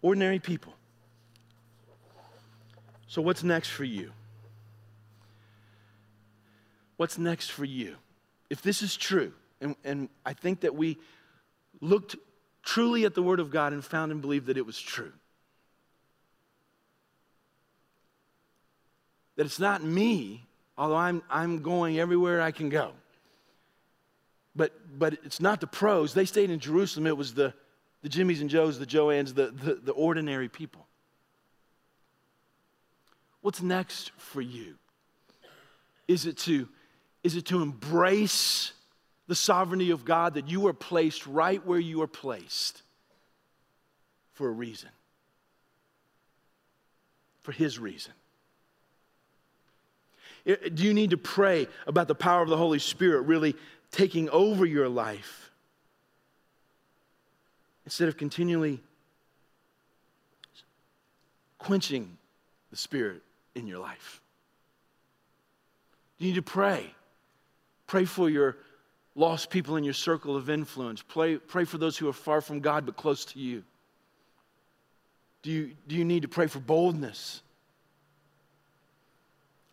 ordinary 0.02 0.38
people. 0.38 0.74
So, 3.06 3.22
what's 3.22 3.42
next 3.42 3.68
for 3.68 3.84
you? 3.84 4.12
What's 6.96 7.18
next 7.18 7.50
for 7.50 7.64
you? 7.64 7.96
If 8.50 8.62
this 8.62 8.82
is 8.82 8.96
true, 8.96 9.32
and, 9.60 9.74
and 9.84 10.08
I 10.24 10.32
think 10.32 10.60
that 10.60 10.74
we 10.74 10.98
looked 11.80 12.16
truly 12.62 13.04
at 13.04 13.14
the 13.14 13.22
Word 13.22 13.40
of 13.40 13.50
God 13.50 13.72
and 13.72 13.84
found 13.84 14.12
and 14.12 14.20
believed 14.20 14.46
that 14.46 14.56
it 14.56 14.66
was 14.66 14.78
true. 14.78 15.12
That 19.36 19.46
it's 19.46 19.58
not 19.58 19.82
me, 19.82 20.46
although 20.76 20.96
I'm, 20.96 21.22
I'm 21.30 21.62
going 21.62 21.98
everywhere 21.98 22.42
I 22.42 22.50
can 22.50 22.68
go. 22.68 22.92
But, 24.54 24.72
but 24.98 25.14
it's 25.24 25.40
not 25.40 25.60
the 25.60 25.66
pros. 25.66 26.12
They 26.12 26.26
stayed 26.26 26.50
in 26.50 26.58
Jerusalem. 26.58 27.06
It 27.06 27.16
was 27.16 27.34
the, 27.34 27.54
the 28.02 28.08
Jimmies 28.08 28.40
and 28.40 28.48
Joes, 28.48 28.78
the 28.78 28.86
Joannes, 28.86 29.34
the, 29.34 29.46
the, 29.46 29.74
the 29.74 29.92
ordinary 29.92 30.48
people. 30.48 30.86
What's 33.42 33.62
next 33.62 34.12
for 34.16 34.40
you? 34.40 34.76
Is 36.08 36.26
it 36.26 36.36
to, 36.38 36.68
is 37.22 37.36
it 37.36 37.46
to 37.46 37.62
embrace 37.62 38.72
the 39.28 39.34
sovereignty 39.34 39.90
of 39.90 40.04
God 40.04 40.34
that 40.34 40.48
you 40.48 40.66
are 40.66 40.72
placed 40.72 41.26
right 41.26 41.64
where 41.64 41.78
you 41.78 42.02
are 42.02 42.08
placed 42.08 42.82
for 44.32 44.48
a 44.48 44.52
reason? 44.52 44.90
For 47.42 47.52
His 47.52 47.78
reason. 47.78 48.12
Do 50.46 50.84
you 50.84 50.94
need 50.94 51.10
to 51.10 51.18
pray 51.18 51.68
about 51.86 52.08
the 52.08 52.14
power 52.14 52.42
of 52.42 52.48
the 52.48 52.56
Holy 52.56 52.78
Spirit 52.78 53.22
really 53.22 53.54
taking 53.90 54.28
over 54.30 54.64
your 54.64 54.88
life? 54.88 55.49
Instead 57.84 58.08
of 58.08 58.16
continually 58.16 58.80
quenching 61.58 62.16
the 62.70 62.76
Spirit 62.76 63.22
in 63.54 63.66
your 63.66 63.78
life. 63.78 64.20
You 66.18 66.28
need 66.28 66.36
to 66.36 66.42
pray. 66.42 66.94
Pray 67.86 68.04
for 68.04 68.30
your 68.30 68.56
lost 69.14 69.50
people 69.50 69.76
in 69.76 69.84
your 69.84 69.94
circle 69.94 70.36
of 70.36 70.48
influence. 70.48 71.02
Pray, 71.02 71.36
pray 71.36 71.64
for 71.64 71.78
those 71.78 71.96
who 71.96 72.08
are 72.08 72.12
far 72.12 72.40
from 72.40 72.60
God 72.60 72.86
but 72.86 72.96
close 72.96 73.24
to 73.26 73.38
you. 73.38 73.62
Do 75.42 75.50
you, 75.50 75.72
do 75.88 75.96
you 75.96 76.04
need 76.04 76.22
to 76.22 76.28
pray 76.28 76.46
for 76.46 76.60
boldness? 76.60 77.42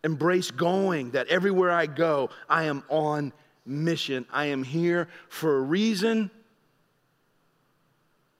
Embrace 0.03 0.51
going, 0.51 1.11
that 1.11 1.27
everywhere 1.27 1.71
I 1.71 1.85
go, 1.85 2.29
I 2.49 2.63
am 2.63 2.83
on 2.89 3.33
mission. 3.65 4.25
I 4.31 4.45
am 4.45 4.63
here 4.63 5.09
for 5.27 5.57
a 5.57 5.61
reason 5.61 6.31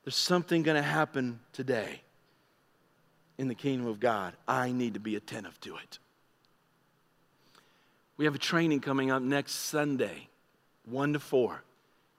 there's 0.08 0.16
something 0.16 0.64
going 0.64 0.78
to 0.78 0.82
happen 0.82 1.38
today 1.51 1.99
in 3.38 3.49
the 3.49 3.53
kingdom 3.53 3.88
of 3.88 3.99
God. 3.99 4.34
I 4.47 4.72
need 4.72 4.93
to 4.93 5.01
be 5.01 5.18
attentive 5.18 5.60
to 5.60 5.76
it. 5.76 5.99
We 8.16 8.24
have 8.24 8.34
a 8.34 8.38
training 8.38 8.80
coming 8.80 9.12
up 9.12 9.22
next 9.22 9.51
Sunday, 9.51 10.30
1 10.86 11.12
to 11.12 11.20
4. 11.20 11.62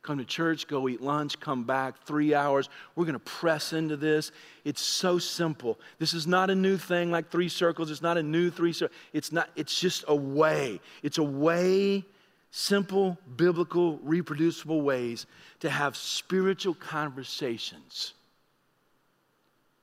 Come 0.02 0.18
to 0.18 0.26
church, 0.26 0.68
go 0.68 0.86
eat 0.86 1.00
lunch, 1.00 1.40
come 1.40 1.64
back, 1.64 2.04
three 2.04 2.34
hours. 2.34 2.68
We're 2.94 3.06
going 3.06 3.14
to 3.14 3.20
press 3.20 3.72
into 3.72 3.96
this. 3.96 4.32
It's 4.66 4.82
so 4.82 5.18
simple. 5.18 5.80
This 5.98 6.12
is 6.12 6.26
not 6.26 6.50
a 6.50 6.54
new 6.54 6.76
thing 6.76 7.10
like 7.10 7.30
three 7.30 7.48
circles. 7.48 7.90
It's 7.90 8.02
not 8.02 8.18
a 8.18 8.22
new 8.22 8.50
three 8.50 8.74
circles. 8.74 8.98
It's 9.14 9.32
not, 9.32 9.48
it's 9.56 9.80
just 9.80 10.04
a 10.08 10.14
way. 10.14 10.82
It's 11.02 11.16
a 11.16 11.22
way 11.22 12.04
simple, 12.50 13.18
biblical, 13.36 13.98
reproducible 13.98 14.80
ways 14.80 15.26
to 15.60 15.70
have 15.70 15.96
spiritual 15.96 16.74
conversations 16.74 18.14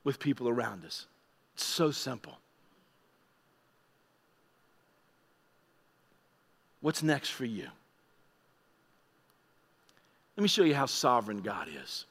with 0.04 0.18
people 0.18 0.48
around 0.48 0.84
us. 0.84 1.06
It's 1.54 1.64
so 1.64 1.90
simple. 1.90 2.38
What's 6.80 7.02
next 7.02 7.30
for 7.30 7.44
you? 7.44 7.66
Let 10.36 10.42
me 10.42 10.48
show 10.48 10.64
you 10.64 10.74
how 10.74 10.86
sovereign 10.86 11.40
God 11.40 11.68
is. 11.84 12.04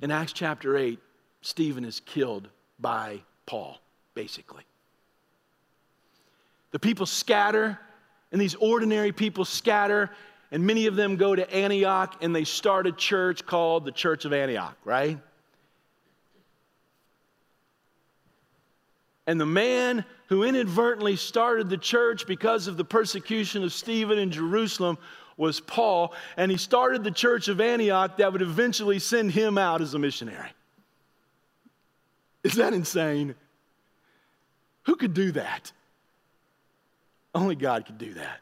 In 0.00 0.10
Acts 0.10 0.32
chapter 0.32 0.76
8, 0.76 0.98
Stephen 1.42 1.84
is 1.84 2.00
killed 2.00 2.48
by 2.78 3.20
Paul, 3.46 3.78
basically. 4.14 4.62
The 6.70 6.78
people 6.78 7.06
scatter 7.06 7.78
and 8.34 8.40
these 8.40 8.56
ordinary 8.56 9.12
people 9.12 9.44
scatter, 9.44 10.10
and 10.50 10.66
many 10.66 10.86
of 10.86 10.96
them 10.96 11.14
go 11.14 11.36
to 11.36 11.48
Antioch 11.54 12.16
and 12.20 12.34
they 12.34 12.42
start 12.42 12.84
a 12.84 12.90
church 12.90 13.46
called 13.46 13.84
the 13.84 13.92
Church 13.92 14.24
of 14.24 14.32
Antioch, 14.32 14.76
right? 14.84 15.20
And 19.28 19.40
the 19.40 19.46
man 19.46 20.04
who 20.26 20.42
inadvertently 20.42 21.14
started 21.14 21.70
the 21.70 21.78
church 21.78 22.26
because 22.26 22.66
of 22.66 22.76
the 22.76 22.84
persecution 22.84 23.62
of 23.62 23.72
Stephen 23.72 24.18
in 24.18 24.32
Jerusalem 24.32 24.98
was 25.36 25.60
Paul, 25.60 26.12
and 26.36 26.50
he 26.50 26.56
started 26.56 27.04
the 27.04 27.12
church 27.12 27.46
of 27.46 27.60
Antioch 27.60 28.16
that 28.16 28.32
would 28.32 28.42
eventually 28.42 28.98
send 28.98 29.30
him 29.30 29.58
out 29.58 29.80
as 29.80 29.94
a 29.94 29.98
missionary. 30.00 30.50
Is 32.42 32.54
that 32.54 32.72
insane? 32.72 33.36
Who 34.86 34.96
could 34.96 35.14
do 35.14 35.30
that? 35.32 35.70
Only 37.34 37.56
God 37.56 37.86
could 37.86 37.98
do 37.98 38.14
that. 38.14 38.40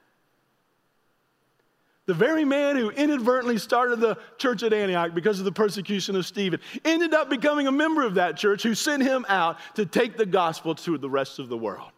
The 2.06 2.14
very 2.14 2.44
man 2.44 2.76
who 2.76 2.90
inadvertently 2.90 3.58
started 3.58 4.00
the 4.00 4.18
church 4.36 4.62
at 4.64 4.72
Antioch 4.72 5.14
because 5.14 5.38
of 5.38 5.44
the 5.44 5.52
persecution 5.52 6.16
of 6.16 6.26
Stephen 6.26 6.60
ended 6.84 7.14
up 7.14 7.30
becoming 7.30 7.68
a 7.68 7.72
member 7.72 8.04
of 8.04 8.14
that 8.14 8.36
church 8.36 8.64
who 8.64 8.74
sent 8.74 9.02
him 9.02 9.24
out 9.28 9.58
to 9.76 9.86
take 9.86 10.16
the 10.16 10.26
gospel 10.26 10.74
to 10.74 10.98
the 10.98 11.08
rest 11.08 11.38
of 11.38 11.48
the 11.48 11.56
world. 11.56 11.90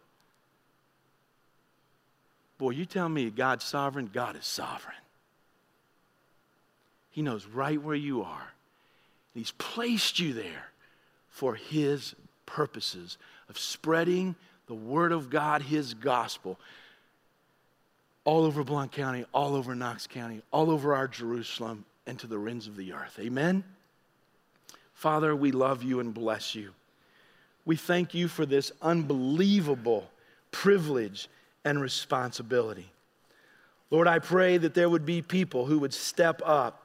Boy, 2.57 2.69
you 2.71 2.85
tell 2.85 3.09
me 3.09 3.29
God's 3.31 3.65
sovereign, 3.65 4.09
God 4.13 4.37
is 4.37 4.45
sovereign. 4.45 4.95
He 7.09 7.21
knows 7.21 7.45
right 7.45 7.81
where 7.81 7.95
you 7.95 8.21
are. 8.21 8.53
He's 9.33 9.51
placed 9.51 10.19
you 10.19 10.33
there 10.33 10.69
for 11.29 11.55
His 11.55 12.15
purposes 12.45 13.17
of 13.49 13.57
spreading 13.57 14.35
the 14.67 14.73
Word 14.73 15.11
of 15.11 15.29
God, 15.29 15.61
His 15.63 15.93
gospel, 15.93 16.59
all 18.25 18.43
over 18.43 18.63
Blount 18.63 18.91
County, 18.91 19.25
all 19.33 19.55
over 19.55 19.73
Knox 19.75 20.07
County, 20.07 20.41
all 20.51 20.69
over 20.69 20.93
our 20.93 21.07
Jerusalem, 21.07 21.85
and 22.05 22.19
to 22.19 22.27
the 22.27 22.39
ends 22.39 22.67
of 22.67 22.75
the 22.75 22.91
earth. 22.91 23.17
Amen. 23.19 23.63
Father, 24.93 25.35
we 25.35 25.51
love 25.51 25.83
you 25.83 25.99
and 25.99 26.13
bless 26.13 26.55
you. 26.55 26.71
We 27.65 27.75
thank 27.75 28.13
you 28.13 28.27
for 28.27 28.45
this 28.45 28.71
unbelievable 28.81 30.09
privilege 30.51 31.27
and 31.63 31.81
responsibility. 31.81 32.89
Lord, 33.91 34.07
I 34.07 34.19
pray 34.19 34.57
that 34.57 34.73
there 34.73 34.89
would 34.89 35.05
be 35.05 35.21
people 35.21 35.65
who 35.65 35.79
would 35.79 35.93
step 35.93 36.41
up 36.43 36.81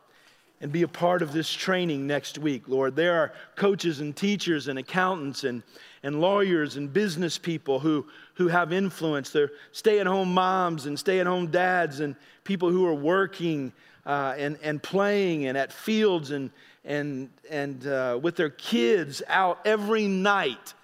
and 0.61 0.70
be 0.70 0.82
a 0.82 0.88
part 0.88 1.22
of 1.22 1.32
this 1.32 1.51
training 1.51 2.07
next 2.07 2.38
week, 2.38 2.68
Lord. 2.68 2.95
There 2.97 3.18
are 3.18 3.32
coaches 3.57 4.01
and 4.01 4.14
teachers 4.14 4.68
and 4.68 4.78
accountants 4.78 5.45
and, 5.45 5.62
and 6.03 6.20
lawyers 6.20 6.76
and 6.76 6.92
business 6.92 7.38
people 7.38 7.78
who, 7.78 8.07
who 8.34 8.48
have 8.48 8.72
influence. 8.72 9.30
They're 9.30 9.51
stay 9.72 10.01
at 10.01 10.07
home 10.07 10.32
moms 10.32 10.86
and 10.86 10.98
stay 10.98 11.20
at 11.20 11.26
home 11.26 11.48
dads 11.48 12.01
and 12.01 12.16
people 12.44 12.70
who 12.70 12.86
are 12.86 12.94
working 12.94 13.72
uh, 14.07 14.34
and, 14.38 14.59
and 14.62 14.82
playing 14.82 15.46
and 15.46 15.59
at 15.59 15.72
fields 15.72 16.30
and, 16.30 16.51
and, 16.84 17.28
and 17.51 17.86
uh, 17.86 18.18
with 18.20 18.36
their 18.36 18.51
kids 18.51 19.22
out 19.28 19.61
every 19.64 20.09
night. 20.09 20.74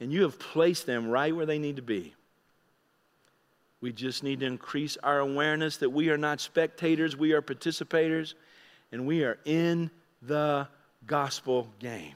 And 0.00 0.12
you 0.12 0.22
have 0.22 0.38
placed 0.38 0.86
them 0.86 1.08
right 1.08 1.34
where 1.34 1.46
they 1.46 1.58
need 1.58 1.76
to 1.76 1.82
be. 1.82 2.14
We 3.80 3.92
just 3.92 4.22
need 4.22 4.40
to 4.40 4.46
increase 4.46 4.96
our 5.02 5.18
awareness 5.18 5.78
that 5.78 5.90
we 5.90 6.10
are 6.10 6.16
not 6.16 6.40
spectators, 6.40 7.16
we 7.16 7.32
are 7.32 7.42
participators, 7.42 8.34
and 8.90 9.06
we 9.06 9.24
are 9.24 9.38
in 9.44 9.90
the 10.22 10.68
gospel 11.06 11.68
game. 11.80 12.14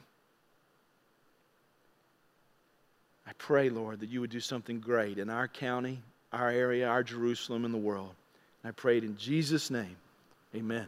I 3.27 3.31
pray, 3.37 3.69
Lord, 3.69 3.99
that 3.99 4.09
you 4.09 4.21
would 4.21 4.29
do 4.29 4.39
something 4.39 4.79
great 4.79 5.17
in 5.17 5.29
our 5.29 5.47
county, 5.47 6.01
our 6.31 6.49
area, 6.49 6.87
our 6.87 7.03
Jerusalem, 7.03 7.65
and 7.65 7.73
the 7.73 7.79
world. 7.79 8.13
I 8.63 8.71
pray 8.71 8.97
it 8.97 9.03
in 9.03 9.17
Jesus' 9.17 9.69
name. 9.69 9.97
Amen. 10.55 10.87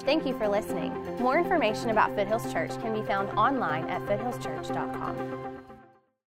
Thank 0.00 0.26
you 0.26 0.36
for 0.38 0.46
listening. 0.46 0.92
More 1.18 1.38
information 1.38 1.90
about 1.90 2.14
Foothills 2.14 2.52
Church 2.52 2.70
can 2.82 2.92
be 2.92 3.02
found 3.06 3.30
online 3.30 3.88
at 3.88 4.02
foothillschurch.com. 4.02 5.49